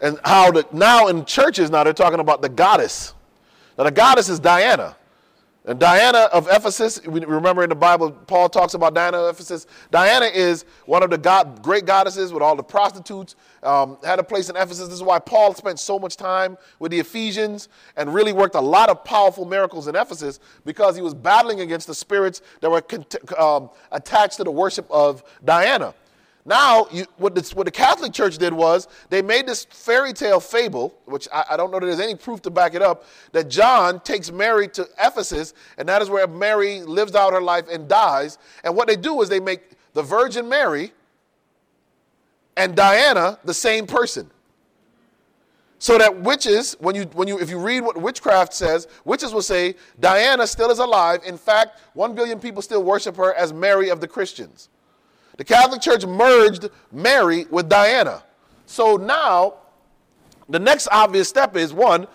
and 0.00 0.18
how 0.24 0.50
the, 0.50 0.66
now 0.72 1.08
in 1.08 1.24
churches 1.24 1.70
now 1.70 1.84
they're 1.84 1.92
talking 1.92 2.20
about 2.20 2.42
the 2.42 2.48
goddess. 2.48 3.14
Now 3.76 3.84
the 3.84 3.90
goddess 3.90 4.28
is 4.28 4.38
Diana. 4.38 4.96
And 5.68 5.78
Diana 5.78 6.30
of 6.32 6.48
Ephesus, 6.50 7.06
we 7.06 7.22
remember 7.26 7.62
in 7.62 7.68
the 7.68 7.74
Bible, 7.74 8.10
Paul 8.10 8.48
talks 8.48 8.72
about 8.72 8.94
Diana 8.94 9.18
of 9.18 9.34
Ephesus. 9.34 9.66
Diana 9.90 10.24
is 10.24 10.64
one 10.86 11.02
of 11.02 11.10
the 11.10 11.18
god, 11.18 11.62
great 11.62 11.84
goddesses 11.84 12.32
with 12.32 12.42
all 12.42 12.56
the 12.56 12.62
prostitutes, 12.62 13.36
um, 13.62 13.98
had 14.02 14.18
a 14.18 14.22
place 14.22 14.48
in 14.48 14.56
Ephesus. 14.56 14.86
This 14.86 14.94
is 14.94 15.02
why 15.02 15.18
Paul 15.18 15.54
spent 15.54 15.78
so 15.78 15.98
much 15.98 16.16
time 16.16 16.56
with 16.78 16.90
the 16.90 16.98
Ephesians 16.98 17.68
and 17.98 18.14
really 18.14 18.32
worked 18.32 18.54
a 18.54 18.60
lot 18.60 18.88
of 18.88 19.04
powerful 19.04 19.44
miracles 19.44 19.88
in 19.88 19.94
Ephesus 19.94 20.40
because 20.64 20.96
he 20.96 21.02
was 21.02 21.12
battling 21.12 21.60
against 21.60 21.86
the 21.86 21.94
spirits 21.94 22.40
that 22.62 22.70
were 22.70 22.82
um, 23.38 23.68
attached 23.92 24.38
to 24.38 24.44
the 24.44 24.50
worship 24.50 24.90
of 24.90 25.22
Diana. 25.44 25.92
Now, 26.48 26.86
you, 26.90 27.04
what, 27.18 27.34
the, 27.34 27.42
what, 27.54 27.66
the, 27.66 27.70
Catholic 27.70 28.10
Church 28.10 28.38
did 28.38 28.54
was 28.54 28.88
they 29.10 29.20
made 29.20 29.46
this 29.46 29.66
fairy 29.66 30.14
tale 30.14 30.40
fable, 30.40 30.98
which 31.04 31.28
I, 31.30 31.44
I, 31.50 31.56
don't 31.58 31.70
know 31.70 31.78
that 31.78 31.84
there's 31.84 32.00
any 32.00 32.14
proof 32.14 32.40
to 32.42 32.50
back 32.50 32.74
it 32.74 32.80
up, 32.80 33.04
that 33.32 33.50
John 33.50 34.00
takes 34.00 34.32
Mary 34.32 34.66
to 34.68 34.88
Ephesus, 34.98 35.52
and 35.76 35.86
that 35.90 36.00
is 36.00 36.08
where 36.08 36.26
Mary 36.26 36.80
lives 36.80 37.14
out 37.14 37.34
her 37.34 37.42
life 37.42 37.66
and 37.70 37.86
dies. 37.86 38.38
And 38.64 38.74
what 38.74 38.88
they 38.88 38.96
do 38.96 39.20
is 39.20 39.28
they 39.28 39.40
make 39.40 39.60
the 39.92 40.02
Virgin 40.02 40.48
Mary 40.48 40.94
and 42.56 42.74
Diana 42.74 43.38
the 43.44 43.52
same 43.52 43.86
person. 43.86 44.30
So 45.78 45.98
that 45.98 46.22
witches, 46.22 46.76
when 46.80 46.94
you, 46.94 47.02
when 47.12 47.28
you, 47.28 47.38
if 47.38 47.50
you 47.50 47.58
read 47.58 47.82
what 47.82 47.98
witchcraft 47.98 48.54
says, 48.54 48.88
witches 49.04 49.34
will 49.34 49.42
say 49.42 49.74
Diana 50.00 50.46
still 50.46 50.70
is 50.70 50.78
alive. 50.78 51.20
In 51.26 51.36
fact, 51.36 51.78
one 51.92 52.14
billion 52.14 52.40
people 52.40 52.62
still 52.62 52.82
worship 52.82 53.16
her 53.16 53.34
as 53.34 53.52
Mary 53.52 53.90
of 53.90 54.00
the 54.00 54.08
Christians. 54.08 54.70
The 55.38 55.44
Catholic 55.44 55.80
Church 55.80 56.04
merged 56.04 56.68
Mary 56.90 57.46
with 57.48 57.68
Diana. 57.68 58.24
So 58.66 58.96
now, 58.96 59.54
the 60.48 60.58
next 60.58 60.88
obvious 60.90 61.28
step 61.28 61.56
is 61.56 61.72
one, 61.72 62.08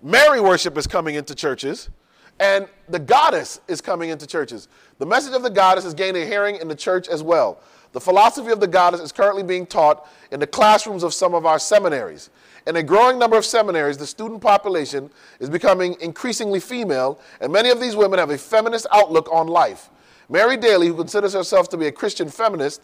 Mary 0.00 0.40
worship 0.40 0.78
is 0.78 0.86
coming 0.86 1.16
into 1.16 1.34
churches, 1.34 1.90
and 2.38 2.68
the 2.88 3.00
goddess 3.00 3.60
is 3.66 3.80
coming 3.80 4.10
into 4.10 4.28
churches. 4.28 4.68
The 4.98 5.06
message 5.06 5.34
of 5.34 5.42
the 5.42 5.50
goddess 5.50 5.84
is 5.84 5.92
gaining 5.92 6.28
hearing 6.28 6.54
in 6.56 6.68
the 6.68 6.74
church 6.76 7.08
as 7.08 7.20
well. 7.20 7.60
The 7.92 8.00
philosophy 8.00 8.52
of 8.52 8.60
the 8.60 8.68
goddess 8.68 9.00
is 9.00 9.10
currently 9.10 9.42
being 9.42 9.66
taught 9.66 10.08
in 10.30 10.38
the 10.38 10.46
classrooms 10.46 11.02
of 11.02 11.12
some 11.12 11.34
of 11.34 11.46
our 11.46 11.58
seminaries. 11.58 12.30
In 12.68 12.76
a 12.76 12.82
growing 12.82 13.18
number 13.18 13.36
of 13.36 13.44
seminaries, 13.44 13.98
the 13.98 14.06
student 14.06 14.40
population 14.40 15.10
is 15.40 15.50
becoming 15.50 15.96
increasingly 16.00 16.60
female, 16.60 17.18
and 17.40 17.52
many 17.52 17.70
of 17.70 17.80
these 17.80 17.96
women 17.96 18.20
have 18.20 18.30
a 18.30 18.38
feminist 18.38 18.86
outlook 18.92 19.28
on 19.32 19.48
life. 19.48 19.90
Mary 20.28 20.56
Daly, 20.56 20.88
who 20.88 20.94
considers 20.94 21.32
herself 21.32 21.68
to 21.70 21.76
be 21.76 21.86
a 21.86 21.92
Christian 21.92 22.28
feminist, 22.28 22.82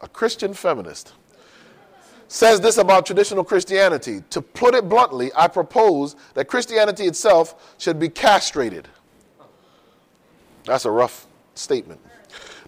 a 0.00 0.08
Christian 0.08 0.54
feminist, 0.54 1.12
says 2.28 2.60
this 2.60 2.78
about 2.78 3.06
traditional 3.06 3.42
Christianity. 3.42 4.22
To 4.30 4.40
put 4.40 4.74
it 4.74 4.88
bluntly, 4.88 5.32
I 5.36 5.48
propose 5.48 6.14
that 6.34 6.46
Christianity 6.46 7.04
itself 7.04 7.74
should 7.78 7.98
be 7.98 8.08
castrated. 8.08 8.86
That's 10.64 10.84
a 10.84 10.90
rough 10.90 11.26
statement. 11.54 12.00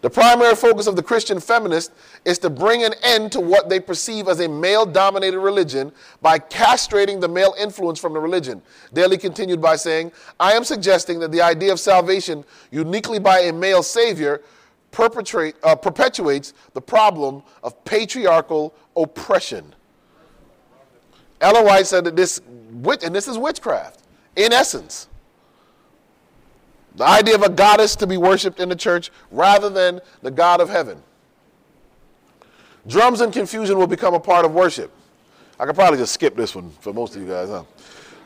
The 0.03 0.11
primary 0.11 0.57
focus 0.57 0.89
of 0.89 0.97
the 0.97 1.03
Christian 1.03 1.39
feminist 1.39 1.93
is 2.25 2.37
to 2.41 2.51
bring 2.51 2.83
an 2.83 2.93
end 3.05 3.31
to 3.33 3.41
what 3.41 3.69
they 3.69 3.79
perceive 3.79 4.27
as 4.27 4.41
a 4.41 4.49
male 4.49 4.85
dominated 4.85 5.39
religion 5.39 5.93
by 6.21 6.41
castrating 6.41 7.21
the 7.21 7.29
male 7.29 7.55
influence 7.59 8.01
from 8.01 8.13
the 8.13 8.19
religion. 8.19 8.61
Daly 8.93 9.17
continued 9.17 9.63
by 9.63 9.77
saying, 9.77 10.11
I 10.41 10.55
am 10.55 10.65
suggesting 10.65 11.21
that 11.21 11.31
the 11.31 11.41
idea 11.41 11.73
of 11.73 11.79
salvation 11.79 12.45
uniquely 12.73 13.21
by 13.21 13.41
a 13.41 13.53
male 13.53 13.85
savior 13.85 14.43
uh, 14.99 15.77
perpetuates 15.77 16.53
the 16.75 16.81
problem 16.81 17.45
of 17.63 17.85
patriarchal 17.85 18.75
oppression. 18.97 19.73
Ellen 21.41 21.65
White 21.65 21.87
said 21.87 22.05
that 22.05 22.17
this, 22.17 22.41
and 23.05 23.15
this 23.15 23.29
is 23.29 23.39
witchcraft, 23.39 24.01
in 24.35 24.53
essence. 24.53 25.09
The 26.97 27.05
idea 27.05 27.35
of 27.35 27.43
a 27.43 27.49
goddess 27.49 27.97
to 27.97 28.07
be 28.07 28.17
worshiped 28.17 28.61
in 28.61 28.69
the 28.69 28.77
church 28.77 29.11
rather 29.31 29.71
than 29.71 30.01
the 30.21 30.31
God 30.31 30.61
of 30.61 30.69
heaven. 30.69 31.03
Drums 32.87 33.21
and 33.21 33.33
confusion 33.33 33.79
will 33.79 33.87
become 33.87 34.15
a 34.15 34.21
part 34.21 34.45
of 34.45 34.53
worship. 34.53 34.91
I 35.59 35.67
could 35.67 35.75
probably 35.75 35.99
just 35.99 36.13
skip 36.13 36.37
this 36.37 36.55
one 36.55 36.71
for 36.81 36.93
most 36.93 37.15
of 37.15 37.23
you 37.23 37.29
guys, 37.29 37.49
huh? 37.49 37.65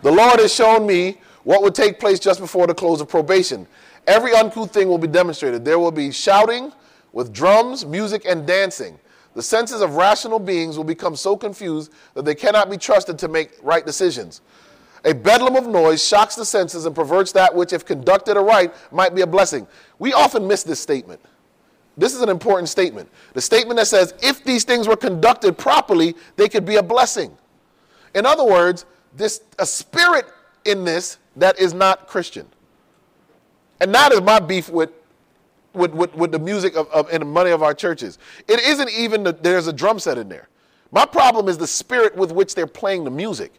The 0.03 0.11
Lord 0.11 0.41
has 0.41 0.55
shown 0.55 0.87
me 0.87 1.19
what 1.45 1.63
would 1.63 1.75
take 1.75 2.01
place 2.01 2.19
just 2.19 2.41
before 2.41 2.67
the 2.67 2.75
close 2.75 3.01
of 3.01 3.09
probation. 3.09 3.67
Every 4.07 4.35
uncouth 4.35 4.73
thing 4.73 4.89
will 4.89 4.99
be 4.99 5.07
demonstrated. 5.07 5.65
There 5.65 5.79
will 5.79 5.93
be 5.93 6.11
shouting 6.11 6.73
with 7.13 7.33
drums, 7.33 7.85
music, 7.85 8.25
and 8.27 8.47
dancing. 8.47 8.99
The 9.35 9.43
senses 9.43 9.83
of 9.83 9.97
rational 9.97 10.39
beings 10.39 10.77
will 10.77 10.85
become 10.85 11.15
so 11.15 11.37
confused 11.37 11.93
that 12.15 12.25
they 12.25 12.35
cannot 12.35 12.71
be 12.71 12.79
trusted 12.79 13.19
to 13.19 13.29
make 13.29 13.51
right 13.63 13.85
decisions. 13.85 14.41
A 15.07 15.15
bedlam 15.15 15.55
of 15.55 15.69
noise 15.69 16.07
shocks 16.07 16.35
the 16.35 16.45
senses 16.45 16.85
and 16.85 16.95
perverts 16.95 17.31
that 17.33 17.55
which, 17.55 17.73
if 17.73 17.85
conducted 17.85 18.37
aright, 18.37 18.75
might 18.91 19.15
be 19.15 19.23
a 19.23 19.27
blessing. 19.27 19.67
We 20.01 20.13
often 20.13 20.47
miss 20.49 20.65
this 20.65 20.81
statement. 20.81 21.21
This 21.97 22.13
is 22.13 22.21
an 22.21 22.29
important 22.29 22.69
statement. 22.69 23.09
The 23.33 23.41
statement 23.41 23.79
that 23.79 23.87
says, 23.87 24.15
if 24.21 24.43
these 24.43 24.65
things 24.65 24.89
were 24.89 24.97
conducted 24.97 25.57
properly, 25.57 26.17
they 26.35 26.49
could 26.49 26.67
be 26.67 26.77
a 26.77 26.83
blessing. 26.83 27.37
In 28.17 28.27
other 28.27 28.45
words, 28.45 28.85
this 29.15 29.43
a 29.61 29.65
spirit 29.65 30.27
in 30.65 30.85
this 30.85 31.19
that 31.37 31.59
is 31.59 31.73
not 31.73 32.09
Christian. 32.09 32.47
And 33.81 33.95
that 33.95 34.13
is 34.13 34.21
my 34.23 34.41
beef 34.41 34.69
with, 34.69 34.91
with, 35.73 35.93
with, 35.93 36.15
with 36.17 36.33
the 36.33 36.39
music 36.39 36.75
of, 36.75 36.89
of, 36.91 37.09
and 37.13 37.21
the 37.21 37.27
money 37.27 37.51
of 37.51 37.63
our 37.63 37.75
churches. 37.75 38.19
It 38.49 38.59
isn't 38.61 38.91
even 38.91 39.37
there's 39.41 39.69
a 39.69 39.73
drum 39.73 40.01
set 40.01 40.19
in 40.19 40.29
there. 40.29 40.49
My 40.91 41.07
problem 41.07 41.49
is 41.49 41.59
the 41.59 41.67
spirit 41.67 42.17
with 42.17 42.33
which 42.33 42.57
they're 42.57 42.67
playing 42.67 43.05
the 43.05 43.11
music. 43.11 43.53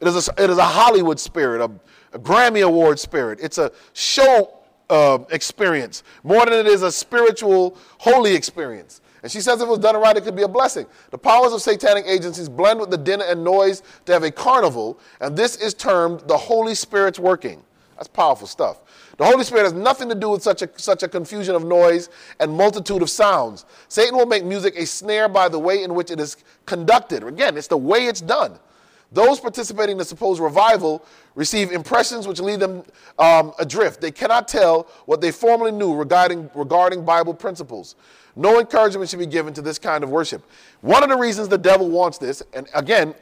It 0.00 0.08
is 0.08 0.28
a, 0.28 0.42
it 0.42 0.50
is 0.50 0.58
a 0.58 0.64
Hollywood 0.64 1.18
spirit, 1.18 1.60
a, 1.60 2.16
a 2.16 2.18
Grammy 2.18 2.64
Award 2.64 2.98
spirit. 2.98 3.40
It's 3.42 3.58
a 3.58 3.72
show 3.92 4.58
uh, 4.90 5.18
experience 5.30 6.02
more 6.22 6.44
than 6.44 6.54
it 6.54 6.66
is 6.66 6.82
a 6.82 6.92
spiritual, 6.92 7.76
holy 7.98 8.34
experience. 8.34 9.00
And 9.22 9.32
she 9.32 9.40
says 9.40 9.60
if 9.60 9.66
it 9.66 9.70
was 9.70 9.80
done 9.80 9.96
right, 9.96 10.16
it 10.16 10.22
could 10.22 10.36
be 10.36 10.42
a 10.42 10.48
blessing. 10.48 10.86
The 11.10 11.18
powers 11.18 11.52
of 11.52 11.60
satanic 11.60 12.06
agencies 12.06 12.48
blend 12.48 12.78
with 12.78 12.90
the 12.90 12.96
din 12.96 13.20
and 13.20 13.42
noise 13.42 13.82
to 14.06 14.12
have 14.12 14.22
a 14.22 14.30
carnival, 14.30 15.00
and 15.20 15.36
this 15.36 15.56
is 15.56 15.74
termed 15.74 16.20
the 16.28 16.36
Holy 16.36 16.74
Spirit's 16.74 17.18
working. 17.18 17.62
That's 17.96 18.06
powerful 18.06 18.46
stuff. 18.46 18.78
The 19.16 19.24
Holy 19.24 19.42
Spirit 19.42 19.64
has 19.64 19.72
nothing 19.72 20.08
to 20.08 20.14
do 20.14 20.30
with 20.30 20.40
such 20.40 20.62
a, 20.62 20.70
such 20.76 21.02
a 21.02 21.08
confusion 21.08 21.56
of 21.56 21.64
noise 21.64 22.10
and 22.38 22.52
multitude 22.52 23.02
of 23.02 23.10
sounds. 23.10 23.66
Satan 23.88 24.16
will 24.16 24.26
make 24.26 24.44
music 24.44 24.74
a 24.76 24.86
snare 24.86 25.28
by 25.28 25.48
the 25.48 25.58
way 25.58 25.82
in 25.82 25.94
which 25.94 26.12
it 26.12 26.20
is 26.20 26.36
conducted. 26.64 27.24
Again, 27.24 27.56
it's 27.56 27.66
the 27.66 27.76
way 27.76 28.06
it's 28.06 28.20
done. 28.20 28.60
Those 29.10 29.40
participating 29.40 29.92
in 29.92 29.98
the 29.98 30.04
supposed 30.04 30.40
revival 30.40 31.04
receive 31.34 31.72
impressions 31.72 32.28
which 32.28 32.40
lead 32.40 32.60
them 32.60 32.82
um, 33.18 33.54
adrift. 33.58 34.00
They 34.00 34.10
cannot 34.10 34.48
tell 34.48 34.82
what 35.06 35.20
they 35.20 35.30
formerly 35.30 35.72
knew 35.72 35.94
regarding, 35.94 36.50
regarding 36.54 37.04
Bible 37.04 37.32
principles. 37.32 37.96
No 38.36 38.60
encouragement 38.60 39.08
should 39.08 39.18
be 39.18 39.26
given 39.26 39.54
to 39.54 39.62
this 39.62 39.78
kind 39.78 40.04
of 40.04 40.10
worship. 40.10 40.44
One 40.82 41.02
of 41.02 41.08
the 41.08 41.16
reasons 41.16 41.48
the 41.48 41.58
devil 41.58 41.88
wants 41.88 42.18
this, 42.18 42.42
and 42.52 42.68
again, 42.74 43.14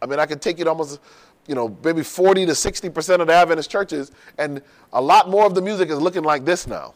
I 0.00 0.06
mean, 0.06 0.18
I 0.18 0.26
could 0.26 0.40
take 0.40 0.58
it 0.58 0.66
almost, 0.66 1.00
you 1.46 1.54
know, 1.54 1.76
maybe 1.84 2.02
40 2.02 2.46
to 2.46 2.52
60% 2.52 3.20
of 3.20 3.26
the 3.26 3.32
Adventist 3.32 3.70
churches, 3.70 4.12
and 4.38 4.62
a 4.92 5.00
lot 5.00 5.28
more 5.28 5.46
of 5.46 5.54
the 5.54 5.62
music 5.62 5.90
is 5.90 6.00
looking 6.00 6.24
like 6.24 6.44
this 6.44 6.66
now. 6.66 6.94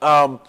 Um, 0.00 0.40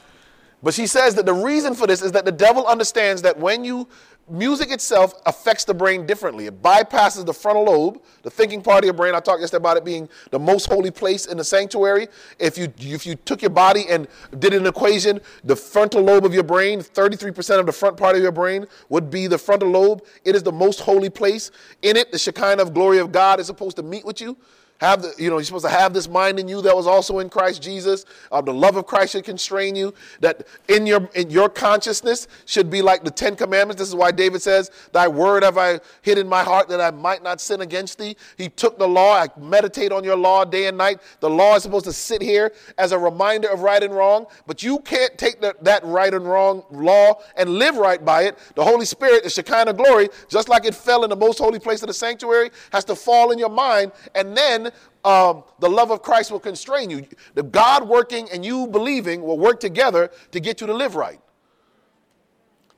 but 0.63 0.73
she 0.73 0.87
says 0.87 1.15
that 1.15 1.25
the 1.25 1.33
reason 1.33 1.75
for 1.75 1.85
this 1.85 2.01
is 2.01 2.11
that 2.13 2.25
the 2.25 2.31
devil 2.31 2.65
understands 2.65 3.21
that 3.23 3.37
when 3.37 3.63
you 3.63 3.87
music 4.29 4.71
itself 4.71 5.13
affects 5.25 5.65
the 5.65 5.73
brain 5.73 6.05
differently. 6.05 6.47
It 6.47 6.61
bypasses 6.61 7.25
the 7.25 7.33
frontal 7.33 7.65
lobe, 7.65 8.01
the 8.23 8.29
thinking 8.29 8.61
part 8.61 8.79
of 8.79 8.85
your 8.85 8.93
brain. 8.93 9.13
I 9.13 9.19
talked 9.19 9.41
yesterday 9.41 9.61
about 9.61 9.77
it 9.77 9.85
being 9.85 10.09
the 10.31 10.39
most 10.39 10.65
holy 10.65 10.91
place 10.91 11.27
in 11.27 11.37
the 11.37 11.43
sanctuary. 11.43 12.07
If 12.39 12.57
you 12.57 12.73
if 12.79 13.05
you 13.05 13.15
took 13.15 13.41
your 13.41 13.51
body 13.51 13.85
and 13.89 14.07
did 14.39 14.53
an 14.53 14.65
equation, 14.65 15.21
the 15.43 15.55
frontal 15.55 16.01
lobe 16.01 16.25
of 16.25 16.33
your 16.33 16.43
brain, 16.43 16.79
33% 16.79 17.59
of 17.59 17.65
the 17.65 17.71
front 17.71 17.97
part 17.97 18.15
of 18.15 18.21
your 18.21 18.31
brain 18.31 18.65
would 18.89 19.09
be 19.09 19.27
the 19.27 19.37
frontal 19.37 19.69
lobe. 19.69 20.03
It 20.23 20.35
is 20.35 20.43
the 20.43 20.51
most 20.51 20.79
holy 20.79 21.09
place. 21.09 21.51
In 21.81 21.95
it, 21.97 22.11
the 22.11 22.17
Shekinah 22.17 22.61
of 22.61 22.73
glory 22.73 22.99
of 22.99 23.11
God 23.11 23.39
is 23.39 23.47
supposed 23.47 23.77
to 23.77 23.83
meet 23.83 24.05
with 24.05 24.21
you. 24.21 24.37
Have 24.81 25.03
the, 25.03 25.13
you 25.17 25.29
know, 25.29 25.37
you're 25.37 25.45
supposed 25.45 25.65
to 25.65 25.71
have 25.71 25.93
this 25.93 26.09
mind 26.09 26.37
in 26.37 26.49
you 26.49 26.61
that 26.61 26.75
was 26.75 26.85
also 26.85 27.19
in 27.19 27.29
Christ 27.29 27.61
Jesus. 27.61 28.03
Uh, 28.29 28.41
the 28.41 28.53
love 28.53 28.75
of 28.75 28.85
Christ 28.85 29.13
should 29.13 29.23
constrain 29.23 29.73
you. 29.73 29.93
That 30.19 30.45
in 30.67 30.85
your 30.85 31.09
in 31.15 31.29
your 31.29 31.47
consciousness 31.47 32.27
should 32.45 32.69
be 32.69 32.81
like 32.81 33.05
the 33.05 33.11
Ten 33.11 33.37
Commandments. 33.37 33.79
This 33.79 33.87
is 33.87 33.95
why 33.95 34.11
David 34.11 34.41
says, 34.41 34.71
"Thy 34.91 35.07
word 35.07 35.43
have 35.43 35.57
I 35.57 35.79
hid 36.01 36.17
in 36.17 36.27
my 36.27 36.43
heart 36.43 36.67
that 36.67 36.81
I 36.81 36.91
might 36.91 37.23
not 37.23 37.39
sin 37.39 37.61
against 37.61 37.97
thee." 37.97 38.17
He 38.37 38.49
took 38.49 38.77
the 38.77 38.87
law. 38.87 39.13
I 39.15 39.29
meditate 39.39 39.93
on 39.93 40.03
your 40.03 40.17
law 40.17 40.43
day 40.43 40.67
and 40.67 40.77
night. 40.77 40.99
The 41.21 41.29
law 41.29 41.55
is 41.55 41.63
supposed 41.63 41.85
to 41.85 41.93
sit 41.93 42.21
here 42.21 42.51
as 42.77 42.91
a 42.91 42.99
reminder 42.99 43.47
of 43.47 43.61
right 43.61 43.81
and 43.81 43.95
wrong. 43.95 44.27
But 44.45 44.61
you 44.61 44.79
can't 44.79 45.17
take 45.17 45.39
the, 45.39 45.55
that 45.61 45.85
right 45.85 46.13
and 46.13 46.27
wrong 46.27 46.63
law 46.69 47.21
and 47.37 47.49
live 47.51 47.77
right 47.77 48.03
by 48.03 48.23
it. 48.23 48.37
The 48.55 48.63
Holy 48.63 48.85
Spirit, 48.85 49.23
the 49.23 49.29
Shekinah 49.29 49.73
glory, 49.73 50.09
just 50.27 50.49
like 50.49 50.65
it 50.65 50.75
fell 50.75 51.05
in 51.05 51.09
the 51.09 51.15
most 51.15 51.37
holy 51.37 51.59
place 51.59 51.81
of 51.81 51.87
the 51.87 51.93
sanctuary, 51.93 52.51
has 52.73 52.83
to 52.85 52.95
fall 52.95 53.31
in 53.31 53.39
your 53.39 53.49
mind, 53.49 53.93
and 54.13 54.35
then 54.35 54.65
um, 55.05 55.43
the 55.59 55.69
love 55.69 55.91
of 55.91 56.01
Christ 56.01 56.31
will 56.31 56.39
constrain 56.39 56.89
you. 56.89 57.05
The 57.35 57.43
God 57.43 57.87
working 57.87 58.27
and 58.33 58.43
you 58.43 58.67
believing 58.67 59.21
will 59.21 59.37
work 59.37 59.59
together 59.59 60.09
to 60.31 60.39
get 60.39 60.59
you 60.59 60.67
to 60.67 60.73
live 60.73 60.95
right. 60.95 61.19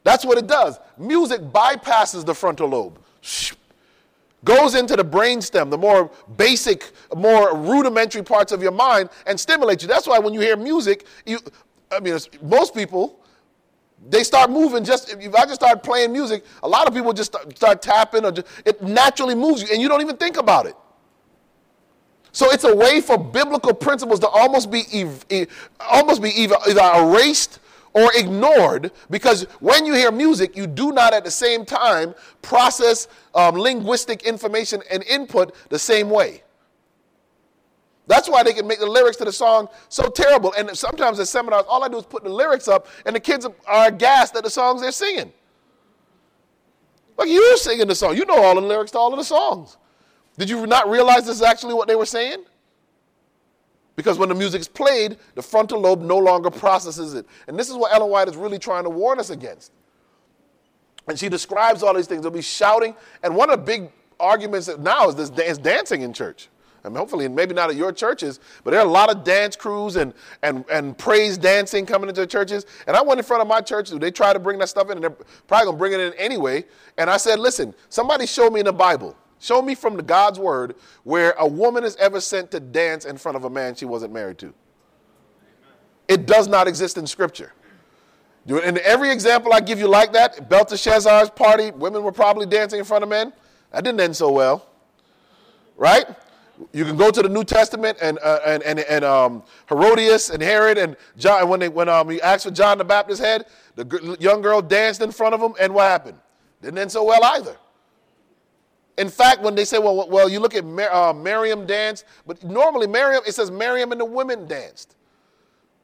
That's 0.04 0.26
what 0.26 0.38
it 0.38 0.46
does. 0.48 0.80
Music 0.98 1.42
bypasses 1.42 2.26
the 2.26 2.36
frontal 2.36 2.70
lobe, 2.70 3.00
goes 4.44 4.76
into 4.76 4.96
the 4.96 5.04
brainstem, 5.04 5.70
the 5.70 5.78
more 5.78 6.12
basic, 6.38 6.92
more 7.16 7.58
rudimentary 7.58 8.24
parts 8.24 8.52
of 8.52 8.62
your 8.62 8.72
mind, 8.72 9.10
and 9.26 9.40
stimulates 9.40 9.84
you. 9.84 9.90
That's 9.90 10.08
why 10.08 10.20
when 10.20 10.34
you 10.34 10.40
hear 10.42 10.56
music, 10.56 11.06
you, 11.26 11.40
I 11.92 12.00
mean, 12.00 12.18
most 12.42 12.74
people, 12.74 13.20
they 14.10 14.24
start 14.24 14.50
moving 14.50 14.84
just, 14.84 15.10
if 15.10 15.34
I 15.34 15.44
just 15.44 15.56
start 15.56 15.82
playing 15.84 16.14
music, 16.14 16.46
a 16.62 16.68
lot 16.68 16.88
of 16.88 16.94
people 16.94 17.14
just 17.14 17.34
start, 17.34 17.56
start 17.58 17.82
tapping, 17.82 18.24
or 18.24 18.32
just, 18.32 18.48
it 18.66 18.82
naturally 18.82 19.36
moves 19.36 19.62
you, 19.62 19.70
and 19.72 19.82
you 19.82 19.90
don't 19.90 20.02
even 20.02 20.18
think 20.18 20.38
about 20.38 20.66
it. 20.66 20.76
So 22.38 22.52
it's 22.52 22.66
a 22.66 22.76
way 22.76 23.02
for 23.02 23.18
biblical 23.18 23.74
principles 23.74 24.20
to 24.20 24.28
almost 24.28 24.70
be, 24.70 24.84
almost 25.80 26.22
be 26.22 26.30
either, 26.40 26.56
either 26.70 26.92
erased 27.02 27.58
or 27.94 28.12
ignored 28.14 28.92
because 29.10 29.46
when 29.60 29.88
you 29.88 29.96
hear 29.96 30.12
music, 30.12 30.56
you 30.56 30.68
do 30.68 30.92
not 30.92 31.16
at 31.16 31.24
the 31.24 31.32
same 31.32 31.66
time 31.66 32.14
process 32.44 33.08
um, 33.34 33.56
linguistic 33.56 34.22
information 34.22 34.84
and 34.92 35.02
input 35.06 35.56
the 35.70 35.80
same 35.80 36.12
way. 36.12 36.44
That's 38.06 38.30
why 38.30 38.44
they 38.44 38.54
can 38.54 38.68
make 38.68 38.78
the 38.78 38.86
lyrics 38.86 39.18
to 39.18 39.26
the 39.26 39.32
song 39.32 39.68
so 39.90 40.08
terrible. 40.08 40.54
And 40.54 40.78
sometimes 40.78 41.20
at 41.20 41.28
seminars, 41.28 41.64
all 41.68 41.84
I 41.84 41.88
do 41.88 41.98
is 41.98 42.06
put 42.06 42.24
the 42.24 42.30
lyrics 42.30 42.68
up, 42.68 42.86
and 43.08 43.16
the 43.16 43.20
kids 43.20 43.48
are 43.66 43.88
aghast 43.88 44.36
at 44.36 44.44
the 44.44 44.52
songs 44.52 44.82
they're 44.82 44.92
singing. 44.92 45.34
Like 47.18 47.30
you're 47.30 47.58
singing 47.58 47.88
the 47.88 47.96
song, 47.96 48.16
you 48.16 48.26
know 48.26 48.44
all 48.44 48.54
the 48.54 48.62
lyrics 48.62 48.92
to 48.92 49.00
all 49.00 49.12
of 49.12 49.18
the 49.18 49.26
songs. 49.26 49.78
Did 50.38 50.50
you 50.50 50.68
not 50.68 50.90
realize 50.90 51.26
this 51.26 51.38
is 51.38 51.42
actually 51.42 51.74
what 51.74 51.88
they 51.88 51.96
were 51.96 52.06
saying? 52.06 52.46
Because 53.96 54.20
when 54.20 54.30
the 54.30 54.36
music's 54.36 54.68
played, 54.68 55.18
the 55.34 55.42
frontal 55.42 55.80
lobe 55.80 56.02
no 56.02 56.18
longer 56.18 56.52
processes 56.52 57.16
it. 57.16 57.26
And 57.48 57.58
this 57.58 57.68
is 57.68 57.76
what 57.76 57.92
Ellen 57.92 58.12
White 58.12 58.28
is 58.28 58.36
really 58.36 58.60
trying 58.60 58.84
to 58.84 58.92
warn 58.92 59.20
us 59.20 59.32
against. 59.32 59.72
And 61.08 61.18
she 61.18 61.30
describes 61.30 61.82
all 61.82 61.96
these 61.96 62.06
things. 62.06 62.22
They'll 62.22 62.32
be 62.32 62.42
shouting. 62.42 62.96
And 63.24 63.36
one 63.36 63.50
of 63.50 63.60
the 63.60 63.66
big 63.66 63.90
arguments 64.20 64.70
now 64.78 65.10
is 65.10 65.16
this 65.16 65.32
dance, 65.32 65.58
dancing 65.58 66.04
in 66.04 66.14
church. 66.14 66.50
I 66.86 66.90
mean, 66.90 66.98
hopefully, 66.98 67.26
and 67.26 67.36
maybe 67.36 67.56
not 67.56 67.72
at 67.72 67.76
your 67.76 67.92
churches, 67.92 68.40
but 68.64 68.72
there 68.72 68.80
are 68.80 68.86
a 68.86 68.90
lot 68.90 69.10
of 69.10 69.24
dance 69.24 69.56
crews 69.56 69.96
and, 69.96 70.14
and, 70.44 70.64
and 70.72 70.96
praise 70.98 71.38
dancing 71.38 71.86
coming 71.86 72.08
into 72.08 72.26
churches. 72.28 72.66
And 72.86 72.96
I 72.96 73.02
went 73.02 73.20
in 73.20 73.26
front 73.26 73.42
of 73.42 73.48
my 73.48 73.62
church, 73.62 73.90
they 73.90 74.12
try 74.12 74.32
to 74.32 74.40
bring 74.40 74.60
that 74.60 74.70
stuff 74.70 74.90
in, 74.92 74.94
and 74.94 75.04
they're 75.04 75.18
probably 75.48 75.66
going 75.66 75.76
to 75.76 75.80
bring 75.80 75.94
it 75.94 76.00
in 76.00 76.14
anyway. 76.14 76.66
And 76.98 77.10
I 77.10 77.18
said, 77.18 77.40
listen, 77.40 77.74
somebody 77.90 78.28
show 78.28 78.50
me 78.52 78.60
in 78.60 78.68
the 78.68 78.74
Bible 78.74 79.18
Show 79.40 79.62
me 79.62 79.76
from 79.76 79.98
the 79.98 80.04
God's 80.04 80.40
word 80.40 80.76
where 81.04 81.32
a 81.38 81.48
woman 81.48 81.84
is 81.84 81.96
ever 81.98 82.20
sent 82.20 82.52
to 82.52 82.60
dance 82.60 83.06
in 83.06 83.18
front 83.18 83.36
of 83.36 83.44
a 83.44 83.50
man 83.50 83.76
she 83.76 83.86
wasn't 83.86 84.14
married 84.14 84.38
to. 84.40 84.54
It 86.08 86.26
does 86.26 86.48
not 86.48 86.68
exist 86.68 86.98
in 86.98 87.06
scripture. 87.06 87.54
In 88.48 88.80
every 88.80 89.12
example 89.12 89.52
I 89.52 89.60
give 89.60 89.78
you 89.78 89.88
like 89.88 90.14
that, 90.14 90.50
Belteshazzar's 90.50 91.30
party, 91.30 91.72
women 91.72 92.02
were 92.04 92.14
probably 92.14 92.46
dancing 92.46 92.80
in 92.80 92.86
front 92.86 93.04
of 93.04 93.10
men. 93.10 93.34
That 93.72 93.84
didn't 93.84 94.00
end 94.00 94.16
so 94.16 94.32
well. 94.32 94.70
Right? 95.76 96.06
You 96.72 96.86
can 96.86 96.96
go 96.96 97.12
to 97.12 97.22
the 97.22 97.30
New 97.30 97.44
Testament 97.44 97.98
and 98.02 98.18
uh, 98.24 98.40
and 98.46 98.64
and, 98.64 98.80
and 98.80 99.06
um, 99.06 99.44
Herodias 99.70 100.32
and 100.32 100.42
Herod 100.42 100.78
and 100.78 100.96
John. 101.18 101.48
When 101.50 101.60
they 101.60 101.70
when 101.70 101.88
um, 101.88 102.10
he 102.10 102.20
asked 102.22 102.46
for 102.46 102.52
John 102.52 102.80
the 102.80 102.86
Baptist's 102.86 103.24
head, 103.24 103.46
the 103.76 104.18
young 104.20 104.42
girl 104.42 104.62
danced 104.62 105.02
in 105.02 105.12
front 105.12 105.36
of 105.36 105.42
him, 105.42 105.54
and 105.60 105.74
what 105.74 105.84
happened? 105.84 106.18
Didn't 106.62 106.80
end 106.80 106.92
so 106.92 107.04
well 107.04 107.24
either. 107.24 107.58
In 108.98 109.10
fact, 109.10 109.42
when 109.42 109.54
they 109.54 109.66
say, 109.66 109.78
well, 109.78 110.08
well, 110.10 110.28
you 110.28 110.40
look 110.40 110.56
at 110.56 110.66
Mar- 110.66 110.92
uh, 110.92 111.14
Miriam 111.14 111.66
dance, 111.66 112.04
but 112.26 112.44
normally 112.44 112.88
Miriam, 112.88 113.22
it 113.28 113.34
says 113.34 113.52
Miriam 113.52 113.92
and 113.92 114.02
the 114.02 114.06
women 114.06 114.48
danced. 114.48 114.96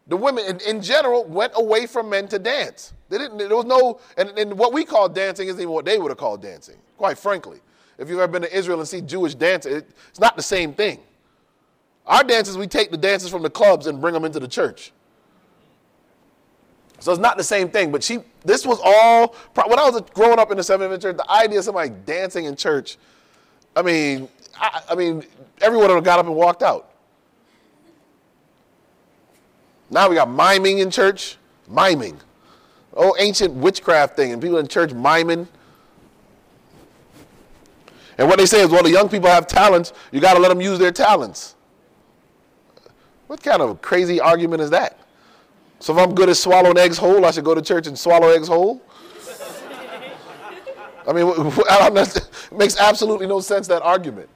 The 0.07 0.17
women, 0.17 0.45
in, 0.45 0.59
in, 0.61 0.81
general, 0.81 1.23
went 1.23 1.53
away 1.55 1.85
from 1.85 2.09
men 2.09 2.27
to 2.29 2.39
dance. 2.39 2.93
They 3.09 3.17
didn't. 3.17 3.37
There 3.37 3.55
was 3.55 3.65
no, 3.65 4.01
and, 4.17 4.37
and 4.37 4.57
what 4.57 4.73
we 4.73 4.83
call 4.83 5.07
dancing 5.07 5.47
isn't 5.47 5.61
even 5.61 5.73
what 5.73 5.85
they 5.85 5.97
would 5.97 6.09
have 6.09 6.17
called 6.17 6.41
dancing. 6.41 6.75
Quite 6.97 7.17
frankly, 7.17 7.59
if 7.97 8.09
you've 8.09 8.19
ever 8.19 8.31
been 8.31 8.41
to 8.41 8.53
Israel 8.53 8.79
and 8.79 8.87
see 8.87 8.99
Jewish 8.99 9.35
dancing, 9.35 9.73
it, 9.73 9.89
it's 10.09 10.19
not 10.19 10.35
the 10.35 10.43
same 10.43 10.73
thing. 10.73 10.99
Our 12.05 12.23
dances, 12.23 12.57
we 12.57 12.67
take 12.67 12.91
the 12.91 12.97
dances 12.97 13.29
from 13.29 13.43
the 13.43 13.49
clubs 13.49 13.87
and 13.87 14.01
bring 14.01 14.13
them 14.13 14.25
into 14.25 14.39
the 14.39 14.47
church. 14.47 14.91
So 17.03 17.11
it's 17.11 17.19
not 17.19 17.35
the 17.35 17.43
same 17.43 17.67
thing. 17.67 17.91
But 17.91 18.01
she, 18.01 18.19
this 18.45 18.65
was 18.65 18.79
all, 18.81 19.35
when 19.55 19.77
I 19.77 19.89
was 19.89 20.01
growing 20.13 20.39
up 20.39 20.51
in 20.51 20.57
the 20.57 20.63
Seventh 20.63 21.01
Church, 21.01 21.17
the 21.17 21.29
idea 21.29 21.59
of 21.59 21.65
somebody 21.65 21.89
dancing 22.05 22.45
in 22.45 22.55
church, 22.55 22.97
I 23.75 23.81
mean, 23.81 24.29
I, 24.57 24.81
I 24.91 24.95
mean, 24.95 25.25
everyone 25.59 25.89
would 25.89 25.95
have 25.95 26.03
got 26.05 26.19
up 26.19 26.27
and 26.27 26.33
walked 26.35 26.63
out. 26.63 26.91
Now 29.89 30.07
we 30.07 30.15
got 30.15 30.29
miming 30.29 30.79
in 30.79 30.89
church, 30.89 31.35
miming. 31.67 32.21
Oh, 32.95 33.17
ancient 33.19 33.53
witchcraft 33.53 34.15
thing, 34.15 34.31
and 34.31 34.41
people 34.41 34.59
in 34.59 34.67
church 34.69 34.93
miming. 34.93 35.49
And 38.17 38.29
what 38.29 38.39
they 38.39 38.45
say 38.45 38.61
is, 38.61 38.69
well, 38.69 38.81
the 38.81 38.91
young 38.91 39.09
people 39.09 39.27
have 39.27 39.45
talents, 39.45 39.91
you 40.13 40.21
got 40.21 40.35
to 40.35 40.39
let 40.39 40.47
them 40.47 40.61
use 40.61 40.79
their 40.79 40.93
talents. 40.93 41.55
What 43.27 43.43
kind 43.43 43.61
of 43.61 43.81
crazy 43.81 44.21
argument 44.21 44.61
is 44.61 44.69
that? 44.69 45.02
So 45.83 45.91
if 45.91 45.99
I'm 45.99 46.15
good 46.15 46.29
at 46.29 46.37
swallowing 46.37 46.77
eggs 46.77 46.97
whole, 46.97 47.25
I 47.25 47.31
should 47.31 47.43
go 47.43 47.53
to 47.53 47.61
church 47.61 47.87
and 47.87 47.99
swallow 47.99 48.29
eggs 48.29 48.47
whole? 48.47 48.81
I 51.05 51.11
mean, 51.11 51.27
know, 51.27 51.93
it 51.97 52.29
makes 52.57 52.79
absolutely 52.79 53.27
no 53.27 53.41
sense, 53.41 53.67
that 53.67 53.81
argument. 53.81 54.29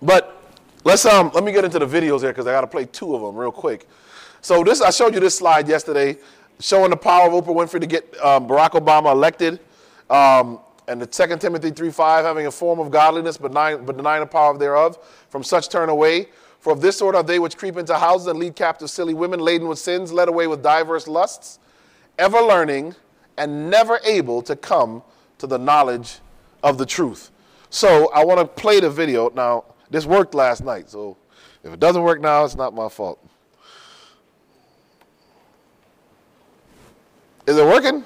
But 0.00 0.42
let's, 0.84 1.04
um, 1.04 1.30
let 1.34 1.44
me 1.44 1.52
get 1.52 1.66
into 1.66 1.78
the 1.78 1.86
videos 1.86 2.20
here 2.20 2.30
because 2.30 2.46
I 2.46 2.52
got 2.52 2.62
to 2.62 2.66
play 2.66 2.86
two 2.86 3.14
of 3.14 3.20
them 3.20 3.36
real 3.36 3.52
quick. 3.52 3.86
So 4.40 4.64
this, 4.64 4.80
I 4.80 4.88
showed 4.88 5.12
you 5.12 5.20
this 5.20 5.36
slide 5.36 5.68
yesterday 5.68 6.16
showing 6.60 6.88
the 6.88 6.96
power 6.96 7.30
of 7.30 7.44
Oprah 7.44 7.54
Winfrey 7.54 7.80
to 7.80 7.86
get 7.86 8.18
um, 8.24 8.48
Barack 8.48 8.70
Obama 8.70 9.12
elected. 9.12 9.60
Um, 10.08 10.60
and 10.88 10.98
the 10.98 11.06
2 11.06 11.36
Timothy 11.36 11.70
3.5, 11.70 12.22
having 12.22 12.46
a 12.46 12.50
form 12.50 12.80
of 12.80 12.90
godliness 12.90 13.36
but 13.36 13.48
denying, 13.48 13.84
but 13.84 13.98
denying 13.98 14.20
the 14.20 14.26
power 14.26 14.56
thereof, 14.56 14.96
from 15.28 15.42
such 15.44 15.68
turn 15.68 15.90
away. 15.90 16.28
For 16.64 16.72
of 16.72 16.80
this 16.80 16.96
sort 16.96 17.14
are 17.14 17.22
they 17.22 17.38
which 17.38 17.58
creep 17.58 17.76
into 17.76 17.94
houses 17.98 18.26
and 18.26 18.38
lead 18.38 18.56
captive 18.56 18.88
silly 18.88 19.12
women 19.12 19.38
laden 19.38 19.68
with 19.68 19.78
sins, 19.78 20.14
led 20.14 20.28
away 20.28 20.46
with 20.46 20.62
diverse 20.62 21.06
lusts, 21.06 21.58
ever 22.18 22.40
learning 22.40 22.94
and 23.36 23.68
never 23.68 24.00
able 24.02 24.40
to 24.40 24.56
come 24.56 25.02
to 25.36 25.46
the 25.46 25.58
knowledge 25.58 26.20
of 26.62 26.78
the 26.78 26.86
truth. 26.86 27.30
So 27.68 28.10
I 28.14 28.24
want 28.24 28.40
to 28.40 28.46
play 28.46 28.80
the 28.80 28.88
video. 28.88 29.28
Now, 29.28 29.64
this 29.90 30.06
worked 30.06 30.32
last 30.34 30.64
night, 30.64 30.88
so 30.88 31.18
if 31.62 31.70
it 31.70 31.80
doesn't 31.80 32.02
work 32.02 32.22
now, 32.22 32.46
it's 32.46 32.56
not 32.56 32.72
my 32.72 32.88
fault. 32.88 33.18
Is 37.46 37.58
it 37.58 37.66
working? 37.66 38.04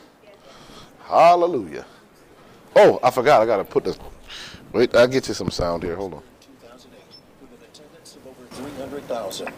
Hallelujah. 1.05 1.87
Oh, 2.75 2.99
I 3.05 3.13
forgot. 3.13 3.41
I 3.41 3.47
got 3.47 3.59
to 3.59 3.65
put 3.65 3.85
this. 3.85 3.97
Wait, 4.73 4.97
I'll 4.97 5.07
get 5.07 5.29
you 5.29 5.35
some 5.35 5.49
sound 5.49 5.85
here. 5.85 5.95
Hold 5.95 6.15
on. 6.15 6.23
300,000. 8.59 9.53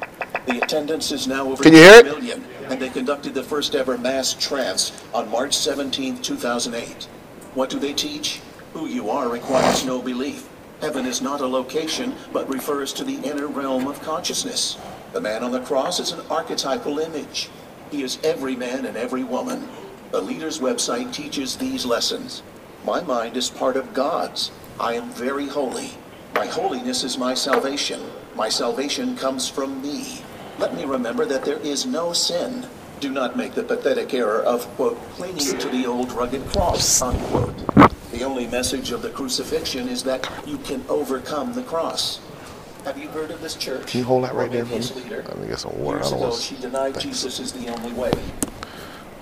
The 0.46 0.62
attendance 0.62 1.11
is 1.11 1.26
now 1.26 1.51
over 1.51 1.62
Can 1.62 1.72
you 1.72 1.78
hear 1.78 2.01
it? 2.01 2.05
million, 2.05 2.44
and 2.68 2.80
they 2.80 2.90
conducted 2.90 3.32
the 3.32 3.42
first 3.42 3.74
ever 3.74 3.96
mass 3.96 4.34
trance 4.34 4.92
on 5.14 5.30
March 5.30 5.57
17, 5.57 6.20
2008. 6.20 7.05
What 7.55 7.70
do 7.70 7.78
they 7.78 7.94
teach? 7.94 8.40
Who 8.74 8.86
you 8.86 9.09
are 9.09 9.28
requires 9.28 9.86
no 9.86 10.03
belief. 10.03 10.46
Heaven 10.82 11.07
is 11.07 11.22
not 11.22 11.40
a 11.40 11.46
location, 11.46 12.14
but 12.32 12.48
refers 12.48 12.92
to 12.94 13.05
the 13.05 13.16
inner 13.26 13.46
realm 13.46 13.86
of 13.86 14.03
consciousness. 14.03 14.76
The 15.12 15.20
man 15.20 15.42
on 15.42 15.51
the 15.51 15.61
cross 15.61 15.98
is 15.98 16.12
an 16.12 16.20
archetypal 16.30 16.98
image. 16.98 17.48
He 17.90 18.03
is 18.03 18.18
every 18.22 18.55
man 18.55 18.84
and 18.84 18.96
every 18.98 19.24
woman. 19.24 19.66
The 20.11 20.20
leader's 20.20 20.59
website 20.59 21.12
teaches 21.12 21.57
these 21.57 21.86
lessons. 21.86 22.42
My 22.84 23.01
mind 23.01 23.36
is 23.36 23.48
part 23.48 23.76
of 23.76 23.94
God's. 23.94 24.51
I 24.78 24.94
am 24.94 25.11
very 25.11 25.46
holy. 25.46 25.90
My 26.35 26.47
holiness 26.47 27.05
is 27.05 27.18
my 27.18 27.35
salvation. 27.35 28.01
My 28.35 28.49
salvation 28.49 29.16
comes 29.16 29.49
from 29.49 29.83
me. 29.83 30.22
Let 30.59 30.74
me 30.74 30.85
remember 30.85 31.24
that 31.26 31.45
there 31.45 31.59
is 31.59 31.87
no 31.87 32.12
sin. 32.12 32.66
Do 33.01 33.11
not 33.11 33.37
make 33.37 33.55
the 33.55 33.62
pathetic 33.62 34.12
error 34.14 34.43
of, 34.43 34.66
quote, 34.76 34.99
clinging 35.12 35.59
to 35.59 35.68
the 35.68 35.87
old 35.87 36.12
rugged 36.12 36.45
cross, 36.47 37.01
unquote. 37.03 37.57
The 38.12 38.22
only 38.24 38.47
message 38.47 38.91
of 38.91 39.03
the 39.03 39.11
crucifixion 39.11 39.89
is 39.89 40.03
that 40.05 40.31
you 40.47 40.59
can 40.59 40.85
overcome 40.89 41.55
the 41.55 41.62
cross. 41.62 42.20
Have 42.85 42.99
you 42.99 43.09
heard 43.09 43.31
of 43.31 43.41
this 43.41 43.55
church? 43.55 43.89
Can 43.89 44.01
you 44.01 44.05
hold 44.05 44.24
that 44.24 44.35
right 44.35 44.51
there 44.51 44.64
for 44.64 44.78
me? 44.78 45.11
Let 45.11 45.39
me 45.39 45.49
get 45.49 45.59
some 45.59 45.78
water. 45.78 45.99
Years 45.99 46.12
ago, 46.12 46.35
she 46.37 46.57
denied 46.57 46.99
Jesus 46.99 47.39
is 47.41 47.53
the 47.53 47.68
only 47.68 47.93
way. 47.93 48.11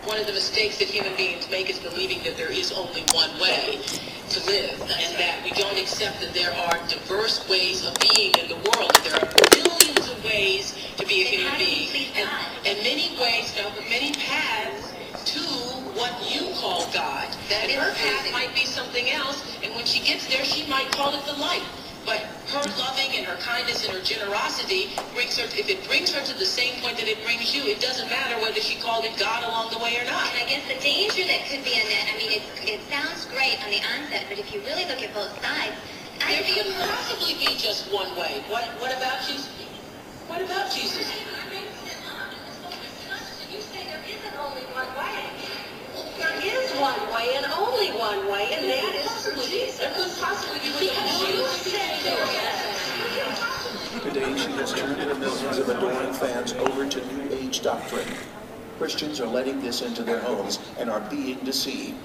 One 0.08 0.18
of 0.18 0.26
the 0.26 0.32
mistakes 0.32 0.78
that 0.78 0.88
human 0.88 1.14
beings 1.16 1.50
make 1.50 1.68
is 1.68 1.78
believing 1.78 2.22
that 2.24 2.38
there 2.38 2.50
is 2.50 2.72
only 2.72 3.02
one 3.12 3.28
way 3.38 3.76
to 4.30 4.46
live 4.46 4.80
and 4.80 5.12
that 5.20 5.44
we 5.44 5.50
don't 5.50 5.76
accept 5.76 6.22
that 6.22 6.32
there 6.32 6.50
are 6.50 6.80
diverse 6.88 7.46
ways 7.46 7.84
of 7.84 7.92
being 8.00 8.32
in 8.40 8.48
the 8.48 8.56
world. 8.56 8.88
that 8.88 9.04
There 9.04 9.20
are 9.20 9.28
billions 9.52 10.08
of 10.08 10.24
ways 10.24 10.72
to 10.96 11.04
be 11.04 11.20
a 11.20 11.24
human 11.26 11.58
being 11.58 12.08
and, 12.16 12.30
and 12.64 12.78
many 12.82 13.20
ways, 13.20 13.52
no, 13.60 13.68
but 13.76 13.84
many 13.90 14.14
paths 14.14 14.94
to 15.36 15.40
what 15.92 16.16
you 16.24 16.54
call 16.54 16.90
God. 16.90 17.28
That 17.50 17.68
and 17.68 17.72
her 17.72 17.92
path 17.92 18.32
might 18.32 18.54
be 18.54 18.64
something 18.64 19.10
else, 19.10 19.44
and 19.62 19.74
when 19.74 19.84
she 19.84 20.00
gets 20.00 20.26
there, 20.26 20.42
she 20.42 20.66
might 20.70 20.90
call 20.90 21.14
it 21.14 21.24
the 21.26 21.34
light. 21.34 21.62
But 22.08 22.24
her 22.56 22.64
loving 22.80 23.12
and 23.20 23.28
her 23.28 23.36
kindness 23.36 23.84
and 23.84 23.92
her 23.92 24.00
generosity 24.00 24.96
brings 25.12 25.36
her, 25.36 25.44
if 25.44 25.68
it 25.68 25.84
brings 25.84 26.08
her 26.16 26.24
to 26.24 26.32
the 26.40 26.48
same 26.48 26.80
point 26.80 26.96
that 26.96 27.04
it 27.04 27.20
brings 27.22 27.52
you, 27.54 27.68
it 27.68 27.84
doesn't 27.84 28.08
matter 28.08 28.40
whether 28.40 28.64
she 28.64 28.80
called 28.80 29.04
it 29.04 29.12
God 29.20 29.44
along 29.44 29.76
the 29.76 29.78
way 29.78 30.00
or 30.00 30.08
not. 30.08 30.24
And 30.32 30.40
I 30.40 30.48
guess 30.48 30.64
the 30.72 30.80
danger 30.80 31.28
that 31.28 31.44
could 31.52 31.60
be 31.68 31.76
in 31.76 31.84
that, 31.84 32.08
I 32.08 32.16
mean, 32.16 32.32
it, 32.40 32.44
it 32.64 32.80
sounds 32.88 33.28
great 33.28 33.60
on 33.60 33.68
the 33.68 33.84
onset, 33.92 34.24
but 34.24 34.40
if 34.40 34.48
you 34.56 34.64
really 34.64 34.88
look 34.88 35.04
at 35.04 35.12
both 35.12 35.28
sides, 35.44 35.76
there 36.24 36.40
could 36.48 36.72
possibly 36.80 37.36
be 37.44 37.60
just 37.60 37.92
one 37.92 38.08
way. 38.16 38.40
What, 38.48 38.64
what 38.80 38.96
about 38.96 39.20
Jesus? 39.28 39.52
What 40.32 40.40
about 40.40 40.72
Jesus? 40.72 41.04
You 43.52 43.60
say 43.60 43.84
there 43.84 44.00
isn't 44.08 44.36
only 44.40 44.64
one 44.72 44.88
way. 44.96 45.28
There 46.16 46.40
is 46.40 46.72
one 46.80 47.00
way 47.12 47.36
and 47.36 47.46
only 47.52 47.92
one 47.92 48.32
way, 48.32 48.48
and 48.56 48.64
that 48.64 48.94
is 48.96 49.12
through 49.22 49.44
Jesus. 49.44 49.78
There 49.78 49.92
could 49.92 50.10
possibly 50.18 50.58
be 50.58 50.88
Because 50.88 51.20
you 51.28 51.46
she 54.36 54.50
has 54.52 54.74
turned 54.74 55.00
the 55.00 55.14
millions 55.14 55.58
of 55.58 55.68
adoring 55.68 56.12
fans 56.12 56.52
over 56.52 56.86
to 56.86 57.14
New 57.14 57.34
Age 57.34 57.62
doctrine. 57.62 58.06
Christians 58.76 59.20
are 59.20 59.26
letting 59.26 59.60
this 59.60 59.80
into 59.80 60.02
their 60.02 60.20
homes 60.20 60.58
and 60.78 60.90
are 60.90 61.00
being 61.08 61.38
deceived. 61.38 61.96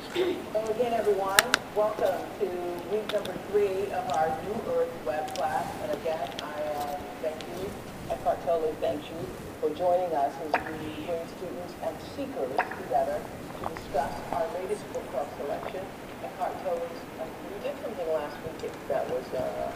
Well, 0.53 0.69
again, 0.69 0.93
everyone, 0.93 1.43
welcome 1.76 2.15
to 2.39 2.45
week 2.91 3.11
number 3.11 3.34
three 3.51 3.91
of 3.91 4.09
our 4.15 4.30
New 4.45 4.74
Earth 4.74 4.93
web 5.05 5.36
class. 5.36 5.67
And 5.84 5.91
again, 5.99 6.30
I 6.41 6.61
uh, 6.80 6.99
thank 7.21 7.41
you, 7.41 7.69
Eckhart 8.09 8.41
Tolle 8.45 8.74
thanks 8.80 9.05
you 9.09 9.28
for 9.59 9.69
joining 9.76 10.15
us 10.15 10.34
as 10.47 10.53
we 10.53 11.05
bring 11.05 11.28
students 11.38 11.74
and 11.84 11.95
seekers 12.15 12.55
together 12.84 13.19
to 13.59 13.76
discuss 13.76 14.13
our 14.32 14.47
latest 14.61 14.82
book 14.93 15.05
club 15.11 15.28
selection, 15.38 15.86
Eckhart 16.24 16.55
Tolle's. 16.63 16.99
Uh, 17.19 17.26
we 17.51 17.63
did 17.67 17.76
something 17.84 18.07
last 18.13 18.38
week 18.47 18.71
that 18.88 19.09
was 19.11 19.26
uh, 19.34 19.72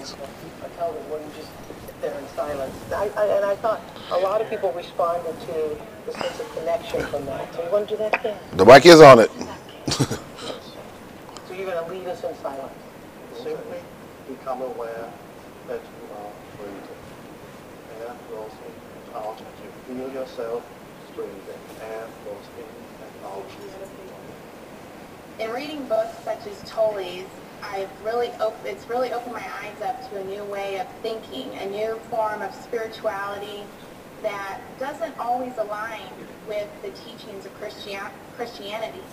said 0.00 0.18
Eckhart 0.64 0.78
Tolle 0.78 1.04
wouldn't 1.10 1.34
just 1.36 1.48
sit 1.86 2.00
there 2.00 2.18
in 2.18 2.28
silence. 2.28 2.74
I, 2.92 3.10
I, 3.16 3.26
and 3.36 3.44
I 3.44 3.56
thought 3.56 3.80
a 4.10 4.18
lot 4.18 4.40
of 4.40 4.48
people 4.48 4.72
responded 4.72 5.38
to 5.40 5.78
the 6.06 6.12
sense 6.12 6.40
of 6.40 6.50
connection 6.56 7.00
from 7.06 7.26
that. 7.26 7.52
So 7.54 7.64
you 7.64 7.70
want 7.70 7.88
to 7.88 7.96
do 7.96 7.98
that 7.98 8.20
again? 8.20 8.38
The 8.54 8.64
mic 8.64 8.86
is 8.86 9.00
on 9.00 9.20
it. 9.20 9.30
So 11.52 11.58
you're 11.58 11.70
going 11.70 11.84
to 11.84 11.92
lead 11.92 12.06
us 12.06 12.24
in 12.24 12.34
silence. 12.36 12.72
Simply 13.34 13.76
become 14.26 14.62
aware 14.62 15.12
that 15.68 15.80
you 15.80 16.14
are 16.16 16.32
breathing. 16.56 17.02
Air 18.00 18.16
flows 18.30 18.52
in 18.52 18.72
and 18.72 19.16
out, 19.16 19.38
and 19.38 19.98
you 19.98 20.06
feel 20.08 20.14
yourself 20.14 20.64
breathing. 21.14 21.62
Air 21.82 22.06
flows 22.24 22.46
in 22.56 22.64
and 23.04 23.26
out. 23.26 23.44
In 25.40 25.50
reading 25.54 25.86
books 25.88 26.16
such 26.24 26.46
as 26.46 26.62
Tolle's, 26.66 27.26
I've 27.62 27.90
really 28.02 28.28
op- 28.40 28.64
it's 28.66 28.88
really 28.88 29.12
opened 29.12 29.34
my 29.34 29.46
eyes 29.64 29.82
up 29.82 30.08
to 30.10 30.18
a 30.20 30.24
new 30.24 30.44
way 30.44 30.78
of 30.80 30.88
thinking, 31.02 31.54
a 31.56 31.66
new 31.66 32.00
form 32.10 32.42
of 32.42 32.54
spirituality 32.54 33.64
that 34.22 34.60
doesn't 34.78 35.18
always 35.18 35.58
align 35.58 36.26
with 36.46 36.70
the 36.82 36.90
teachings 36.92 37.46
of 37.46 37.54
Christian- 37.54 38.00
Christianity. 38.36 39.04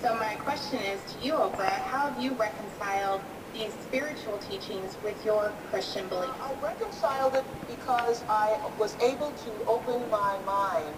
So 0.00 0.14
my 0.16 0.36
question 0.36 0.80
is 0.80 1.02
to 1.14 1.20
you, 1.20 1.34
Oprah, 1.34 1.68
how 1.70 2.10
have 2.10 2.20
you 2.22 2.34
reconciled 2.34 3.22
these 3.52 3.74
spiritual 3.74 4.38
teachings 4.38 4.98
with 5.02 5.24
your 5.24 5.54
Christian 5.70 6.08
belief? 6.08 6.30
I 6.42 6.54
reconciled 6.62 7.36
it 7.36 7.46
because 7.68 8.24
I 8.28 8.58
was 8.78 8.96
able 9.02 9.32
to 9.32 9.52
open 9.66 10.10
my 10.10 10.38
mind 10.46 10.96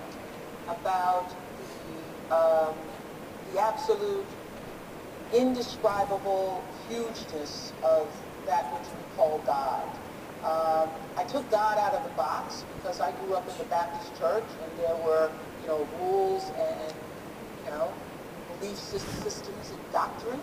about 0.68 1.30
the, 1.58 2.34
um, 2.36 2.76
the 3.52 3.60
absolute, 3.60 4.28
indescribable 5.32 6.73
hugeness 6.88 7.72
of 7.82 8.12
that 8.46 8.72
which 8.74 8.88
we 8.96 9.04
call 9.16 9.42
God. 9.46 9.88
Um, 10.44 10.90
I 11.16 11.24
took 11.24 11.50
God 11.50 11.78
out 11.78 11.94
of 11.94 12.04
the 12.04 12.14
box 12.16 12.64
because 12.76 13.00
I 13.00 13.12
grew 13.20 13.34
up 13.34 13.48
in 13.48 13.56
the 13.58 13.64
Baptist 13.64 14.18
church 14.18 14.44
and 14.62 14.78
there 14.78 14.96
were, 14.96 15.32
you 15.62 15.68
know, 15.68 15.88
rules 15.98 16.52
and, 16.58 16.94
you 17.64 17.70
know, 17.70 17.94
belief 18.48 18.76
systems 18.76 19.72
and 19.72 19.80
doctrine. 19.92 20.40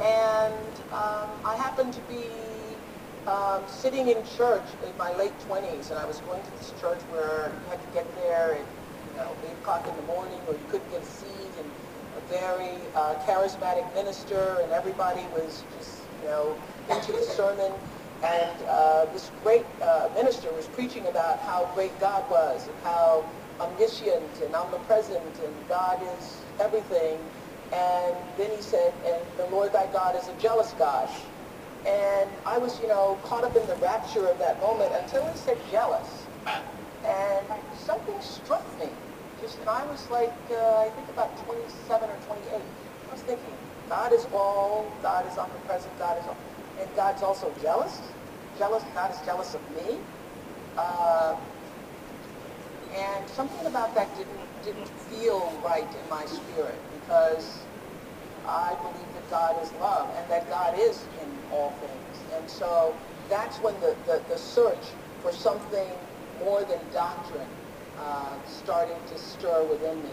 And 0.00 0.74
um, 0.92 1.30
I 1.44 1.56
happened 1.58 1.92
to 1.94 2.00
be 2.02 2.30
um, 3.26 3.64
sitting 3.68 4.08
in 4.08 4.24
church 4.24 4.66
in 4.86 4.96
my 4.96 5.12
late 5.16 5.36
20s, 5.40 5.90
and 5.90 5.98
I 5.98 6.06
was 6.06 6.20
going 6.20 6.42
to 6.44 6.50
this 6.52 6.72
church 6.80 7.02
where 7.10 7.52
you 7.62 7.70
had 7.70 7.80
to 7.82 7.88
get 7.92 8.06
there 8.14 8.54
at 8.54 8.66
you 9.10 9.16
know, 9.16 9.36
8 9.44 9.52
o'clock 9.54 9.88
in 9.88 9.96
the 9.96 10.02
morning, 10.02 10.40
or 10.46 10.54
you 10.54 10.64
couldn't 10.70 10.90
get 10.90 11.02
a 11.02 11.06
very 12.28 12.76
uh, 12.94 13.16
charismatic 13.26 13.92
minister, 13.94 14.58
and 14.62 14.72
everybody 14.72 15.22
was 15.32 15.64
just, 15.76 16.02
you 16.22 16.28
know, 16.28 16.56
into 16.90 17.12
the 17.12 17.22
sermon. 17.22 17.72
And 18.24 18.62
uh, 18.68 19.06
this 19.12 19.30
great 19.42 19.66
uh, 19.82 20.10
minister 20.14 20.52
was 20.52 20.66
preaching 20.68 21.06
about 21.06 21.40
how 21.40 21.70
great 21.74 21.98
God 22.00 22.28
was, 22.30 22.68
and 22.68 22.76
how 22.82 23.26
omniscient 23.60 24.40
and 24.44 24.54
omnipresent, 24.54 25.38
and 25.40 25.54
God 25.68 26.00
is 26.18 26.42
everything. 26.60 27.20
And 27.72 28.16
then 28.38 28.50
he 28.54 28.62
said, 28.62 28.94
and 29.06 29.22
the 29.36 29.46
Lord 29.46 29.72
thy 29.72 29.86
God 29.92 30.16
is 30.16 30.28
a 30.28 30.34
jealous 30.40 30.74
God. 30.78 31.08
And 31.86 32.30
I 32.46 32.58
was, 32.58 32.80
you 32.80 32.88
know, 32.88 33.18
caught 33.24 33.44
up 33.44 33.56
in 33.56 33.66
the 33.66 33.76
rapture 33.76 34.26
of 34.26 34.38
that 34.38 34.60
moment 34.60 34.92
until 34.94 35.26
he 35.30 35.36
said 35.36 35.58
jealous. 35.70 36.26
And 37.06 37.46
something 37.74 38.20
struck 38.20 38.78
me. 38.80 38.90
Just, 39.40 39.60
and 39.60 39.68
I 39.68 39.86
was 39.86 40.10
like, 40.10 40.34
uh, 40.50 40.86
I 40.86 40.90
think 40.96 41.08
about 41.08 41.44
27 41.46 42.10
or 42.10 42.18
28. 42.26 42.52
I 43.08 43.12
was 43.12 43.22
thinking, 43.22 43.54
God 43.88 44.12
is 44.12 44.26
all, 44.32 44.98
God 45.02 45.26
is 45.26 45.38
omnipresent, 45.38 45.98
God 45.98 46.18
is 46.18 46.24
all, 46.26 46.38
and 46.80 46.90
God's 46.96 47.22
also 47.22 47.54
jealous. 47.62 48.12
Jealous, 48.58 48.84
God 48.94 49.10
is 49.12 49.18
jealous 49.26 49.54
of 49.54 49.62
me. 49.70 50.00
Uh, 50.76 51.36
and 52.94 53.28
something 53.28 53.66
about 53.66 53.94
that 53.94 54.16
didn't 54.16 54.40
didn't 54.64 54.88
feel 55.10 55.60
right 55.64 55.88
in 56.02 56.08
my 56.08 56.24
spirit 56.26 56.80
because 56.92 57.66
I 58.46 58.76
believe 58.82 59.12
that 59.14 59.28
God 59.30 59.62
is 59.62 59.72
love 59.74 60.14
and 60.18 60.30
that 60.30 60.48
God 60.48 60.74
is 60.78 61.08
in 61.22 61.38
all 61.50 61.72
things. 61.80 62.24
And 62.36 62.48
so 62.50 62.96
that's 63.28 63.60
when 63.62 63.74
the, 63.80 63.96
the, 64.06 64.22
the 64.28 64.38
search 64.38 64.94
for 65.20 65.32
something 65.32 65.98
more 66.40 66.64
than 66.64 66.80
doctrine 66.92 67.48
uh, 68.00 68.46
started 68.46 68.96
to 69.08 69.18
stir 69.18 69.64
within 69.64 70.02
me. 70.02 70.10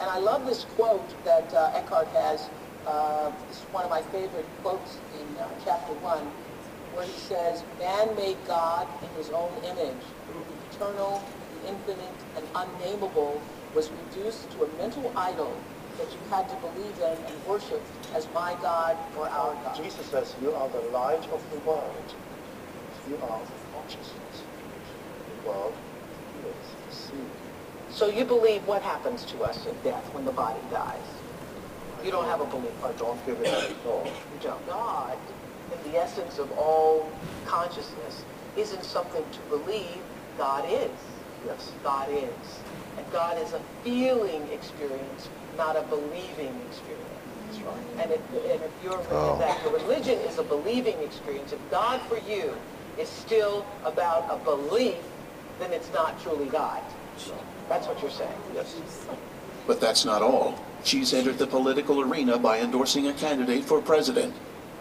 And 0.00 0.10
I 0.10 0.18
love 0.18 0.46
this 0.46 0.64
quote 0.76 1.08
that 1.24 1.52
uh, 1.54 1.72
Eckhart 1.74 2.08
has. 2.08 2.48
Uh, 2.86 3.32
it's 3.48 3.60
one 3.74 3.84
of 3.84 3.90
my 3.90 4.02
favorite 4.02 4.46
quotes 4.62 4.98
in 5.20 5.36
uh, 5.36 5.48
chapter 5.64 5.92
1, 5.92 6.18
where 6.94 7.04
he 7.04 7.18
says, 7.18 7.62
Man 7.78 8.14
made 8.16 8.36
God 8.46 8.86
in 9.02 9.10
his 9.16 9.30
own 9.30 9.52
image. 9.64 10.04
The 10.28 10.76
eternal, 10.76 11.22
the 11.62 11.68
infinite, 11.68 12.18
and 12.36 12.46
unnameable 12.54 13.40
was 13.74 13.90
reduced 13.90 14.50
to 14.52 14.64
a 14.64 14.68
mental 14.78 15.12
idol 15.16 15.52
that 15.98 16.10
you 16.12 16.18
had 16.30 16.48
to 16.48 16.56
believe 16.56 16.96
in 16.98 17.18
and 17.26 17.46
worship 17.46 17.82
as 18.14 18.26
my 18.32 18.56
God 18.62 18.96
or 19.18 19.28
our 19.28 19.54
God. 19.64 19.76
Jesus 19.76 20.06
says, 20.06 20.34
you 20.40 20.52
are 20.52 20.68
the 20.68 20.80
light 20.94 21.22
of 21.34 21.42
the 21.50 21.58
world. 21.68 22.14
You 23.08 23.16
are 23.16 23.40
the 23.42 23.58
consciousness. 23.74 24.46
The 25.42 25.48
world 25.48 25.74
is 26.46 26.77
So 27.90 28.08
you 28.08 28.24
believe 28.24 28.66
what 28.66 28.82
happens 28.82 29.24
to 29.26 29.42
us 29.42 29.66
in 29.66 29.74
death 29.82 30.04
when 30.14 30.24
the 30.24 30.32
body 30.32 30.60
dies? 30.70 31.00
You 32.04 32.10
don't 32.12 32.26
have 32.26 32.40
a 32.40 32.46
belief. 32.46 32.72
I 32.84 32.92
don't 32.92 33.24
give 33.26 33.40
it 33.40 33.46
any 33.48 33.74
thought. 33.82 34.06
You 34.06 34.40
don't. 34.40 34.66
God, 34.68 35.18
in 35.72 35.92
the 35.92 35.98
essence 35.98 36.38
of 36.38 36.50
all 36.52 37.10
consciousness, 37.44 38.22
isn't 38.56 38.84
something 38.84 39.24
to 39.32 39.40
believe. 39.50 39.98
God 40.36 40.64
is. 40.70 40.90
Yes. 41.46 41.72
God 41.82 42.08
is. 42.10 42.60
And 42.96 43.10
God 43.12 43.38
is 43.42 43.52
a 43.52 43.60
feeling 43.82 44.46
experience, 44.52 45.28
not 45.56 45.76
a 45.76 45.82
believing 45.82 46.54
experience. 46.68 47.04
That's 47.46 47.60
right. 47.62 48.02
And 48.02 48.10
if, 48.12 48.20
and 48.52 48.62
if 48.62 48.70
your 48.84 49.00
Oh. 49.10 49.38
that 49.38 49.60
your 49.64 49.72
religion 49.74 50.18
is 50.20 50.38
a 50.38 50.42
believing 50.44 50.98
experience, 51.02 51.52
if 51.52 51.70
God 51.70 52.00
for 52.02 52.18
you 52.30 52.54
is 52.98 53.08
still 53.08 53.66
about 53.84 54.26
a 54.30 54.36
belief, 54.44 54.96
then 55.58 55.72
it's 55.72 55.92
not 55.92 56.20
truly 56.22 56.46
God. 56.46 56.82
That's 57.68 57.86
what 57.86 58.00
you're 58.00 58.10
saying. 58.10 58.38
Yes. 58.54 58.76
But 59.66 59.80
that's 59.80 60.04
not 60.04 60.22
all. 60.22 60.58
She's 60.84 61.12
entered 61.12 61.38
the 61.38 61.46
political 61.46 62.00
arena 62.00 62.38
by 62.38 62.60
endorsing 62.60 63.08
a 63.08 63.12
candidate 63.12 63.64
for 63.64 63.82
president. 63.82 64.34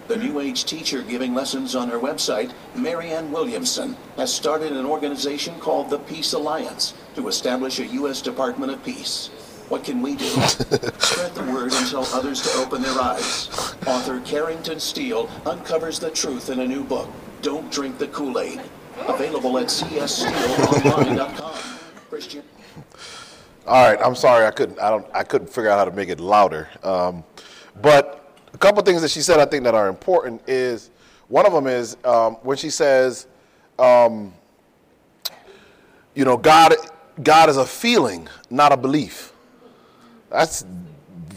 The 0.07 0.15
New 0.15 0.39
Age 0.39 0.63
teacher 0.63 1.01
giving 1.01 1.33
lessons 1.33 1.75
on 1.75 1.89
her 1.89 1.99
website, 1.99 2.53
Marianne 2.75 3.29
Williamson, 3.29 3.97
has 4.15 4.33
started 4.33 4.71
an 4.71 4.85
organization 4.85 5.59
called 5.59 5.89
the 5.89 5.99
Peace 5.99 6.31
Alliance 6.31 6.93
to 7.15 7.27
establish 7.27 7.79
a 7.79 7.87
U.S. 7.87 8.21
Department 8.21 8.71
of 8.71 8.81
Peace. 8.85 9.27
What 9.67 9.83
can 9.83 10.01
we 10.01 10.15
do? 10.15 10.29
Spread 10.29 11.35
the 11.35 11.45
word 11.51 11.73
and 11.73 11.87
tell 11.89 12.05
others 12.13 12.41
to 12.43 12.57
open 12.59 12.81
their 12.81 12.97
eyes. 13.01 13.49
Author 13.85 14.21
Carrington 14.21 14.79
Steele 14.79 15.29
uncovers 15.45 15.99
the 15.99 16.11
truth 16.11 16.49
in 16.49 16.61
a 16.61 16.67
new 16.67 16.85
book, 16.85 17.09
Don't 17.41 17.69
Drink 17.69 17.97
the 17.97 18.07
Kool-Aid. 18.07 18.61
Available 19.07 19.57
at 19.57 19.67
cssteeleonline.com. 19.67 21.53
Christian. 22.09 22.43
All 23.65 23.89
right, 23.89 23.99
I'm 24.03 24.15
sorry, 24.15 24.45
I 24.45 24.51
couldn't. 24.51 24.79
I 24.79 24.89
don't. 24.89 25.05
I 25.13 25.23
couldn't 25.23 25.47
figure 25.47 25.69
out 25.69 25.77
how 25.77 25.85
to 25.85 25.91
make 25.91 26.09
it 26.09 26.19
louder. 26.19 26.69
Um, 26.83 27.23
but 27.81 28.33
a 28.53 28.57
couple 28.57 28.81
things 28.83 29.01
that 29.01 29.11
she 29.11 29.21
said, 29.21 29.39
I 29.39 29.45
think 29.45 29.63
that 29.65 29.75
are 29.75 29.87
important 29.89 30.41
is 30.47 30.89
One 31.27 31.45
of 31.45 31.51
them 31.51 31.67
is 31.67 31.97
um, 32.05 32.35
when 32.35 32.55
she 32.57 32.69
says, 32.69 33.27
um, 33.77 34.33
you 36.15 36.23
know, 36.23 36.37
God, 36.37 36.73
God 37.21 37.49
is 37.49 37.57
a 37.57 37.65
feeling, 37.65 38.29
not 38.49 38.71
a 38.71 38.77
belief. 38.77 39.33
That's 40.29 40.65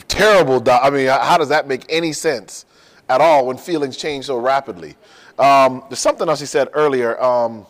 terrible. 0.07 0.63
I 0.71 0.91
mean, 0.91 1.09
how 1.09 1.39
does 1.39 1.49
that 1.49 1.67
make 1.67 1.85
any 1.89 2.13
sense 2.13 2.67
at 3.09 3.21
all 3.21 3.47
when 3.47 3.57
feelings 3.57 3.97
change 3.97 4.27
so 4.27 4.39
rapidly? 4.39 4.97
Um, 5.41 5.85
there's 5.89 6.01
something 6.01 6.29
else 6.29 6.39
he 6.39 6.45
said 6.45 6.69
earlier 6.75 7.21
um, 7.23 7.65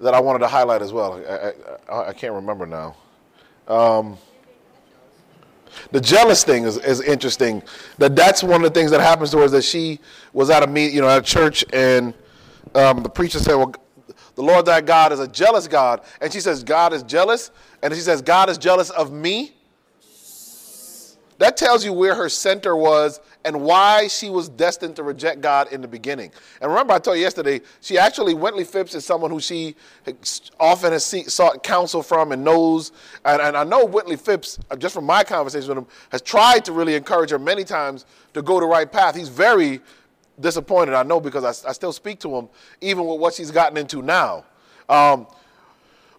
that 0.00 0.14
I 0.14 0.20
wanted 0.20 0.38
to 0.38 0.48
highlight 0.48 0.80
as 0.80 0.90
well. 0.90 1.22
I, 1.28 1.52
I, 1.92 2.08
I 2.08 2.12
can't 2.14 2.32
remember 2.32 2.64
now. 2.64 2.96
Um, 3.68 4.16
the 5.90 6.00
jealous 6.00 6.44
thing 6.44 6.64
is, 6.64 6.78
is 6.78 7.02
interesting. 7.02 7.62
That 7.98 8.16
that's 8.16 8.42
one 8.42 8.64
of 8.64 8.72
the 8.72 8.78
things 8.78 8.90
that 8.90 9.02
happens 9.02 9.32
to 9.32 9.38
her 9.38 9.44
is 9.44 9.52
that 9.52 9.64
she 9.64 10.00
was 10.32 10.48
at 10.48 10.62
a 10.62 10.66
meet, 10.66 10.94
you 10.94 11.02
know, 11.02 11.08
at 11.10 11.26
church, 11.26 11.62
and 11.74 12.14
um, 12.74 13.02
the 13.02 13.10
preacher 13.10 13.38
said, 13.38 13.54
"Well, 13.54 13.74
the 14.34 14.42
Lord 14.42 14.64
thy 14.64 14.80
God 14.80 15.12
is 15.12 15.20
a 15.20 15.28
jealous 15.28 15.68
God," 15.68 16.00
and 16.22 16.32
she 16.32 16.40
says, 16.40 16.64
"God 16.64 16.94
is 16.94 17.02
jealous," 17.02 17.50
and 17.82 17.92
she 17.92 18.00
says, 18.00 18.22
"God 18.22 18.48
is 18.48 18.56
jealous 18.56 18.88
of 18.88 19.12
me." 19.12 19.52
That 21.36 21.58
tells 21.58 21.84
you 21.84 21.92
where 21.92 22.14
her 22.14 22.30
center 22.30 22.74
was 22.74 23.20
and 23.46 23.62
why 23.62 24.08
she 24.08 24.28
was 24.28 24.48
destined 24.48 24.96
to 24.96 25.04
reject 25.04 25.40
God 25.40 25.72
in 25.72 25.80
the 25.80 25.86
beginning. 25.86 26.32
And 26.60 26.68
remember, 26.68 26.92
I 26.92 26.98
told 26.98 27.16
you 27.16 27.22
yesterday, 27.22 27.60
she 27.80 27.96
actually, 27.96 28.34
Wintley 28.34 28.66
Phipps 28.66 28.94
is 28.96 29.04
someone 29.04 29.30
who 29.30 29.40
she 29.40 29.76
often 30.58 30.90
has 30.90 31.04
sought 31.32 31.62
counsel 31.62 32.02
from 32.02 32.32
and 32.32 32.42
knows. 32.42 32.90
And, 33.24 33.40
and 33.40 33.56
I 33.56 33.62
know 33.62 33.86
Wintley 33.86 34.18
Phipps, 34.18 34.58
uh, 34.68 34.76
just 34.76 34.94
from 34.94 35.04
my 35.04 35.22
conversation 35.22 35.68
with 35.68 35.78
him, 35.78 35.86
has 36.10 36.22
tried 36.22 36.64
to 36.64 36.72
really 36.72 36.96
encourage 36.96 37.30
her 37.30 37.38
many 37.38 37.62
times 37.62 38.04
to 38.34 38.42
go 38.42 38.58
the 38.58 38.66
right 38.66 38.90
path. 38.90 39.14
He's 39.14 39.28
very 39.28 39.80
disappointed, 40.40 40.94
I 40.94 41.04
know, 41.04 41.20
because 41.20 41.44
I, 41.44 41.68
I 41.68 41.72
still 41.72 41.92
speak 41.92 42.18
to 42.20 42.34
him, 42.36 42.48
even 42.80 43.06
with 43.06 43.20
what 43.20 43.32
she's 43.32 43.52
gotten 43.52 43.78
into 43.78 44.02
now. 44.02 44.44
Um, 44.88 45.28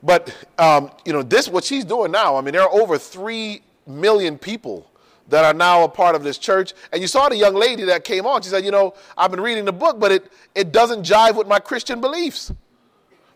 but 0.01 0.33
um, 0.57 0.91
you 1.03 1.11
know, 1.11 1.23
this 1.23 1.49
what 1.49 1.65
she's 1.65 1.83
doing 1.83 2.11
now. 2.11 2.37
I 2.37 2.41
mean, 2.41 2.53
there 2.53 2.61
are 2.63 2.71
over 2.71 2.97
three 2.97 3.63
million 3.85 4.37
people 4.37 4.89
that 5.29 5.43
are 5.43 5.53
now 5.53 5.83
a 5.83 5.89
part 5.89 6.15
of 6.15 6.23
this 6.23 6.37
church. 6.37 6.73
And 6.91 7.01
you 7.01 7.07
saw 7.07 7.29
the 7.29 7.35
young 7.35 7.55
lady 7.55 7.83
that 7.85 8.03
came 8.03 8.25
on. 8.25 8.41
She 8.41 8.49
said, 8.49 8.63
"You 8.63 8.71
know, 8.71 8.93
I've 9.17 9.31
been 9.31 9.41
reading 9.41 9.65
the 9.65 9.73
book, 9.73 9.99
but 9.99 10.11
it 10.11 10.31
it 10.55 10.71
doesn't 10.71 11.03
jive 11.03 11.35
with 11.35 11.47
my 11.47 11.59
Christian 11.59 12.01
beliefs, 12.01 12.51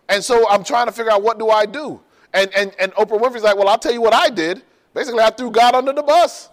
and 0.10 0.24
so 0.24 0.50
I'm 0.50 0.64
trying 0.64 0.88
to 0.88 0.92
figure 0.92 1.12
out 1.12 1.22
what 1.22 1.40
do 1.40 1.50
I 1.50 1.66
do." 1.66 2.02
And 2.34 2.54
and 2.56 2.74
and 2.80 2.94
Oprah 2.94 3.20
Winfrey's 3.20 3.44
like, 3.44 3.58
"Well, 3.58 3.68
I'll 3.68 3.78
tell 3.78 3.94
you 3.94 4.02
what 4.02 4.14
I 4.14 4.30
did. 4.30 4.64
Basically, 4.94 5.22
I 5.22 5.30
threw 5.30 5.52
God 5.52 5.76
under 5.76 5.94
the 5.94 6.04
bus." 6.04 6.50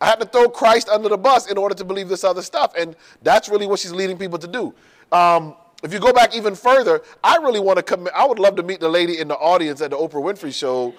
I 0.00 0.06
had 0.06 0.18
to 0.18 0.26
throw 0.26 0.48
Christ 0.48 0.88
under 0.88 1.08
the 1.08 1.16
bus 1.16 1.48
in 1.48 1.56
order 1.56 1.76
to 1.76 1.84
believe 1.84 2.08
this 2.08 2.24
other 2.24 2.42
stuff. 2.42 2.72
And 2.76 2.96
that's 3.22 3.48
really 3.48 3.68
what 3.68 3.78
she's 3.78 3.92
leading 3.92 4.18
people 4.18 4.36
to 4.36 4.48
do. 4.48 4.74
Um, 5.12 5.54
if 5.84 5.92
you 5.92 6.00
go 6.00 6.12
back 6.12 6.34
even 6.34 6.56
further, 6.56 7.02
I 7.22 7.36
really 7.36 7.60
want 7.60 7.76
to 7.76 7.84
commit, 7.84 8.12
I 8.12 8.26
would 8.26 8.40
love 8.40 8.56
to 8.56 8.64
meet 8.64 8.80
the 8.80 8.88
lady 8.88 9.20
in 9.20 9.28
the 9.28 9.36
audience 9.36 9.80
at 9.80 9.90
the 9.90 9.96
Oprah 9.96 10.14
Winfrey 10.14 10.52
show 10.52 10.92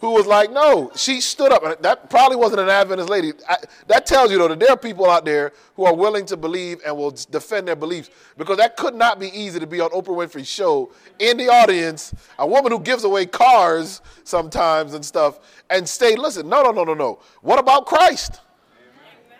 who 0.00 0.12
was 0.12 0.26
like, 0.26 0.50
no, 0.50 0.90
she 0.96 1.20
stood 1.20 1.52
up. 1.52 1.82
That 1.82 2.10
probably 2.10 2.36
wasn't 2.36 2.60
an 2.60 2.68
Adventist 2.68 3.08
lady. 3.08 3.32
I, 3.48 3.56
that 3.86 4.06
tells 4.06 4.30
you, 4.30 4.38
though, 4.38 4.48
that 4.48 4.60
there 4.60 4.70
are 4.70 4.76
people 4.76 5.08
out 5.08 5.24
there 5.24 5.52
who 5.76 5.84
are 5.84 5.94
willing 5.94 6.26
to 6.26 6.36
believe 6.36 6.80
and 6.84 6.96
will 6.96 7.12
defend 7.30 7.68
their 7.68 7.76
beliefs 7.76 8.10
because 8.36 8.58
that 8.58 8.76
could 8.76 8.94
not 8.94 9.18
be 9.18 9.28
easy 9.28 9.58
to 9.60 9.66
be 9.66 9.80
on 9.80 9.90
Oprah 9.90 10.08
Winfrey's 10.08 10.48
show 10.48 10.92
in 11.18 11.36
the 11.36 11.48
audience, 11.48 12.14
a 12.38 12.46
woman 12.46 12.72
who 12.72 12.80
gives 12.80 13.04
away 13.04 13.26
cars 13.26 14.02
sometimes 14.24 14.94
and 14.94 15.04
stuff, 15.04 15.40
and 15.70 15.88
say, 15.88 16.16
listen, 16.16 16.48
no, 16.48 16.62
no, 16.62 16.70
no, 16.70 16.84
no, 16.84 16.94
no. 16.94 17.20
What 17.40 17.58
about 17.58 17.86
Christ? 17.86 18.40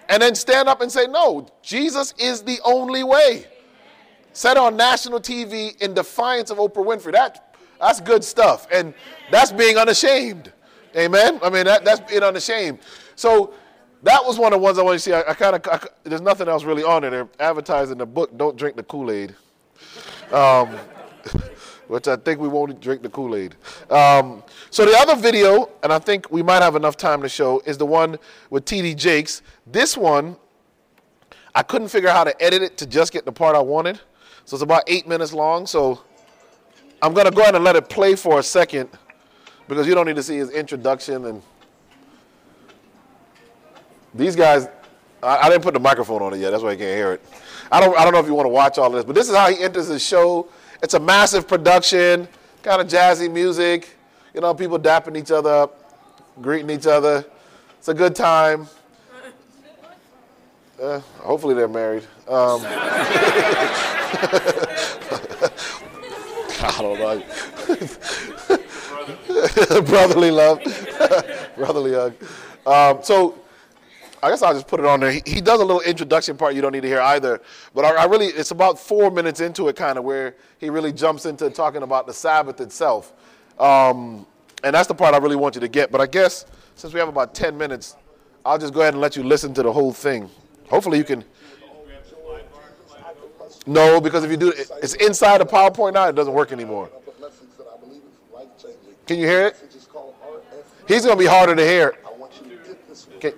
and 0.09 0.22
then 0.22 0.34
stand 0.34 0.68
up 0.68 0.80
and 0.80 0.90
say, 0.90 1.07
No, 1.07 1.46
Jesus 1.62 2.14
is 2.18 2.42
the 2.42 2.59
only 2.64 3.05
way. 3.05 3.46
Said 4.32 4.57
on 4.57 4.76
national 4.76 5.20
TV 5.20 5.80
in 5.80 5.94
defiance 5.94 6.50
of 6.50 6.59
Oprah 6.59 6.84
Winfrey. 6.84 7.12
That, 7.12 7.53
that's 7.81 8.01
good 8.01 8.25
stuff. 8.25 8.66
And 8.72 8.95
that's 9.31 9.53
being 9.53 9.77
unashamed. 9.77 10.53
Amen? 10.97 11.41
I 11.43 11.51
mean, 11.51 11.64
that, 11.64 11.85
that's 11.85 12.01
being 12.09 12.22
unashamed. 12.22 12.79
So 13.16 13.55
that 14.03 14.25
was 14.25 14.39
one 14.39 14.53
of 14.53 14.61
the 14.61 14.64
ones 14.64 14.79
I 14.79 14.83
want 14.83 14.97
to 14.97 14.99
see. 15.01 15.12
I, 15.12 15.22
I 15.22 15.35
kind 15.35 15.57
of, 15.57 15.89
there's 16.05 16.20
nothing 16.20 16.49
else 16.49 16.64
really 16.64 16.85
on 16.85 17.05
it. 17.05 17.11
They're 17.11 17.29
advertising 17.41 17.99
the 17.99 18.07
book, 18.07 18.37
Don't 18.37 18.57
Drink 18.57 18.77
the 18.77 18.83
Kool 18.83 19.11
Aid. 19.11 19.35
Um, 20.33 20.77
which 21.89 22.09
I 22.09 22.16
think 22.16 22.41
we 22.41 22.49
won't 22.49 22.81
drink 22.81 23.03
the 23.03 23.09
Kool 23.09 23.37
Aid. 23.37 23.57
Um, 23.91 24.43
so 24.70 24.85
the 24.85 24.97
other 24.99 25.16
video, 25.16 25.70
and 25.83 25.93
I 25.93 25.99
think 25.99 26.31
we 26.31 26.43
might 26.43 26.62
have 26.62 26.77
enough 26.77 26.97
time 26.97 27.22
to 27.22 27.29
show, 27.29 27.61
is 27.66 27.79
the 27.79 27.87
one 27.87 28.18
with 28.51 28.64
TD 28.64 28.97
Jakes. 28.97 29.43
This 29.66 29.97
one, 29.97 30.37
I 31.55 31.62
couldn't 31.62 31.89
figure 31.89 32.09
out 32.09 32.16
how 32.16 32.25
to 32.25 32.43
edit 32.43 32.62
it 32.62 32.77
to 32.79 32.87
just 32.87 33.12
get 33.12 33.25
the 33.25 33.33
part 33.33 33.55
I 33.55 33.61
wanted. 33.61 34.01
So 34.45 34.57
it's 34.57 34.62
about 34.62 34.85
eight 34.87 35.07
minutes 35.07 35.33
long. 35.33 35.66
So 35.66 36.03
I'm 37.05 37.12
going 37.12 37.26
to 37.26 37.30
go 37.30 37.42
ahead 37.42 37.55
and 37.55 37.62
let 37.62 37.76
it 37.76 37.90
play 37.90 38.16
for 38.16 38.38
a 38.38 38.42
second 38.42 38.88
because 39.68 39.86
you 39.86 39.94
don't 39.94 40.07
need 40.07 40.16
to 40.16 40.22
see 40.22 40.38
his 40.38 40.48
introduction. 40.48 41.26
And 41.26 41.42
these 44.14 44.34
guys, 44.34 44.68
I, 45.22 45.36
I 45.36 45.50
didn't 45.50 45.64
put 45.64 45.74
the 45.74 45.80
microphone 45.80 46.22
on 46.22 46.32
it 46.32 46.38
yet. 46.38 46.48
That's 46.48 46.62
why 46.62 46.72
you 46.72 46.78
can't 46.78 46.96
hear 46.96 47.12
it. 47.12 47.22
I 47.70 47.78
don't, 47.78 47.94
I 47.98 48.05
don't 48.05 48.14
know 48.14 48.20
if 48.20 48.26
you 48.26 48.32
want 48.32 48.46
to 48.46 48.50
watch 48.50 48.78
all 48.78 48.88
this, 48.88 49.05
but 49.05 49.14
this 49.14 49.28
is 49.28 49.36
how 49.36 49.50
he 49.50 49.62
enters 49.62 49.88
his 49.88 50.02
show. 50.02 50.48
It's 50.82 50.94
a 50.94 50.98
massive 50.98 51.46
production, 51.46 52.26
kind 52.62 52.80
of 52.80 52.88
jazzy 52.88 53.30
music. 53.30 53.98
You 54.32 54.40
know, 54.40 54.55
people 54.55 54.78
dapping 54.78 55.14
each 55.18 55.30
other 55.30 55.50
up, 55.50 55.94
greeting 56.40 56.70
each 56.70 56.86
other. 56.86 57.22
It's 57.76 57.88
a 57.88 57.94
good 57.94 58.16
time. 58.16 58.66
Uh, 60.82 61.00
hopefully 61.18 61.55
they're 61.55 61.68
married. 61.68 62.05
Um, 62.26 62.62
I 66.65 66.83
don't 66.83 66.99
know. 66.99 67.23
Brotherly 69.83 70.31
love. 70.31 70.62
Brotherly 71.57 71.93
hug. 71.93 72.15
Um, 72.67 73.03
so 73.03 73.39
I 74.23 74.31
guess 74.31 74.43
I'll 74.43 74.55
just 74.55 74.67
put 74.67 74.81
it 74.81 74.87
on 74.87 75.01
there. 75.01 75.12
He, 75.12 75.23
he 75.27 75.41
does 75.43 75.61
a 75.61 75.65
little 75.65 75.83
introduction 75.83 76.39
part 76.39 76.55
you 76.55 76.62
don't 76.62 76.73
need 76.73 76.81
to 76.81 76.89
hear 76.89 77.01
either. 77.01 77.43
But 77.75 77.85
I, 77.85 78.03
I 78.03 78.05
really, 78.07 78.29
it's 78.29 78.53
about 78.53 78.79
four 78.79 79.11
minutes 79.11 79.41
into 79.41 79.69
it, 79.69 79.77
kind 79.77 79.99
of, 79.99 80.05
where 80.05 80.37
he 80.59 80.71
really 80.71 80.93
jumps 80.93 81.27
into 81.27 81.51
talking 81.51 81.83
about 81.83 82.07
the 82.07 82.15
Sabbath 82.15 82.61
itself. 82.62 83.12
Um, 83.59 84.27
and 84.62 84.75
that's 84.75 84.89
the 84.89 84.95
part 84.95 85.15
I 85.15 85.19
really 85.19 85.37
want 85.37 85.57
you 85.57 85.61
to 85.61 85.69
get. 85.69 85.93
But 85.93 86.01
I 86.01 86.07
guess 86.07 86.47
since 86.75 86.95
we 86.95 87.01
have 87.01 87.09
about 87.11 87.35
10 87.35 87.59
minutes, 87.59 87.97
I'll 88.47 88.59
just 88.59 88.73
go 88.73 88.81
ahead 88.81 88.95
and 88.95 89.01
let 89.01 89.15
you 89.15 89.23
listen 89.23 89.53
to 89.55 89.62
the 89.62 89.73
whole 89.73 89.93
thing. 89.93 90.31
Hopefully 90.69 90.97
you 90.97 91.05
can. 91.05 91.23
No, 93.67 94.01
because 94.01 94.25
if 94.25 94.31
you 94.31 94.37
do 94.37 94.51
it, 94.51 94.71
it's 94.83 94.95
inside 94.95 95.41
the 95.41 95.47
PowerPoint 95.47 95.95
now, 95.95 96.09
it 96.09 96.15
doesn't 96.15 96.35
work 96.35 96.53
anymore. 96.53 96.91
Can 99.07 99.19
you 99.19 99.27
hear 99.27 99.47
it? 99.49 99.57
He's 100.87 101.05
going 101.05 101.17
to 101.17 101.23
be 101.23 101.29
harder 101.29 101.55
to 101.55 101.65
hear. 101.65 101.97
Okay. 103.17 103.33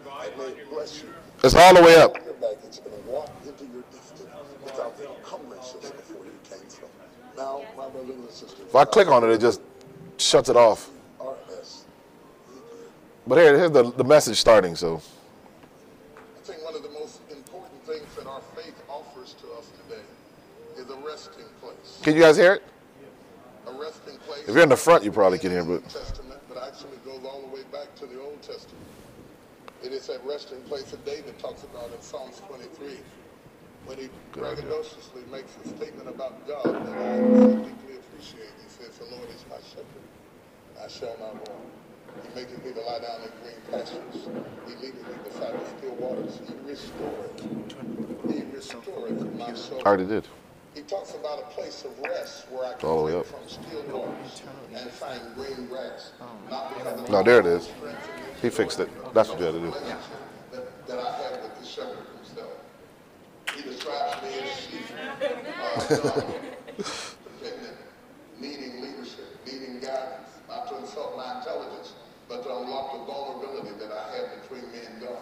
It's 1.44 1.54
all 1.54 1.74
the 1.74 1.82
way 1.82 1.96
up. 1.96 2.16
If 8.68 8.74
I 8.74 8.84
click 8.84 9.08
on 9.08 9.24
it, 9.24 9.30
it 9.30 9.40
just 9.40 9.60
shuts 10.16 10.48
it 10.48 10.56
off. 10.56 10.90
But 13.28 13.38
here, 13.38 13.58
here's 13.58 13.70
the, 13.72 13.90
the 13.92 14.04
message 14.04 14.38
starting, 14.38 14.76
so. 14.76 15.00
I 16.16 16.40
think 16.44 16.64
one 16.64 16.76
of 16.76 16.82
the 16.82 16.90
most 16.90 17.20
important 17.30 17.84
things 17.84 18.06
that 18.16 18.26
our 18.26 18.40
faith 18.54 18.74
offers 18.88 19.34
to 19.40 19.46
us 19.58 19.68
today 19.88 20.02
is 20.78 20.90
a 20.90 20.96
resting 20.96 21.44
place. 21.60 22.00
Can 22.02 22.14
you 22.14 22.20
guys 22.20 22.36
hear 22.36 22.54
it? 22.54 22.62
A 23.66 23.72
resting 23.72 24.16
place. 24.18 24.42
If 24.46 24.54
you're 24.54 24.62
in 24.62 24.68
the 24.68 24.76
front, 24.76 25.04
you 25.04 25.10
probably 25.10 25.38
can 25.38 25.50
hear, 25.50 25.64
but. 25.64 25.82
Testament, 25.88 26.40
but 26.48 26.62
actually 26.62 26.98
goes 27.04 27.24
all 27.24 27.40
the 27.40 27.48
way 27.48 27.62
back 27.72 27.94
to 27.96 28.06
the 28.06 28.20
Old 28.20 28.40
Testament. 28.42 28.84
It 29.82 29.92
is 29.92 30.06
that 30.06 30.24
resting 30.24 30.60
place 30.62 30.90
that 30.90 31.04
David 31.04 31.38
talks 31.38 31.64
about 31.64 31.92
in 31.92 32.00
Psalms 32.00 32.40
23, 32.48 32.96
when 33.86 33.98
he 33.98 34.08
braggadociously 34.32 35.30
makes 35.30 35.52
a 35.64 35.68
statement 35.68 36.08
about 36.08 36.46
God 36.46 36.64
that 36.64 36.98
I 36.98 37.18
deeply 37.18 37.96
appreciate. 37.96 38.50
He 38.62 38.68
says, 38.68 38.98
The 38.98 39.14
Lord 39.14 39.28
is 39.30 39.44
my 39.50 39.58
shepherd, 39.68 40.06
I 40.82 40.88
shall 40.88 41.16
not 41.18 41.34
want. 41.48 41.66
He 42.22 42.40
maketh 42.40 42.64
me 42.64 42.72
to 42.72 42.80
lie 42.80 42.98
down 43.00 43.20
in 43.22 43.30
green 43.42 43.60
pastures. 43.70 44.28
He 44.66 44.74
leadeth 44.76 45.06
me 45.06 45.14
beside 45.24 45.54
the 45.54 45.66
still 45.78 45.94
waters. 45.96 46.40
He 46.46 46.54
restoreth. 46.68 47.42
He 48.30 48.42
restoreth 48.56 49.36
my 49.36 49.52
soul. 49.54 49.82
I 49.84 49.88
already 49.88 50.06
did. 50.06 50.26
He 50.76 50.82
talks 50.82 51.14
about 51.14 51.38
a 51.38 51.46
place 51.54 51.86
of 51.86 51.98
rest 52.00 52.50
where 52.50 52.66
I 52.66 52.74
can 52.74 52.86
All 52.86 52.98
the 53.06 53.12
way 53.14 53.18
up. 53.18 53.24
from 53.24 53.40
still 53.48 53.82
waters 53.84 54.42
and 54.74 54.90
find 54.90 55.22
green 55.34 55.66
grass. 55.68 56.12
Not 56.50 56.76
because 56.76 57.08
No, 57.08 57.22
there 57.22 57.40
it 57.40 57.46
is. 57.46 57.70
He 58.42 58.50
fixed 58.50 58.78
it. 58.80 58.90
That's 59.14 59.30
what 59.30 59.40
you 59.40 59.46
had 59.46 59.54
to 59.54 59.60
do. 59.60 59.70
that, 59.70 60.86
that 60.86 60.98
I 60.98 61.16
have 61.16 61.40
with 61.42 61.58
the 61.58 61.64
shepherd 61.66 61.96
himself. 62.14 62.52
He 63.56 63.62
describes 63.62 64.22
me 64.22 64.28
as 64.38 64.60
sheep, 64.60 64.84
uh, 66.04 66.20
needing 68.38 68.82
leadership, 68.82 69.24
needing 69.46 69.80
guidance, 69.80 70.28
not 70.46 70.68
to 70.68 70.76
insult 70.76 71.16
my 71.16 71.38
intelligence, 71.38 71.94
but 72.28 72.42
to 72.42 72.50
unlock 72.54 72.92
the 72.92 73.04
vulnerability 73.10 73.78
that 73.78 73.92
I 73.92 74.14
have 74.14 74.42
between 74.42 74.70
me 74.72 74.80
and 74.92 75.00
God. 75.00 75.16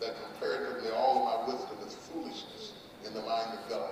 That 0.00 0.16
comparatively 0.24 0.90
all 0.90 1.18
of 1.18 1.46
my 1.46 1.54
wisdom 1.54 1.76
is 1.86 1.94
foolishness 1.94 2.72
in 3.06 3.14
the 3.14 3.20
mind 3.20 3.56
of 3.56 3.70
God. 3.70 3.90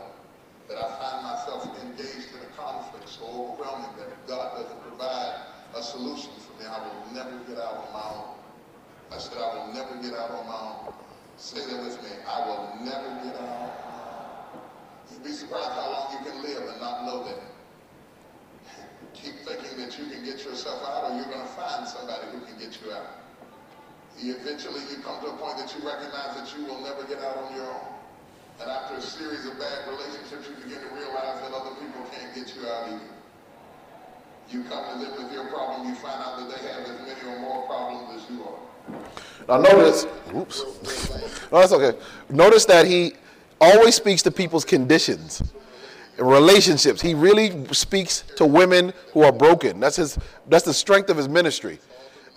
That 0.69 0.79
I 0.79 0.89
find 0.99 1.23
myself 1.23 1.63
engaged 1.81 2.35
in 2.35 2.43
a 2.43 2.51
conflict 2.59 3.09
so 3.09 3.23
overwhelming 3.23 3.95
that 3.99 4.09
if 4.11 4.27
God 4.27 4.59
doesn't 4.59 4.83
provide 4.83 5.47
a 5.77 5.83
solution 5.83 6.31
for 6.43 6.59
me, 6.59 6.67
I 6.67 6.83
will 6.83 7.15
never 7.15 7.39
get 7.47 7.59
out 7.59 7.87
on 7.87 7.93
my 7.93 8.07
own. 8.19 8.35
I 9.13 9.19
said, 9.19 9.39
I 9.39 9.55
will 9.55 9.73
never 9.73 9.95
get 10.03 10.19
out 10.19 10.31
on 10.31 10.47
my 10.47 10.59
own. 10.59 10.95
Say 11.37 11.61
that 11.61 11.79
with 11.85 12.03
me. 12.03 12.11
I 12.27 12.49
will 12.49 12.83
never 12.83 13.09
get 13.23 13.39
out. 13.41 13.71
You'd 15.13 15.23
be 15.23 15.31
surprised 15.31 15.71
how 15.71 15.87
long 15.93 16.19
you 16.19 16.31
can 16.31 16.43
live 16.43 16.69
and 16.69 16.81
not 16.81 17.05
know 17.05 17.23
that. 17.25 17.39
Keep 19.15 19.47
thinking 19.47 19.79
that 19.79 19.97
you 19.99 20.07
can 20.07 20.25
get 20.25 20.45
yourself 20.45 20.83
out 20.83 21.11
or 21.11 21.17
you're 21.17 21.31
going 21.31 21.47
to 21.47 21.55
find 21.55 21.87
somebody 21.87 22.27
who 22.33 22.41
can 22.45 22.59
get 22.59 22.77
you 22.83 22.91
out. 22.93 23.23
Eventually 24.19 24.81
you 24.91 25.03
come 25.05 25.21
to 25.21 25.29
a 25.29 25.37
point 25.37 25.59
that 25.59 25.73
you 25.77 25.87
recognize 25.87 26.35
that 26.35 26.51
you 26.59 26.65
will 26.67 26.81
never 26.83 27.05
get 27.05 27.23
out 27.23 27.37
on 27.37 27.55
your 27.55 27.67
own. 27.71 27.96
And 28.61 28.71
after 28.71 28.95
a 28.97 29.03
series 29.03 29.45
of 29.47 29.59
bad 29.59 29.87
relationships, 29.89 30.49
you 30.49 30.65
begin 30.65 30.81
to 30.81 30.95
realize 30.95 31.41
that 31.41 31.53
other 31.53 31.75
people 31.77 32.03
can't 32.11 32.35
get 32.35 32.55
you 32.57 32.67
out 32.69 32.89
either. 32.89 33.01
You 34.51 34.63
come 34.65 34.85
to 34.85 35.05
live 35.05 35.19
with 35.19 35.33
your 35.33 35.47
problem, 35.47 35.89
you 35.89 35.95
find 35.97 36.23
out 36.23 36.39
that 36.39 36.57
they 36.57 36.69
have 36.69 36.83
as 36.83 37.01
many 37.01 37.35
or 37.35 37.41
more 37.41 37.67
problems 37.67 38.23
as 38.23 38.31
you 38.31 38.45
are. 38.45 39.61
Now 39.61 39.71
notice, 39.71 40.07
oops, 40.35 40.63
no, 41.53 41.61
that's 41.61 41.73
okay. 41.73 41.99
Notice 42.31 42.65
that 42.67 42.87
he 42.87 43.13
always 43.61 43.95
speaks 43.95 44.23
to 44.23 44.31
people's 44.31 44.65
conditions, 44.65 45.43
relationships. 46.19 47.01
He 47.01 47.15
really 47.15 47.67
speaks 47.73 48.23
to 48.37 48.47
women 48.47 48.93
who 49.13 49.23
are 49.23 49.33
broken. 49.33 49.81
That's 49.81 49.97
his. 49.97 50.19
That's 50.49 50.65
the 50.65 50.75
strength 50.75 51.11
of 51.11 51.17
his 51.17 51.29
ministry 51.29 51.79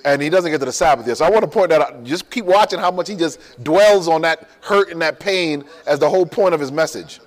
and 0.06 0.22
he 0.22 0.30
doesn't 0.30 0.52
get 0.52 0.60
to 0.60 0.66
the 0.66 0.72
Sabbath 0.72 1.08
yet. 1.08 1.18
So 1.18 1.26
I 1.26 1.30
want 1.30 1.44
to 1.44 1.50
point 1.50 1.70
that 1.70 1.82
out. 1.82 2.04
Just 2.04 2.30
keep 2.30 2.46
watching 2.46 2.80
how 2.80 2.92
much 2.92 3.10
he 3.10 3.16
just 3.16 3.40
dwells 3.64 4.08
on 4.08 4.22
that 4.22 4.50
hurt 4.62 4.92
and 4.92 5.02
that 5.02 5.20
pain 5.20 5.64
as 5.86 6.00
the 6.00 6.10
whole 6.10 6.26
point 6.26 6.54
of 6.54 6.60
his 6.60 6.72
message. 6.72 7.20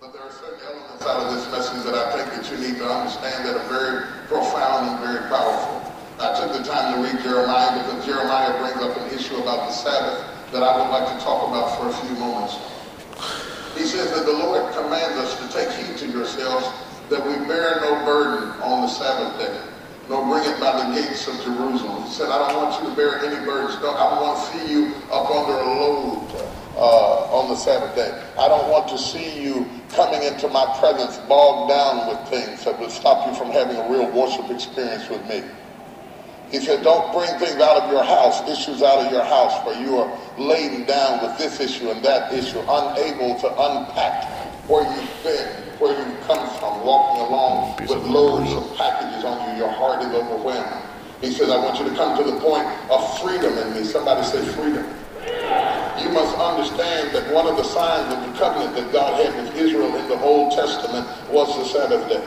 But 0.00 0.12
there 0.12 0.22
are 0.22 0.32
certain 0.32 0.60
elements 0.66 1.06
out 1.06 1.20
of 1.26 1.34
this 1.34 1.50
message 1.50 1.84
that 1.84 1.94
I 1.94 2.16
think 2.16 2.42
that 2.42 2.50
you 2.50 2.68
need 2.68 2.78
to 2.78 2.86
understand 2.86 3.46
that 3.46 3.56
are 3.56 3.68
very 3.68 4.06
profound 4.26 4.90
and 4.90 4.98
very 5.00 5.28
powerful. 5.28 5.76
I 6.18 6.38
took 6.38 6.52
the 6.52 6.64
time 6.64 6.94
to 6.94 7.00
read 7.00 7.22
Jeremiah 7.22 7.82
because 7.82 8.04
Jeremiah 8.04 8.58
brings 8.58 8.82
up 8.82 8.96
an 8.96 9.16
issue 9.16 9.36
about 9.36 9.68
the 9.68 9.72
Sabbath 9.72 10.26
that 10.52 10.62
I 10.62 10.76
would 10.76 10.90
like 10.90 11.16
to 11.16 11.24
talk 11.24 11.48
about 11.48 11.78
for 11.78 11.88
a 11.88 11.92
few 12.06 12.18
moments. 12.18 12.56
He 13.76 13.84
says 13.84 14.12
that 14.12 14.26
the 14.26 14.32
Lord 14.32 14.72
commands 14.74 15.16
us 15.16 15.38
to 15.40 15.48
take 15.56 15.70
heed 15.70 15.96
to 15.98 16.06
yourselves 16.08 16.66
that 17.08 17.24
we 17.24 17.32
bear 17.46 17.80
no 17.80 18.04
burden 18.04 18.50
on 18.60 18.82
the 18.82 18.88
Sabbath 18.88 19.38
day 19.38 19.69
nor 20.10 20.26
bring 20.26 20.42
it 20.42 20.58
by 20.58 20.74
the 20.74 21.00
gates 21.00 21.28
of 21.28 21.36
Jerusalem. 21.44 22.02
He 22.02 22.10
said, 22.10 22.30
I 22.30 22.50
don't 22.50 22.60
want 22.60 22.82
you 22.82 22.90
to 22.90 22.96
bear 22.96 23.24
any 23.24 23.46
burdens. 23.46 23.80
No, 23.80 23.94
I 23.94 24.20
want 24.20 24.42
to 24.42 24.58
see 24.58 24.72
you 24.72 24.92
up 25.06 25.30
under 25.30 25.54
a 25.54 25.70
load 25.78 26.26
uh, 26.74 27.38
on 27.38 27.48
the 27.48 27.54
Sabbath 27.54 27.94
day. 27.94 28.10
I 28.36 28.48
don't 28.48 28.68
want 28.68 28.88
to 28.88 28.98
see 28.98 29.40
you 29.40 29.70
coming 29.90 30.24
into 30.24 30.48
my 30.48 30.66
presence 30.80 31.16
bogged 31.28 31.70
down 31.70 32.08
with 32.08 32.28
things 32.28 32.64
that 32.64 32.78
would 32.80 32.90
stop 32.90 33.28
you 33.28 33.34
from 33.38 33.52
having 33.52 33.76
a 33.76 33.88
real 33.88 34.10
worship 34.10 34.50
experience 34.50 35.08
with 35.08 35.24
me. 35.28 35.44
He 36.50 36.58
said, 36.58 36.82
don't 36.82 37.14
bring 37.14 37.30
things 37.38 37.62
out 37.62 37.80
of 37.80 37.92
your 37.92 38.02
house, 38.02 38.42
issues 38.50 38.82
out 38.82 39.06
of 39.06 39.12
your 39.12 39.22
house 39.22 39.64
where 39.64 39.80
you 39.80 39.96
are 39.98 40.10
laden 40.36 40.86
down 40.86 41.22
with 41.22 41.38
this 41.38 41.60
issue 41.60 41.88
and 41.88 42.04
that 42.04 42.34
issue, 42.34 42.58
unable 42.58 43.38
to 43.38 43.46
unpack 43.46 44.49
where 44.70 44.86
you've 44.86 45.24
been 45.24 45.70
where 45.80 45.96
you 45.96 46.16
come 46.28 46.46
from, 46.60 46.84
walking 46.84 47.24
along 47.26 47.76
with 47.80 48.04
loads 48.04 48.52
of 48.52 48.76
packages 48.76 49.24
on 49.24 49.50
you. 49.50 49.64
Your 49.64 49.72
heart 49.72 50.02
is 50.02 50.12
overwhelmed. 50.12 50.84
He 51.20 51.32
says, 51.32 51.50
I 51.50 51.56
want 51.56 51.80
you 51.80 51.88
to 51.88 51.96
come 51.96 52.16
to 52.16 52.30
the 52.30 52.38
point 52.38 52.68
of 52.90 53.00
freedom 53.18 53.56
in 53.56 53.74
me. 53.74 53.84
Somebody 53.84 54.22
say 54.22 54.44
freedom. 54.52 54.84
You 56.00 56.08
must 56.12 56.36
understand 56.36 57.16
that 57.16 57.32
one 57.32 57.46
of 57.46 57.56
the 57.56 57.64
signs 57.64 58.12
of 58.12 58.20
the 58.20 58.38
covenant 58.38 58.76
that 58.76 58.92
God 58.92 59.24
had 59.24 59.34
with 59.42 59.56
Israel 59.56 59.94
in 59.96 60.08
the 60.08 60.20
Old 60.20 60.52
Testament 60.52 61.06
was 61.30 61.48
the 61.56 61.64
Sabbath 61.64 62.08
day. 62.08 62.24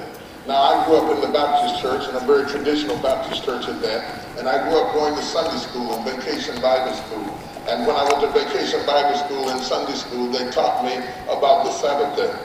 Now, 0.47 0.61
I 0.61 0.85
grew 0.85 0.97
up 0.97 1.15
in 1.15 1.21
the 1.21 1.31
Baptist 1.31 1.81
church, 1.81 2.05
and 2.07 2.17
a 2.17 2.25
very 2.25 2.49
traditional 2.49 2.97
Baptist 2.97 3.45
church 3.45 3.67
at 3.67 3.81
that. 3.81 4.37
And 4.37 4.49
I 4.49 4.67
grew 4.67 4.77
up 4.77 4.93
going 4.93 5.15
to 5.15 5.21
Sunday 5.21 5.57
school 5.57 5.93
and 5.93 6.03
vacation 6.05 6.59
Bible 6.61 6.93
school. 6.93 7.39
And 7.67 7.87
when 7.87 7.95
I 7.95 8.03
went 8.03 8.19
to 8.19 8.31
vacation 8.35 8.85
Bible 8.85 9.15
school 9.23 9.47
and 9.47 9.61
Sunday 9.63 9.95
school, 9.95 10.27
they 10.27 10.51
taught 10.51 10.83
me 10.83 10.99
about 11.31 11.63
the 11.63 11.71
Sabbath 11.71 12.11
day. 12.17 12.35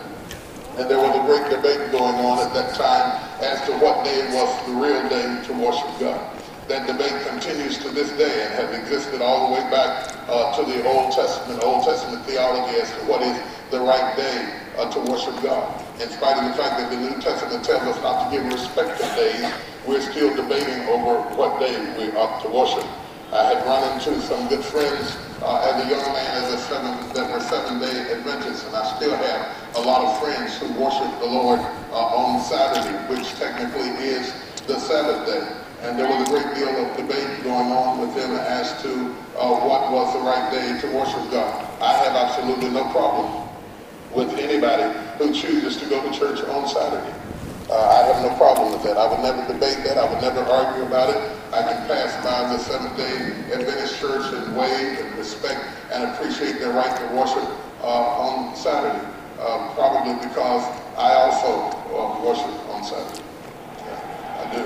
And 0.78 0.88
there 0.88 0.98
was 0.98 1.10
a 1.10 1.26
great 1.26 1.50
debate 1.50 1.90
going 1.90 2.14
on 2.22 2.38
at 2.38 2.54
that 2.54 2.78
time 2.78 3.18
as 3.42 3.58
to 3.66 3.72
what 3.82 4.04
day 4.04 4.22
was 4.30 4.46
the 4.66 4.74
real 4.78 5.02
day 5.10 5.26
to 5.46 5.52
worship 5.58 5.90
God. 5.98 6.22
That 6.68 6.86
debate 6.86 7.26
continues 7.26 7.78
to 7.78 7.90
this 7.90 8.12
day 8.12 8.30
and 8.46 8.54
has 8.54 8.78
existed 8.78 9.20
all 9.20 9.48
the 9.48 9.54
way 9.54 9.70
back 9.70 10.14
uh, 10.28 10.54
to 10.54 10.62
the 10.70 10.86
Old 10.86 11.10
Testament, 11.10 11.64
Old 11.64 11.82
Testament 11.82 12.24
theology 12.24 12.78
as 12.78 12.88
to 12.92 12.98
what 13.10 13.20
is 13.22 13.34
the 13.72 13.80
right 13.80 14.14
day 14.16 14.54
uh, 14.78 14.88
to 14.92 15.00
worship 15.10 15.34
God. 15.42 15.66
In 16.00 16.08
spite 16.10 16.38
of 16.38 16.44
the 16.46 16.62
fact 16.62 16.78
that 16.78 16.90
the 16.94 16.96
New 16.96 17.20
Testament 17.20 17.64
tells 17.64 17.82
us 17.82 18.00
not 18.02 18.30
to 18.30 18.36
give 18.36 18.46
respect 18.46 19.00
to 19.00 19.06
days, 19.18 19.50
we're 19.84 20.00
still 20.00 20.30
debating 20.36 20.86
over 20.94 21.18
what 21.34 21.58
day 21.58 21.74
we 21.98 22.14
ought 22.14 22.40
to 22.42 22.48
worship. 22.50 22.86
I 23.30 23.44
had 23.44 23.66
run 23.66 23.84
into 23.92 24.22
some 24.22 24.48
good 24.48 24.64
friends 24.64 25.18
uh, 25.42 25.60
as 25.68 25.84
a 25.84 25.90
young 25.90 26.00
man 26.16 26.42
as 26.42 26.54
a 26.54 26.58
seven, 26.64 27.12
that 27.12 27.30
were 27.30 27.40
seven-day 27.40 28.12
Adventists, 28.16 28.64
and 28.64 28.74
I 28.74 28.96
still 28.96 29.14
have 29.14 29.76
a 29.76 29.80
lot 29.80 30.00
of 30.00 30.18
friends 30.18 30.56
who 30.56 30.72
worship 30.80 31.12
the 31.20 31.26
Lord 31.26 31.60
uh, 31.92 32.16
on 32.16 32.40
Saturday, 32.40 32.96
which 33.12 33.28
technically 33.34 33.90
is 34.00 34.32
the 34.66 34.80
Sabbath 34.80 35.26
day. 35.26 35.46
And 35.82 35.98
there 35.98 36.08
was 36.08 36.26
a 36.26 36.32
great 36.32 36.54
deal 36.56 36.72
of 36.72 36.96
debate 36.96 37.44
going 37.44 37.70
on 37.70 38.00
with 38.00 38.16
them 38.16 38.32
as 38.32 38.80
to 38.82 39.14
uh, 39.36 39.60
what 39.60 39.92
was 39.92 40.14
the 40.14 40.20
right 40.20 40.50
day 40.50 40.80
to 40.80 40.96
worship 40.96 41.30
God. 41.30 41.52
I 41.82 41.92
have 42.04 42.16
absolutely 42.16 42.70
no 42.70 42.88
problem 42.90 43.46
with 44.14 44.32
anybody 44.38 44.98
who 45.18 45.34
chooses 45.34 45.76
to 45.76 45.86
go 45.86 46.00
to 46.00 46.18
church 46.18 46.40
on 46.48 46.66
Saturday. 46.66 47.14
Uh, 47.70 47.76
I 47.76 48.00
have 48.08 48.24
no 48.24 48.34
problem 48.38 48.72
with 48.72 48.82
that. 48.84 48.96
I 48.96 49.04
would 49.12 49.20
never 49.20 49.44
debate 49.52 49.84
that. 49.84 49.98
I 49.98 50.08
would 50.08 50.22
never 50.22 50.40
argue 50.40 50.84
about 50.84 51.10
it. 51.10 51.20
I 51.52 51.60
can 51.62 51.86
pass 51.86 52.16
by 52.24 52.48
the 52.48 52.58
Seventh-day 52.64 53.52
Adventist 53.52 54.00
church 54.00 54.24
and 54.32 54.56
wave 54.56 54.98
and 55.00 55.18
respect 55.18 55.60
and 55.92 56.04
appreciate 56.04 56.60
their 56.60 56.72
right 56.72 56.96
to 56.96 57.14
worship 57.14 57.44
uh, 57.84 58.24
on 58.24 58.56
Saturday. 58.56 59.04
Uh, 59.38 59.74
probably 59.74 60.14
because 60.26 60.64
I 60.96 61.12
also 61.12 61.68
uh, 61.92 62.24
worship 62.24 62.56
on 62.72 62.82
Saturday. 62.82 63.22
Yeah, 63.84 64.40
I 64.40 64.44
do. 64.48 64.64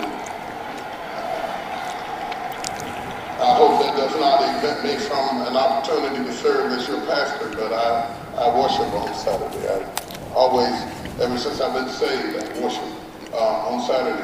I 3.42 3.50
hope 3.59 3.82
that 3.82 3.96
does 3.96 4.14
not 4.14 4.46
exempt 4.46 4.84
me 4.86 4.94
from 5.11 5.42
an 5.42 5.57
opportunity 5.57 6.22
to 6.22 6.32
serve 6.32 6.70
as 6.70 6.86
your 6.86 7.00
pastor, 7.07 7.50
but 7.50 7.72
I, 7.72 8.14
I 8.38 8.57
worship 8.57 8.86
on 8.94 9.12
Saturday. 9.12 9.66
I 9.66 10.32
always 10.34 11.01
ever 11.20 11.38
since 11.38 11.60
I've 11.60 11.74
been 11.74 11.88
saved, 11.88 12.36
I 12.36 12.60
worship 12.60 12.84
uh, 13.32 13.68
on 13.68 13.86
Saturday 13.86 14.22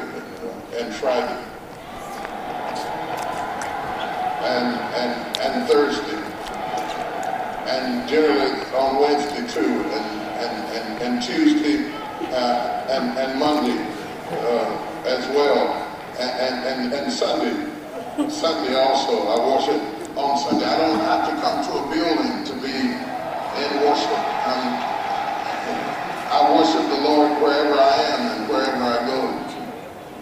and, 0.77 0.93
Friday 0.95 1.45
and, 4.43 4.75
and, 4.95 5.37
and 5.39 5.69
Thursday 5.69 6.17
and 7.69 8.09
generally 8.09 8.51
on 8.75 8.99
Wednesday 8.99 9.47
too 9.47 9.69
and, 9.69 10.21
and, 10.41 10.77
and, 10.77 11.01
and 11.03 11.23
Tuesday 11.23 11.91
uh, 12.33 12.87
and, 12.89 13.17
and 13.17 13.39
Monday 13.39 13.79
uh, 14.31 15.03
as 15.05 15.27
well 15.29 15.89
and, 16.19 16.65
and, 16.65 16.93
and 16.93 17.11
Sunday. 17.11 17.69
Sunday 18.29 18.75
also, 18.75 19.27
I 19.27 19.37
worship 19.47 20.17
on 20.17 20.37
Sunday. 20.39 20.65
I 20.65 20.77
don't 20.77 20.99
have 20.99 21.29
to 21.29 21.41
come 21.41 21.63
to 21.65 21.71
a 21.71 21.89
building 21.89 22.43
to 22.45 22.53
be 22.61 22.75
in 22.75 23.81
worship. 23.85 24.47
Um, 24.47 24.88
I 26.29 26.55
worship 26.55 26.85
the 26.85 27.01
Lord 27.01 27.41
wherever 27.41 27.73
I 27.73 27.95
am 28.13 28.21
and 28.37 28.49
wherever 28.49 28.83
I 28.85 29.01
go. 29.09 29.19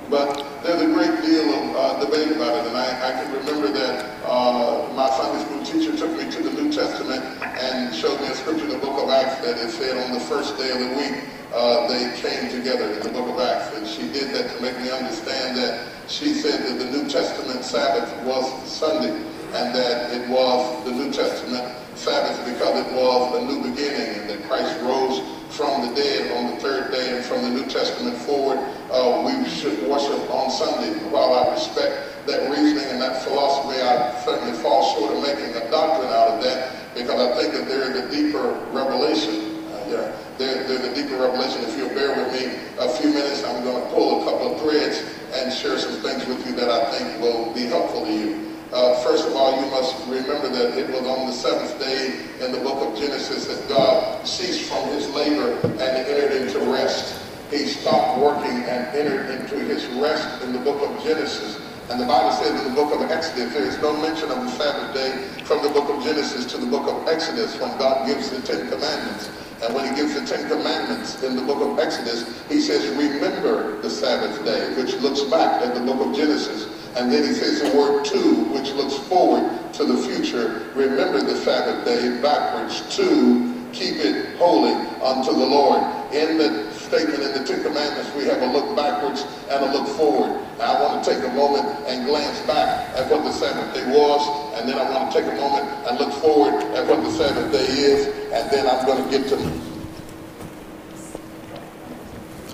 But 0.10 0.64
there's 0.64 0.82
a 0.82 0.88
great 0.88 1.20
deal 1.20 1.51
of 1.51 1.76
uh, 1.76 1.99
debate 1.99 2.32
about 2.32 2.64
it, 2.64 2.68
and 2.72 2.78
I, 2.78 2.88
I 2.95 3.12
can 3.12 3.34
remember 3.36 3.68
that 3.76 4.24
uh, 4.24 4.88
my 4.95 5.10
Sunday 5.10 5.43
school 5.43 5.64
teacher 5.68 5.97
took 5.97 6.16
me 6.16 6.32
to 6.32 6.43
the 6.43 6.64
New 6.64 6.72
Testament 6.72 7.26
and 7.43 7.93
showed 7.93 8.22
me 8.22 8.28
a 8.28 8.36
scripture 8.36 8.64
in 8.64 8.70
the 8.70 8.78
book 8.78 9.03
of 9.03 9.10
Acts 9.10 9.43
that 9.43 9.58
it 9.58 9.70
said 9.70 9.97
on 9.97 10.14
the 10.14 10.20
first 10.22 10.58
day 10.58 10.72
of 10.72 10.80
the 10.80 10.95
week 10.95 11.28
uh, 11.53 11.88
they 11.91 12.16
came 12.22 12.49
together 12.51 12.88
in 12.88 13.03
the 13.03 13.10
book 13.10 13.28
of 13.28 13.39
Acts, 13.41 13.76
and 13.76 13.86
she 13.86 14.08
did 14.08 14.34
that 14.34 14.55
to 14.55 14.62
make 14.62 14.80
me 14.80 14.89
understand 14.89 15.58
that 15.58 15.88
she 16.08 16.34
said 16.34 16.64
that 16.64 16.80
the 16.80 16.89
New 16.89 17.10
Testament 17.10 17.66
Sabbath 17.66 18.08
was 18.24 18.47
Sunday, 18.64 19.12
and 19.12 19.76
that 19.76 20.14
it 20.16 20.30
was 20.30 20.86
the 20.86 20.91
New 20.91 21.12
Testament 21.12 21.68
Sabbath 21.95 22.39
because 22.47 22.80
it 22.80 22.93
was 22.93 23.43
a 23.43 23.45
new 23.45 23.60
beginning, 23.70 24.22
and 24.22 24.30
that 24.30 24.47
Christ 24.47 24.80
rose 24.84 25.20
from 25.50 25.88
the 25.88 25.95
dead 25.95 26.32
on 26.38 26.56
the 26.56 26.62
third 26.62 26.91
day 26.91 27.16
and 27.16 27.26
from 27.26 27.41
the 27.41 27.50
New 27.50 27.66
Testament 27.70 28.18
forward, 28.18 28.60
uh, 28.91 29.24
we 29.26 29.48
should 29.50 29.88
worship 29.88 30.30
on 30.30 30.52
Sunday. 30.52 30.98
While 31.10 31.34
I 31.34 31.54
respect 31.54 32.26
that 32.28 32.50
reasoning 32.50 32.86
and 32.89 33.02
that 33.02 33.24
philosophy, 33.24 33.82
I 33.82 34.24
certainly 34.24 34.58
fall 34.60 34.84
short 34.95 35.16
of 35.16 35.24
making 35.24 35.56
a 35.56 35.70
doctrine 35.72 36.12
out 36.12 36.38
of 36.38 36.43
that 36.43 36.93
because 36.93 37.20
I 37.20 37.41
think 37.41 37.54
that 37.54 37.68
there 37.68 37.91
is 37.91 37.98
a 37.98 38.12
deeper 38.12 38.54
revelation. 38.72 39.64
Uh, 39.72 39.86
yeah, 39.89 40.16
there, 40.38 40.64
there's 40.68 40.86
a 40.86 40.95
deeper 40.95 41.18
revelation. 41.18 41.64
If 41.64 41.78
you'll 41.78 41.89
bear 41.89 42.16
with 42.16 42.34
me 42.34 42.60
a 42.80 42.89
few 42.89 43.10
minutes, 43.10 43.43
I'm 43.43 43.64
going 43.64 43.82
to 43.82 43.89
pull 43.89 44.22
a 44.22 44.26
couple 44.26 44.56
of 44.56 44.62
threads 44.62 45.04
and 45.34 45.54
share 45.54 45.78
some 45.78 46.02
things 46.02 46.26
with 46.26 46.45
you 46.45 46.56
that 46.56 46.70
I 46.70 46.91
think 46.91 47.22
will 47.22 47.54
be 47.54 47.64
helpful 47.64 48.06
to 48.06 48.12
you. 48.12 48.47
Uh, 48.74 49.01
first 49.01 49.26
of 49.26 49.34
all, 49.34 49.55
you 49.63 49.72
must 49.72 49.95
remember 50.07 50.49
that 50.49 50.78
it 50.78 50.89
was 50.89 51.07
on 51.07 51.28
the 51.28 51.32
seventh 51.32 51.80
day 51.80 52.20
in 52.43 52.51
the 52.51 52.59
book 52.59 52.84
of 52.84 52.99
Genesis 52.99 53.47
that 53.47 53.70
God 53.70 54.28
ceased 54.28 54.70
from 54.70 54.89
his 54.89 55.07
labor 55.11 55.57
and 55.63 55.82
entered 55.82 56.34
into 56.34 56.59
rest. 56.72 57.24
He 57.49 57.65
stopped 57.65 58.20
working 58.20 58.63
and 58.68 58.88
entered 58.93 59.30
into 59.39 59.57
his 59.59 59.86
rest 60.01 60.43
in 60.43 60.51
the 60.51 60.59
book 60.59 60.82
of 60.84 61.01
Genesis. 61.01 61.61
And 61.89 62.01
the 62.01 62.05
Bible 62.05 62.32
says 62.32 62.59
in 62.59 62.68
the 62.68 62.76
book 62.76 62.93
of 62.93 63.09
Exodus, 63.09 63.53
there 63.53 63.63
is 63.63 63.78
no 63.82 63.95
mention 64.01 64.30
of 64.30 64.43
the 64.43 64.51
Sabbath 64.51 64.93
day 64.93 65.11
from 65.45 65.63
the 65.63 65.70
book 65.70 65.89
of 65.89 66.03
Genesis 66.03 66.45
to 66.51 66.57
the 66.57 66.68
book 66.68 66.91
of 66.91 67.07
Exodus 67.07 67.57
when 67.61 67.72
God 67.78 68.05
gives 68.05 68.30
the 68.30 68.41
Ten 68.41 68.70
Commandments. 68.70 69.30
And 69.63 69.74
when 69.74 69.88
he 69.88 69.95
gives 69.95 70.13
the 70.13 70.26
Ten 70.28 70.49
Commandments 70.49 71.24
in 71.24 71.38
the 71.38 71.41
book 71.41 71.61
of 71.61 71.80
Exodus, 71.80 72.28
he 72.49 72.59
says, 72.59 72.86
remember 72.97 73.82
the 73.82 73.89
Sabbath 73.89 74.43
day, 74.43 74.76
which 74.76 74.93
looks 74.95 75.22
back 75.22 75.63
at 75.63 75.74
the 75.74 75.80
book 75.80 76.05
of 76.05 76.13
Genesis. 76.13 76.68
And 76.98 77.14
then 77.14 77.24
he 77.24 77.34
says 77.34 77.62
the 77.62 77.78
word 77.78 78.06
to, 78.06 78.43
which 78.45 78.72
looks 78.74 78.98
forward 79.08 79.45
to 79.74 79.86
the 79.86 79.98
future. 79.98 80.72
Remember 80.74 81.22
the 81.22 81.38
Sabbath 81.38 81.86
day 81.86 82.20
backwards 82.24 82.82
to 82.95 83.54
keep 83.72 83.98
it 83.98 84.36
holy 84.38 84.74
unto 85.06 85.32
the 85.32 85.45
Lord. 85.45 85.84
In 86.12 86.39
the 86.39 86.72
statement 86.74 87.22
in 87.22 87.34
the 87.34 87.45
Ten 87.45 87.62
Commandments, 87.62 88.12
we 88.16 88.24
have 88.26 88.41
a 88.41 88.48
look 88.52 88.76
backwards 88.76 89.28
and 89.48 89.64
a 89.64 89.78
look 89.78 89.88
forward. 89.95 90.41
Now, 90.58 90.74
I 90.74 90.82
want 90.82 91.04
to 91.04 91.14
take 91.14 91.24
a 91.24 91.34
moment 91.34 91.68
and 91.86 92.08
glance 92.08 92.39
back 92.48 92.89
at 92.98 93.12
what 93.12 93.24
the 93.24 93.32
Sabbath 93.32 93.76
day 93.76 93.86
was, 93.91 94.60
and 94.60 94.68
then 94.68 94.80
I 94.80 94.89
want 94.89 95.12
to 95.12 95.22
take 95.22 95.32
a 95.32 95.36
moment 95.36 95.70
and 95.88 96.00
look 96.00 96.12
forward 96.14 96.56
at 96.74 96.88
what 96.88 97.04
the 97.04 97.12
Sabbath 97.12 97.52
day 97.52 97.68
is, 97.68 98.08
and 98.34 98.50
then 98.50 98.66
I'm 98.68 98.84
going 98.88 99.04
to 99.04 99.10
get 99.12 99.30
to. 99.30 99.36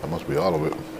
That 0.02 0.10
must 0.10 0.28
be 0.28 0.36
all 0.36 0.54
of 0.54 0.66
it. 0.66 0.93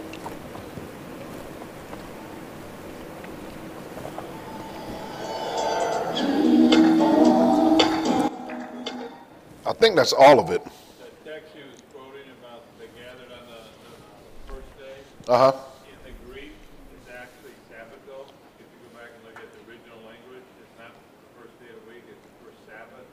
I 9.66 9.72
think 9.72 9.96
that's 9.96 10.12
all 10.12 10.38
of 10.40 10.50
it. 10.50 10.62
The 10.64 11.30
text 11.30 11.52
he 11.56 11.62
was 11.64 11.80
quoting 11.92 12.28
about 12.40 12.62
they 12.78 12.86
gathered 13.00 13.32
on 13.32 13.44
the, 13.48 13.60
the 13.64 14.52
first 14.52 14.70
day, 14.76 14.96
Uh 15.28 15.38
huh. 15.38 15.52
in 15.88 15.96
the 16.04 16.12
Greek, 16.28 16.52
it's 16.92 17.08
actually 17.08 17.56
Sabbath. 17.72 17.96
If 18.04 18.68
you 18.68 18.78
go 18.84 18.92
back 18.92 19.08
and 19.16 19.24
look 19.24 19.40
at 19.40 19.48
the 19.56 19.60
original 19.64 19.96
language, 20.04 20.44
it's 20.60 20.76
not 20.76 20.92
the 20.92 21.40
first 21.40 21.56
day 21.64 21.72
of 21.72 21.80
the 21.80 21.86
week, 21.88 22.04
it's 22.04 22.20
the 22.20 22.34
first 22.44 22.60
Sabbath 22.68 23.08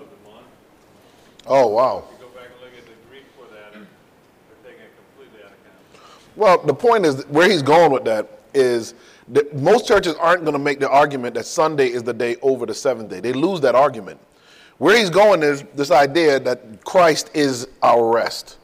of 0.00 0.08
the 0.08 0.20
month. 0.32 0.48
Oh, 1.46 1.68
wow. 1.68 2.08
If 2.08 2.16
you 2.16 2.24
go 2.24 2.32
back 2.32 2.48
and 2.48 2.60
look 2.64 2.72
at 2.72 2.86
the 2.88 2.96
Greek 3.12 3.28
for 3.36 3.44
that, 3.52 3.76
they're 3.76 4.64
taking 4.64 4.88
it 4.88 4.96
completely 4.96 5.44
out 5.44 5.52
of 5.52 5.60
context. 5.60 6.40
Well, 6.40 6.56
the 6.64 6.74
point 6.74 7.04
is 7.04 7.26
where 7.28 7.50
he's 7.52 7.62
going 7.62 7.92
with 7.92 8.08
that 8.08 8.40
is 8.56 8.94
that 9.28 9.54
most 9.56 9.86
churches 9.86 10.14
aren't 10.16 10.42
going 10.48 10.56
to 10.56 10.58
make 10.62 10.80
the 10.80 10.88
argument 10.88 11.34
that 11.36 11.44
Sunday 11.44 11.88
is 11.92 12.02
the 12.02 12.12
day 12.16 12.36
over 12.40 12.64
the 12.64 12.74
seventh 12.74 13.10
day. 13.12 13.20
They 13.20 13.32
lose 13.32 13.60
that 13.60 13.74
argument. 13.74 14.20
Where 14.78 14.96
he's 14.96 15.10
going 15.10 15.42
is 15.42 15.64
this 15.74 15.90
idea 15.90 16.40
that 16.40 16.84
Christ 16.84 17.30
is 17.34 17.68
our 17.82 18.12
rest. 18.12 18.58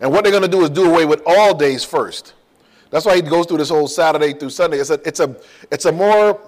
And 0.00 0.12
what 0.12 0.24
they're 0.24 0.32
going 0.32 0.42
to 0.42 0.48
do 0.48 0.62
is 0.62 0.70
do 0.70 0.90
away 0.90 1.04
with 1.04 1.22
all 1.26 1.54
days 1.54 1.84
first. 1.84 2.34
That's 2.90 3.06
why 3.06 3.16
he 3.16 3.22
goes 3.22 3.46
through 3.46 3.58
this 3.58 3.70
whole 3.70 3.88
Saturday 3.88 4.34
through 4.34 4.50
Sunday. 4.50 4.78
It's 4.78 4.90
a, 4.90 5.00
it's 5.06 5.20
a, 5.20 5.36
it's 5.70 5.84
a 5.84 5.92
more 5.92 6.40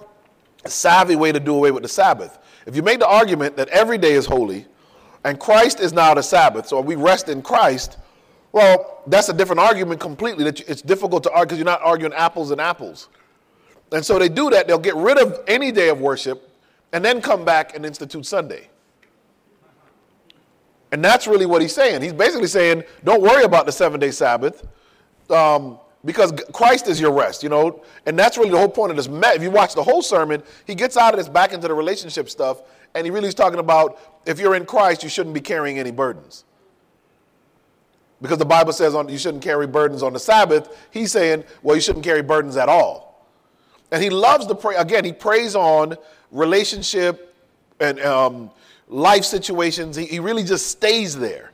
savvy 0.65 1.15
way 1.15 1.31
to 1.31 1.39
do 1.39 1.55
away 1.55 1.71
with 1.71 1.83
the 1.83 1.89
Sabbath. 1.89 2.39
If 2.65 2.75
you 2.75 2.83
make 2.83 2.99
the 2.99 3.07
argument 3.07 3.55
that 3.57 3.69
every 3.69 3.97
day 3.97 4.13
is 4.13 4.25
holy 4.25 4.65
and 5.23 5.39
Christ 5.39 5.79
is 5.79 5.93
now 5.93 6.13
the 6.13 6.21
Sabbath, 6.21 6.67
so 6.67 6.79
we 6.81 6.95
rest 6.95 7.29
in 7.29 7.41
Christ, 7.41 7.97
well, 8.51 9.03
that's 9.07 9.29
a 9.29 9.33
different 9.33 9.59
argument 9.59 9.99
completely. 9.99 10.43
That 10.43 10.61
It's 10.69 10.81
difficult 10.81 11.23
to 11.23 11.31
argue 11.31 11.45
because 11.45 11.57
you're 11.57 11.65
not 11.65 11.81
arguing 11.81 12.13
apples 12.13 12.51
and 12.51 12.61
apples. 12.61 13.09
And 13.91 14.05
so 14.05 14.19
they 14.19 14.29
do 14.29 14.49
that. 14.49 14.67
They'll 14.67 14.79
get 14.79 14.95
rid 14.95 15.17
of 15.17 15.39
any 15.47 15.71
day 15.71 15.89
of 15.89 16.01
worship 16.01 16.49
and 16.93 17.03
then 17.03 17.21
come 17.21 17.45
back 17.45 17.75
and 17.75 17.85
institute 17.85 18.25
Sunday. 18.25 18.69
And 20.91 21.03
that's 21.03 21.27
really 21.27 21.45
what 21.45 21.61
he's 21.61 21.73
saying. 21.73 22.01
He's 22.01 22.13
basically 22.13 22.47
saying, 22.47 22.83
don't 23.03 23.21
worry 23.21 23.43
about 23.43 23.65
the 23.65 23.71
seven 23.71 23.99
day 23.99 24.11
Sabbath 24.11 24.65
um, 25.29 25.79
because 26.05 26.31
Christ 26.53 26.87
is 26.87 26.99
your 26.99 27.11
rest, 27.11 27.43
you 27.43 27.49
know? 27.49 27.83
And 28.05 28.17
that's 28.17 28.37
really 28.37 28.51
the 28.51 28.57
whole 28.57 28.69
point 28.69 28.91
of 28.91 28.97
this. 28.97 29.07
If 29.07 29.41
you 29.41 29.51
watch 29.51 29.73
the 29.73 29.83
whole 29.83 30.01
sermon, 30.01 30.41
he 30.65 30.75
gets 30.75 30.95
out 30.95 31.13
of 31.13 31.17
this 31.17 31.27
back 31.27 31.51
into 31.51 31.67
the 31.67 31.73
relationship 31.73 32.29
stuff, 32.29 32.61
and 32.95 33.05
he 33.05 33.11
really 33.11 33.27
is 33.27 33.35
talking 33.35 33.59
about 33.59 33.99
if 34.25 34.39
you're 34.39 34.55
in 34.55 34.65
Christ, 34.65 35.03
you 35.03 35.09
shouldn't 35.09 35.33
be 35.33 35.41
carrying 35.41 35.77
any 35.77 35.91
burdens. 35.91 36.45
Because 38.21 38.37
the 38.39 38.45
Bible 38.45 38.73
says 38.73 38.95
on, 38.95 39.09
you 39.09 39.17
shouldn't 39.17 39.43
carry 39.43 39.67
burdens 39.67 40.01
on 40.01 40.13
the 40.13 40.19
Sabbath. 40.19 40.87
He's 40.91 41.11
saying, 41.11 41.43
well, 41.61 41.75
you 41.75 41.81
shouldn't 41.81 42.03
carry 42.03 42.23
burdens 42.23 42.57
at 42.57 42.67
all. 42.67 43.27
And 43.91 44.01
he 44.01 44.09
loves 44.09 44.47
to 44.47 44.55
pray. 44.55 44.75
Again, 44.75 45.05
he 45.05 45.13
prays 45.13 45.55
on 45.55 45.97
relationship 46.31 47.35
and 47.79 47.99
um, 47.99 48.51
life 48.87 49.23
situations. 49.23 49.95
He, 49.95 50.05
he 50.05 50.19
really 50.19 50.43
just 50.43 50.67
stays 50.67 51.17
there. 51.17 51.51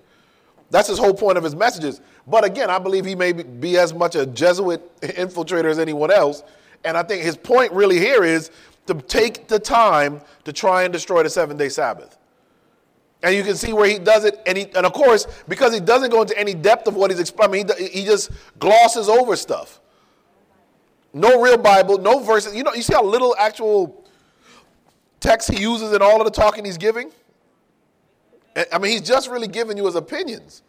That's 0.70 0.88
his 0.88 0.98
whole 0.98 1.14
point 1.14 1.38
of 1.38 1.44
his 1.44 1.56
messages. 1.56 2.02
But 2.26 2.44
again, 2.44 2.70
I 2.70 2.80
believe 2.80 3.06
he 3.06 3.16
may 3.16 3.32
be- 3.32 3.78
as 3.78 3.94
much 3.94 4.16
a 4.16 4.26
Jesuit 4.26 4.82
infiltrator 5.02 5.66
as 5.66 5.80
anyone 5.80 6.12
else. 6.12 6.44
And 6.84 6.98
I 6.98 7.04
think 7.04 7.24
his 7.24 7.38
point 7.38 7.72
really 7.72 8.00
here 8.00 8.24
is 8.24 8.52
to 8.88 8.96
take 8.96 9.48
the 9.48 9.60
time 9.60 10.22
to 10.44 10.54
try 10.54 10.84
and 10.84 10.92
destroy 10.92 11.24
the 11.24 11.30
seven 11.30 11.58
day 11.58 11.70
Sabbath. 11.70 12.18
And 13.22 13.34
you 13.34 13.44
can 13.44 13.56
see 13.56 13.72
where 13.72 13.88
he 13.88 14.00
does 14.00 14.26
it. 14.26 14.42
And, 14.46 14.58
he, 14.58 14.66
and 14.76 14.86
of 14.86 14.92
course, 14.92 15.28
because 15.48 15.74
he 15.74 15.80
doesn't 15.80 16.10
go 16.10 16.22
into 16.22 16.38
any 16.38 16.54
depth 16.54 16.88
of 16.88 16.96
what 16.96 17.10
he's 17.10 17.22
explaining, 17.22 17.70
he, 17.78 17.88
he 17.88 18.06
just 18.06 18.32
glosses 18.60 19.08
over 19.08 19.36
stuff. 19.38 19.80
No 21.14 21.42
real 21.42 21.58
Bible, 21.58 22.00
no 22.00 22.20
verses. 22.20 22.56
You 22.56 22.64
know, 22.64 22.74
you 22.74 22.82
see 22.82 22.94
how 22.94 23.04
little 23.04 23.36
actual 23.38 24.04
text 25.20 25.52
he 25.52 25.62
uses 25.62 25.94
in 25.94 26.02
all 26.02 26.20
of 26.20 26.26
the 26.26 26.32
talking 26.32 26.66
he's 26.66 26.78
giving? 26.78 27.12
I 28.72 28.78
mean, 28.78 28.91
he's 28.91 29.01
just 29.01 29.30
really 29.30 29.47
giving 29.47 29.78
you 29.78 29.86
his 29.86 29.95
opinions. 29.95 30.62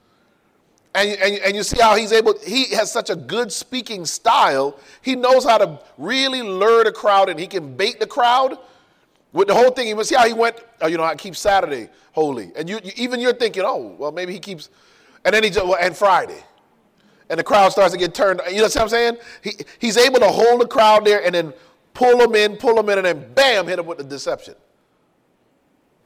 And, 0.94 1.10
and, 1.20 1.38
and 1.40 1.56
you 1.56 1.62
see 1.64 1.80
how 1.80 1.96
he's 1.96 2.12
able, 2.12 2.38
he 2.38 2.66
has 2.74 2.90
such 2.90 3.10
a 3.10 3.16
good 3.16 3.50
speaking 3.52 4.06
style. 4.06 4.78
He 5.02 5.16
knows 5.16 5.44
how 5.44 5.58
to 5.58 5.80
really 5.98 6.40
lure 6.40 6.84
the 6.84 6.92
crowd 6.92 7.28
and 7.28 7.38
he 7.38 7.46
can 7.46 7.76
bait 7.76 7.98
the 7.98 8.06
crowd 8.06 8.56
with 9.32 9.48
the 9.48 9.54
whole 9.54 9.70
thing. 9.70 9.88
You 9.88 10.04
see 10.04 10.14
how 10.14 10.26
he 10.26 10.32
went, 10.32 10.56
oh, 10.80 10.86
you 10.86 10.96
know, 10.96 11.02
I 11.02 11.16
keep 11.16 11.34
Saturday 11.34 11.90
holy. 12.12 12.52
And 12.56 12.68
you, 12.68 12.78
you 12.84 12.92
even 12.96 13.20
you're 13.20 13.34
thinking, 13.34 13.64
oh, 13.66 13.96
well, 13.98 14.12
maybe 14.12 14.32
he 14.32 14.38
keeps, 14.38 14.70
and 15.24 15.34
then 15.34 15.42
he 15.42 15.50
just, 15.50 15.66
well, 15.66 15.78
and 15.80 15.96
Friday. 15.96 16.42
And 17.28 17.40
the 17.40 17.44
crowd 17.44 17.70
starts 17.70 17.92
to 17.92 17.98
get 17.98 18.14
turned. 18.14 18.40
You 18.48 18.58
know 18.58 18.62
what 18.64 18.76
I'm 18.76 18.88
saying? 18.88 19.16
He, 19.42 19.52
he's 19.80 19.96
able 19.96 20.20
to 20.20 20.28
hold 20.28 20.60
the 20.60 20.66
crowd 20.66 21.04
there 21.04 21.24
and 21.24 21.34
then 21.34 21.52
pull 21.92 22.18
them 22.18 22.34
in, 22.36 22.56
pull 22.56 22.76
them 22.76 22.88
in, 22.90 22.98
and 22.98 23.06
then 23.06 23.32
bam, 23.34 23.66
hit 23.66 23.76
them 23.76 23.86
with 23.86 23.98
the 23.98 24.04
deception. 24.04 24.54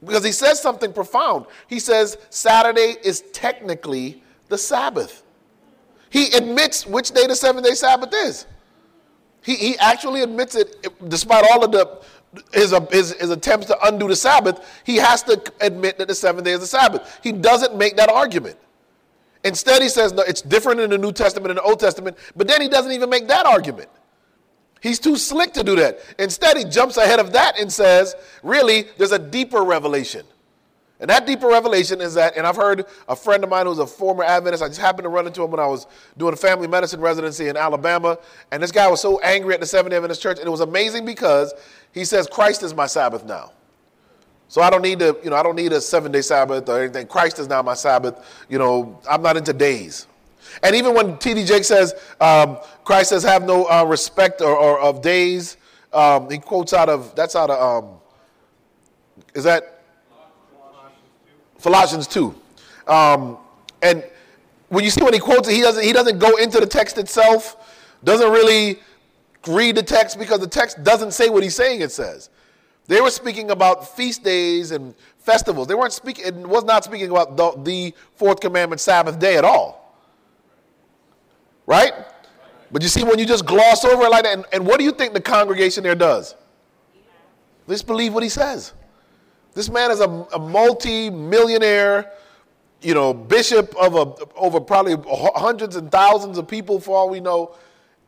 Because 0.05 0.23
he 0.23 0.31
says 0.31 0.61
something 0.61 0.93
profound. 0.93 1.45
He 1.67 1.79
says 1.79 2.17
Saturday 2.29 2.95
is 3.03 3.21
technically 3.33 4.23
the 4.47 4.57
Sabbath. 4.57 5.23
He 6.09 6.31
admits 6.33 6.87
which 6.87 7.11
day 7.11 7.27
the 7.27 7.35
seven 7.35 7.63
day 7.63 7.73
Sabbath 7.73 8.13
is. 8.13 8.45
He, 9.41 9.55
he 9.55 9.77
actually 9.77 10.21
admits 10.21 10.55
it, 10.55 10.87
despite 11.09 11.45
all 11.51 11.63
of 11.63 11.71
the 11.71 12.01
his, 12.53 12.75
his, 12.91 13.13
his 13.13 13.29
attempts 13.31 13.65
to 13.67 13.87
undo 13.87 14.07
the 14.07 14.15
Sabbath. 14.15 14.81
He 14.83 14.97
has 14.97 15.23
to 15.23 15.41
admit 15.61 15.97
that 15.97 16.07
the 16.07 16.15
seventh 16.15 16.45
day 16.45 16.51
is 16.51 16.59
the 16.59 16.67
Sabbath. 16.67 17.19
He 17.23 17.31
doesn't 17.31 17.75
make 17.75 17.97
that 17.97 18.09
argument. 18.09 18.57
Instead, 19.43 19.81
he 19.81 19.89
says 19.89 20.13
no, 20.13 20.21
it's 20.23 20.41
different 20.41 20.79
in 20.79 20.89
the 20.89 20.97
New 20.97 21.11
Testament 21.11 21.49
and 21.49 21.57
the 21.57 21.63
Old 21.63 21.79
Testament. 21.79 22.17
But 22.35 22.47
then 22.47 22.61
he 22.61 22.67
doesn't 22.67 22.91
even 22.91 23.09
make 23.09 23.27
that 23.29 23.45
argument. 23.45 23.89
He's 24.81 24.99
too 24.99 25.17
slick 25.17 25.53
to 25.53 25.63
do 25.63 25.75
that. 25.75 25.99
Instead, 26.17 26.57
he 26.57 26.63
jumps 26.63 26.97
ahead 26.97 27.19
of 27.19 27.33
that 27.33 27.59
and 27.59 27.71
says, 27.71 28.15
really, 28.43 28.85
there's 28.97 29.11
a 29.11 29.19
deeper 29.19 29.63
revelation. 29.63 30.25
And 31.01 31.09
that 31.09 31.25
deeper 31.25 31.47
revelation 31.47 32.01
is 32.01 32.13
that, 32.15 32.35
and 32.35 32.45
I've 32.45 32.57
heard 32.57 32.85
a 33.07 33.15
friend 33.15 33.43
of 33.43 33.49
mine 33.49 33.65
who's 33.65 33.79
a 33.79 33.87
former 33.87 34.23
Adventist, 34.23 34.61
I 34.61 34.67
just 34.67 34.81
happened 34.81 35.05
to 35.05 35.09
run 35.09 35.27
into 35.27 35.41
him 35.41 35.51
when 35.51 35.59
I 35.59 35.65
was 35.65 35.87
doing 36.17 36.33
a 36.33 36.37
family 36.37 36.67
medicine 36.67 36.99
residency 36.99 37.47
in 37.47 37.55
Alabama. 37.55 38.17
And 38.51 38.61
this 38.61 38.71
guy 38.71 38.87
was 38.89 39.01
so 39.01 39.19
angry 39.19 39.53
at 39.53 39.61
the 39.61 39.65
Seventh 39.65 39.91
day 39.91 39.95
Adventist 39.95 40.21
Church. 40.21 40.39
And 40.39 40.47
it 40.47 40.51
was 40.51 40.59
amazing 40.59 41.05
because 41.05 41.53
he 41.93 42.03
says, 42.03 42.27
Christ 42.27 42.63
is 42.63 42.73
my 42.73 42.85
Sabbath 42.85 43.23
now. 43.23 43.51
So 44.49 44.61
I 44.61 44.69
don't 44.69 44.81
need 44.81 44.99
to, 44.99 45.17
you 45.23 45.29
know, 45.29 45.35
I 45.35 45.43
don't 45.43 45.55
need 45.55 45.71
a 45.71 45.79
seven 45.79 46.11
day 46.11 46.21
Sabbath 46.21 46.67
or 46.67 46.81
anything. 46.81 47.07
Christ 47.07 47.39
is 47.39 47.47
now 47.47 47.61
my 47.61 47.75
Sabbath. 47.75 48.45
You 48.49 48.57
know, 48.57 48.99
I'm 49.09 49.21
not 49.21 49.37
into 49.37 49.53
days. 49.53 50.07
And 50.63 50.75
even 50.75 50.93
when 50.93 51.17
T.D. 51.17 51.45
Jakes 51.45 51.67
says, 51.67 51.93
um, 52.19 52.57
Christ 52.83 53.09
says, 53.09 53.23
have 53.23 53.43
no 53.43 53.65
uh, 53.65 53.83
respect 53.83 54.41
or, 54.41 54.55
or 54.55 54.79
of 54.79 55.01
days, 55.01 55.57
um, 55.93 56.29
he 56.29 56.37
quotes 56.37 56.73
out 56.73 56.89
of, 56.89 57.15
that's 57.15 57.35
out 57.35 57.49
of, 57.49 57.83
um, 57.83 57.99
is 59.33 59.43
that 59.43 59.83
Colossians 61.61 62.07
2. 62.07 62.35
Um, 62.87 63.37
and 63.81 64.03
when 64.69 64.83
you 64.83 64.89
see 64.89 65.03
when 65.03 65.13
he 65.13 65.19
quotes 65.19 65.47
it, 65.47 65.55
he 65.55 65.61
doesn't, 65.61 65.83
he 65.83 65.93
doesn't 65.93 66.19
go 66.19 66.37
into 66.37 66.59
the 66.59 66.65
text 66.65 66.97
itself, 66.97 67.75
doesn't 68.03 68.31
really 68.31 68.79
read 69.47 69.75
the 69.75 69.83
text 69.83 70.19
because 70.19 70.39
the 70.39 70.47
text 70.47 70.83
doesn't 70.83 71.11
say 71.11 71.29
what 71.29 71.43
he's 71.43 71.55
saying 71.55 71.81
it 71.81 71.91
says. 71.91 72.29
They 72.87 73.01
were 73.01 73.11
speaking 73.11 73.51
about 73.51 73.95
feast 73.95 74.23
days 74.23 74.71
and 74.71 74.95
festivals. 75.19 75.67
They 75.67 75.75
weren't 75.75 75.93
speaking, 75.93 76.25
it 76.25 76.35
was 76.35 76.63
not 76.63 76.83
speaking 76.83 77.11
about 77.11 77.37
the, 77.37 77.51
the 77.63 77.93
fourth 78.15 78.39
commandment 78.39 78.81
Sabbath 78.81 79.19
day 79.19 79.37
at 79.37 79.45
all. 79.45 79.78
Right? 81.69 81.93
But 82.71 82.81
you 82.81 82.87
see, 82.87 83.03
when 83.03 83.19
you 83.19 83.27
just 83.27 83.45
gloss 83.45 83.85
over 83.85 84.05
it 84.05 84.09
like 84.09 84.23
that, 84.23 84.33
and, 84.33 84.45
and 84.51 84.65
what 84.65 84.79
do 84.79 84.83
you 84.83 84.91
think 84.91 85.13
the 85.13 85.21
congregation 85.21 85.83
there 85.83 85.93
does? 85.93 86.33
Just 87.67 87.85
believe 87.85 88.11
what 88.11 88.23
he 88.23 88.29
says. 88.29 88.73
This 89.53 89.69
man 89.69 89.91
is 89.91 89.99
a, 89.99 90.09
a 90.33 90.39
multi-millionaire, 90.39 92.11
you 92.81 92.95
know, 92.95 93.13
bishop 93.13 93.75
of 93.75 93.93
a, 93.93 94.35
over 94.35 94.59
probably 94.59 94.95
hundreds 95.35 95.75
and 95.75 95.91
thousands 95.91 96.39
of 96.39 96.47
people 96.47 96.79
for 96.79 96.97
all 96.97 97.07
we 97.07 97.19
know. 97.19 97.55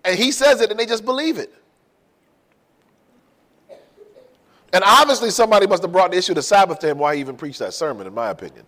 And 0.03 0.17
he 0.17 0.31
says 0.31 0.61
it 0.61 0.71
and 0.71 0.79
they 0.79 0.87
just 0.87 1.05
believe 1.05 1.37
it. 1.37 1.53
And 4.73 4.83
obviously 4.83 5.29
somebody 5.29 5.67
must 5.67 5.83
have 5.83 5.91
brought 5.91 6.09
the 6.11 6.17
issue 6.17 6.31
of 6.31 6.37
the 6.37 6.41
Sabbath 6.41 6.79
to 6.79 6.89
him 6.89 6.97
why 6.97 7.13
he 7.13 7.21
even 7.21 7.35
preached 7.35 7.59
that 7.59 7.75
sermon, 7.75 8.07
in 8.07 8.13
my 8.15 8.31
opinion. 8.31 8.65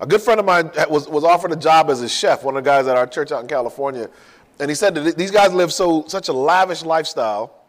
A 0.00 0.06
good 0.06 0.20
friend 0.20 0.40
of 0.40 0.46
mine 0.46 0.70
was, 0.88 1.08
was 1.08 1.24
offered 1.24 1.52
a 1.52 1.56
job 1.56 1.88
as 1.88 2.02
a 2.02 2.08
chef, 2.08 2.42
one 2.42 2.56
of 2.56 2.64
the 2.64 2.68
guys 2.68 2.86
at 2.86 2.96
our 2.96 3.06
church 3.06 3.30
out 3.32 3.42
in 3.42 3.48
California. 3.48 4.10
And 4.58 4.68
he 4.70 4.74
said 4.74 4.94
that 4.94 5.16
these 5.16 5.30
guys 5.30 5.52
live 5.52 5.72
so 5.72 6.04
such 6.08 6.28
a 6.28 6.32
lavish 6.32 6.84
lifestyle, 6.84 7.64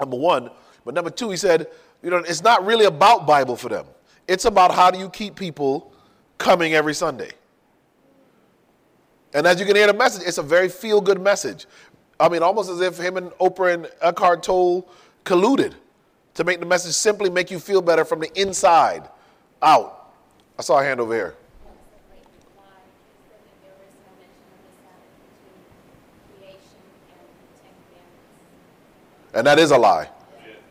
number 0.00 0.16
one. 0.16 0.50
But 0.84 0.94
number 0.94 1.10
two, 1.10 1.30
he 1.30 1.36
said, 1.36 1.68
you 2.02 2.10
know, 2.10 2.18
it's 2.18 2.42
not 2.42 2.64
really 2.64 2.86
about 2.86 3.26
Bible 3.26 3.56
for 3.56 3.68
them. 3.68 3.86
It's 4.26 4.44
about 4.44 4.74
how 4.74 4.90
do 4.90 4.98
you 4.98 5.08
keep 5.08 5.36
people 5.36 5.92
coming 6.38 6.74
every 6.74 6.94
Sunday. 6.94 7.30
And 9.34 9.46
as 9.46 9.60
you 9.60 9.66
can 9.66 9.76
hear 9.76 9.86
the 9.86 9.94
message, 9.94 10.22
it's 10.26 10.38
a 10.38 10.42
very 10.42 10.68
feel 10.68 11.00
good 11.00 11.20
message. 11.20 11.66
I 12.18 12.28
mean, 12.28 12.42
almost 12.42 12.70
as 12.70 12.80
if 12.80 12.98
him 12.98 13.16
and 13.16 13.30
Oprah 13.32 13.74
and 13.74 13.90
Eckhart 14.00 14.42
Tolle 14.42 14.88
colluded 15.24 15.74
to 16.34 16.44
make 16.44 16.60
the 16.60 16.66
message 16.66 16.94
simply 16.94 17.30
make 17.30 17.50
you 17.50 17.58
feel 17.58 17.82
better 17.82 18.04
from 18.04 18.20
the 18.20 18.40
inside 18.40 19.08
out. 19.60 20.12
I 20.58 20.62
saw 20.62 20.80
a 20.80 20.84
hand 20.84 21.00
over 21.00 21.14
here. 21.14 21.34
And 29.34 29.46
that 29.46 29.58
is 29.58 29.70
a 29.70 29.78
lie. 29.78 30.08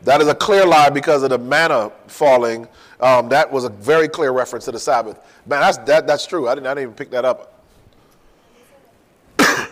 That 0.02 0.20
is 0.20 0.28
a 0.28 0.34
clear 0.34 0.64
lie 0.64 0.90
because 0.90 1.22
of 1.22 1.30
the 1.30 1.38
manna 1.38 1.90
falling. 2.06 2.68
Um, 3.00 3.28
that 3.30 3.50
was 3.50 3.64
a 3.64 3.68
very 3.68 4.08
clear 4.08 4.32
reference 4.32 4.64
to 4.66 4.72
the 4.72 4.78
Sabbath. 4.78 5.18
Man, 5.46 5.60
that's, 5.60 5.78
that, 5.78 6.06
that's 6.06 6.26
true. 6.26 6.48
I 6.48 6.54
didn't, 6.54 6.66
I 6.66 6.70
didn't 6.74 6.82
even 6.82 6.94
pick 6.94 7.10
that 7.10 7.24
up. 7.24 7.64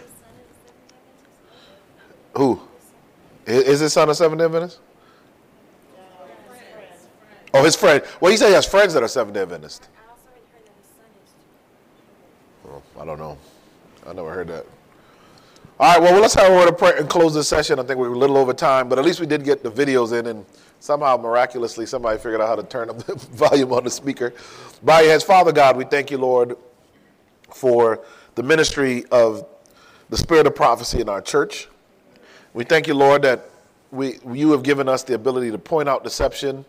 Who? 2.36 2.60
Is 3.46 3.80
his 3.80 3.92
son 3.92 4.10
a 4.10 4.14
Seventh 4.14 4.42
Adventist? 4.42 4.80
Oh, 7.54 7.64
his 7.64 7.76
friend. 7.76 8.02
Well, 8.20 8.30
he 8.30 8.36
said 8.36 8.48
he 8.48 8.54
has 8.54 8.66
friends 8.66 8.92
that 8.94 9.02
are 9.02 9.08
Seventh 9.08 9.36
Adventist. 9.36 9.88
Oh, 12.68 12.82
I 13.00 13.04
don't 13.04 13.18
know. 13.18 13.38
I 14.06 14.12
never 14.12 14.32
heard 14.32 14.48
that. 14.48 14.66
All 15.78 15.92
right, 15.92 16.00
well, 16.00 16.18
let's 16.22 16.32
have 16.32 16.50
a 16.50 16.54
word 16.54 16.70
of 16.70 16.78
prayer 16.78 16.96
and 16.96 17.06
close 17.06 17.34
this 17.34 17.48
session. 17.48 17.78
I 17.78 17.82
think 17.82 18.00
we 18.00 18.06
are 18.06 18.10
a 18.10 18.16
little 18.16 18.38
over 18.38 18.54
time, 18.54 18.88
but 18.88 18.98
at 18.98 19.04
least 19.04 19.20
we 19.20 19.26
did 19.26 19.44
get 19.44 19.62
the 19.62 19.70
videos 19.70 20.18
in, 20.18 20.26
and 20.26 20.46
somehow 20.80 21.18
miraculously 21.18 21.84
somebody 21.84 22.16
figured 22.16 22.40
out 22.40 22.48
how 22.48 22.56
to 22.56 22.62
turn 22.62 22.88
up 22.88 22.96
the 23.04 23.14
volume 23.32 23.74
on 23.74 23.84
the 23.84 23.90
speaker. 23.90 24.32
By 24.82 25.02
your 25.02 25.10
heads, 25.10 25.22
Father 25.22 25.52
God, 25.52 25.76
we 25.76 25.84
thank 25.84 26.10
you, 26.10 26.16
Lord, 26.16 26.56
for 27.50 28.02
the 28.36 28.42
ministry 28.42 29.04
of 29.10 29.46
the 30.08 30.16
spirit 30.16 30.46
of 30.46 30.54
prophecy 30.54 31.02
in 31.02 31.10
our 31.10 31.20
church. 31.20 31.68
We 32.54 32.64
thank 32.64 32.86
you, 32.86 32.94
Lord, 32.94 33.20
that 33.20 33.44
we, 33.90 34.18
you 34.32 34.52
have 34.52 34.62
given 34.62 34.88
us 34.88 35.02
the 35.02 35.12
ability 35.12 35.50
to 35.50 35.58
point 35.58 35.90
out 35.90 36.02
deception. 36.02 36.64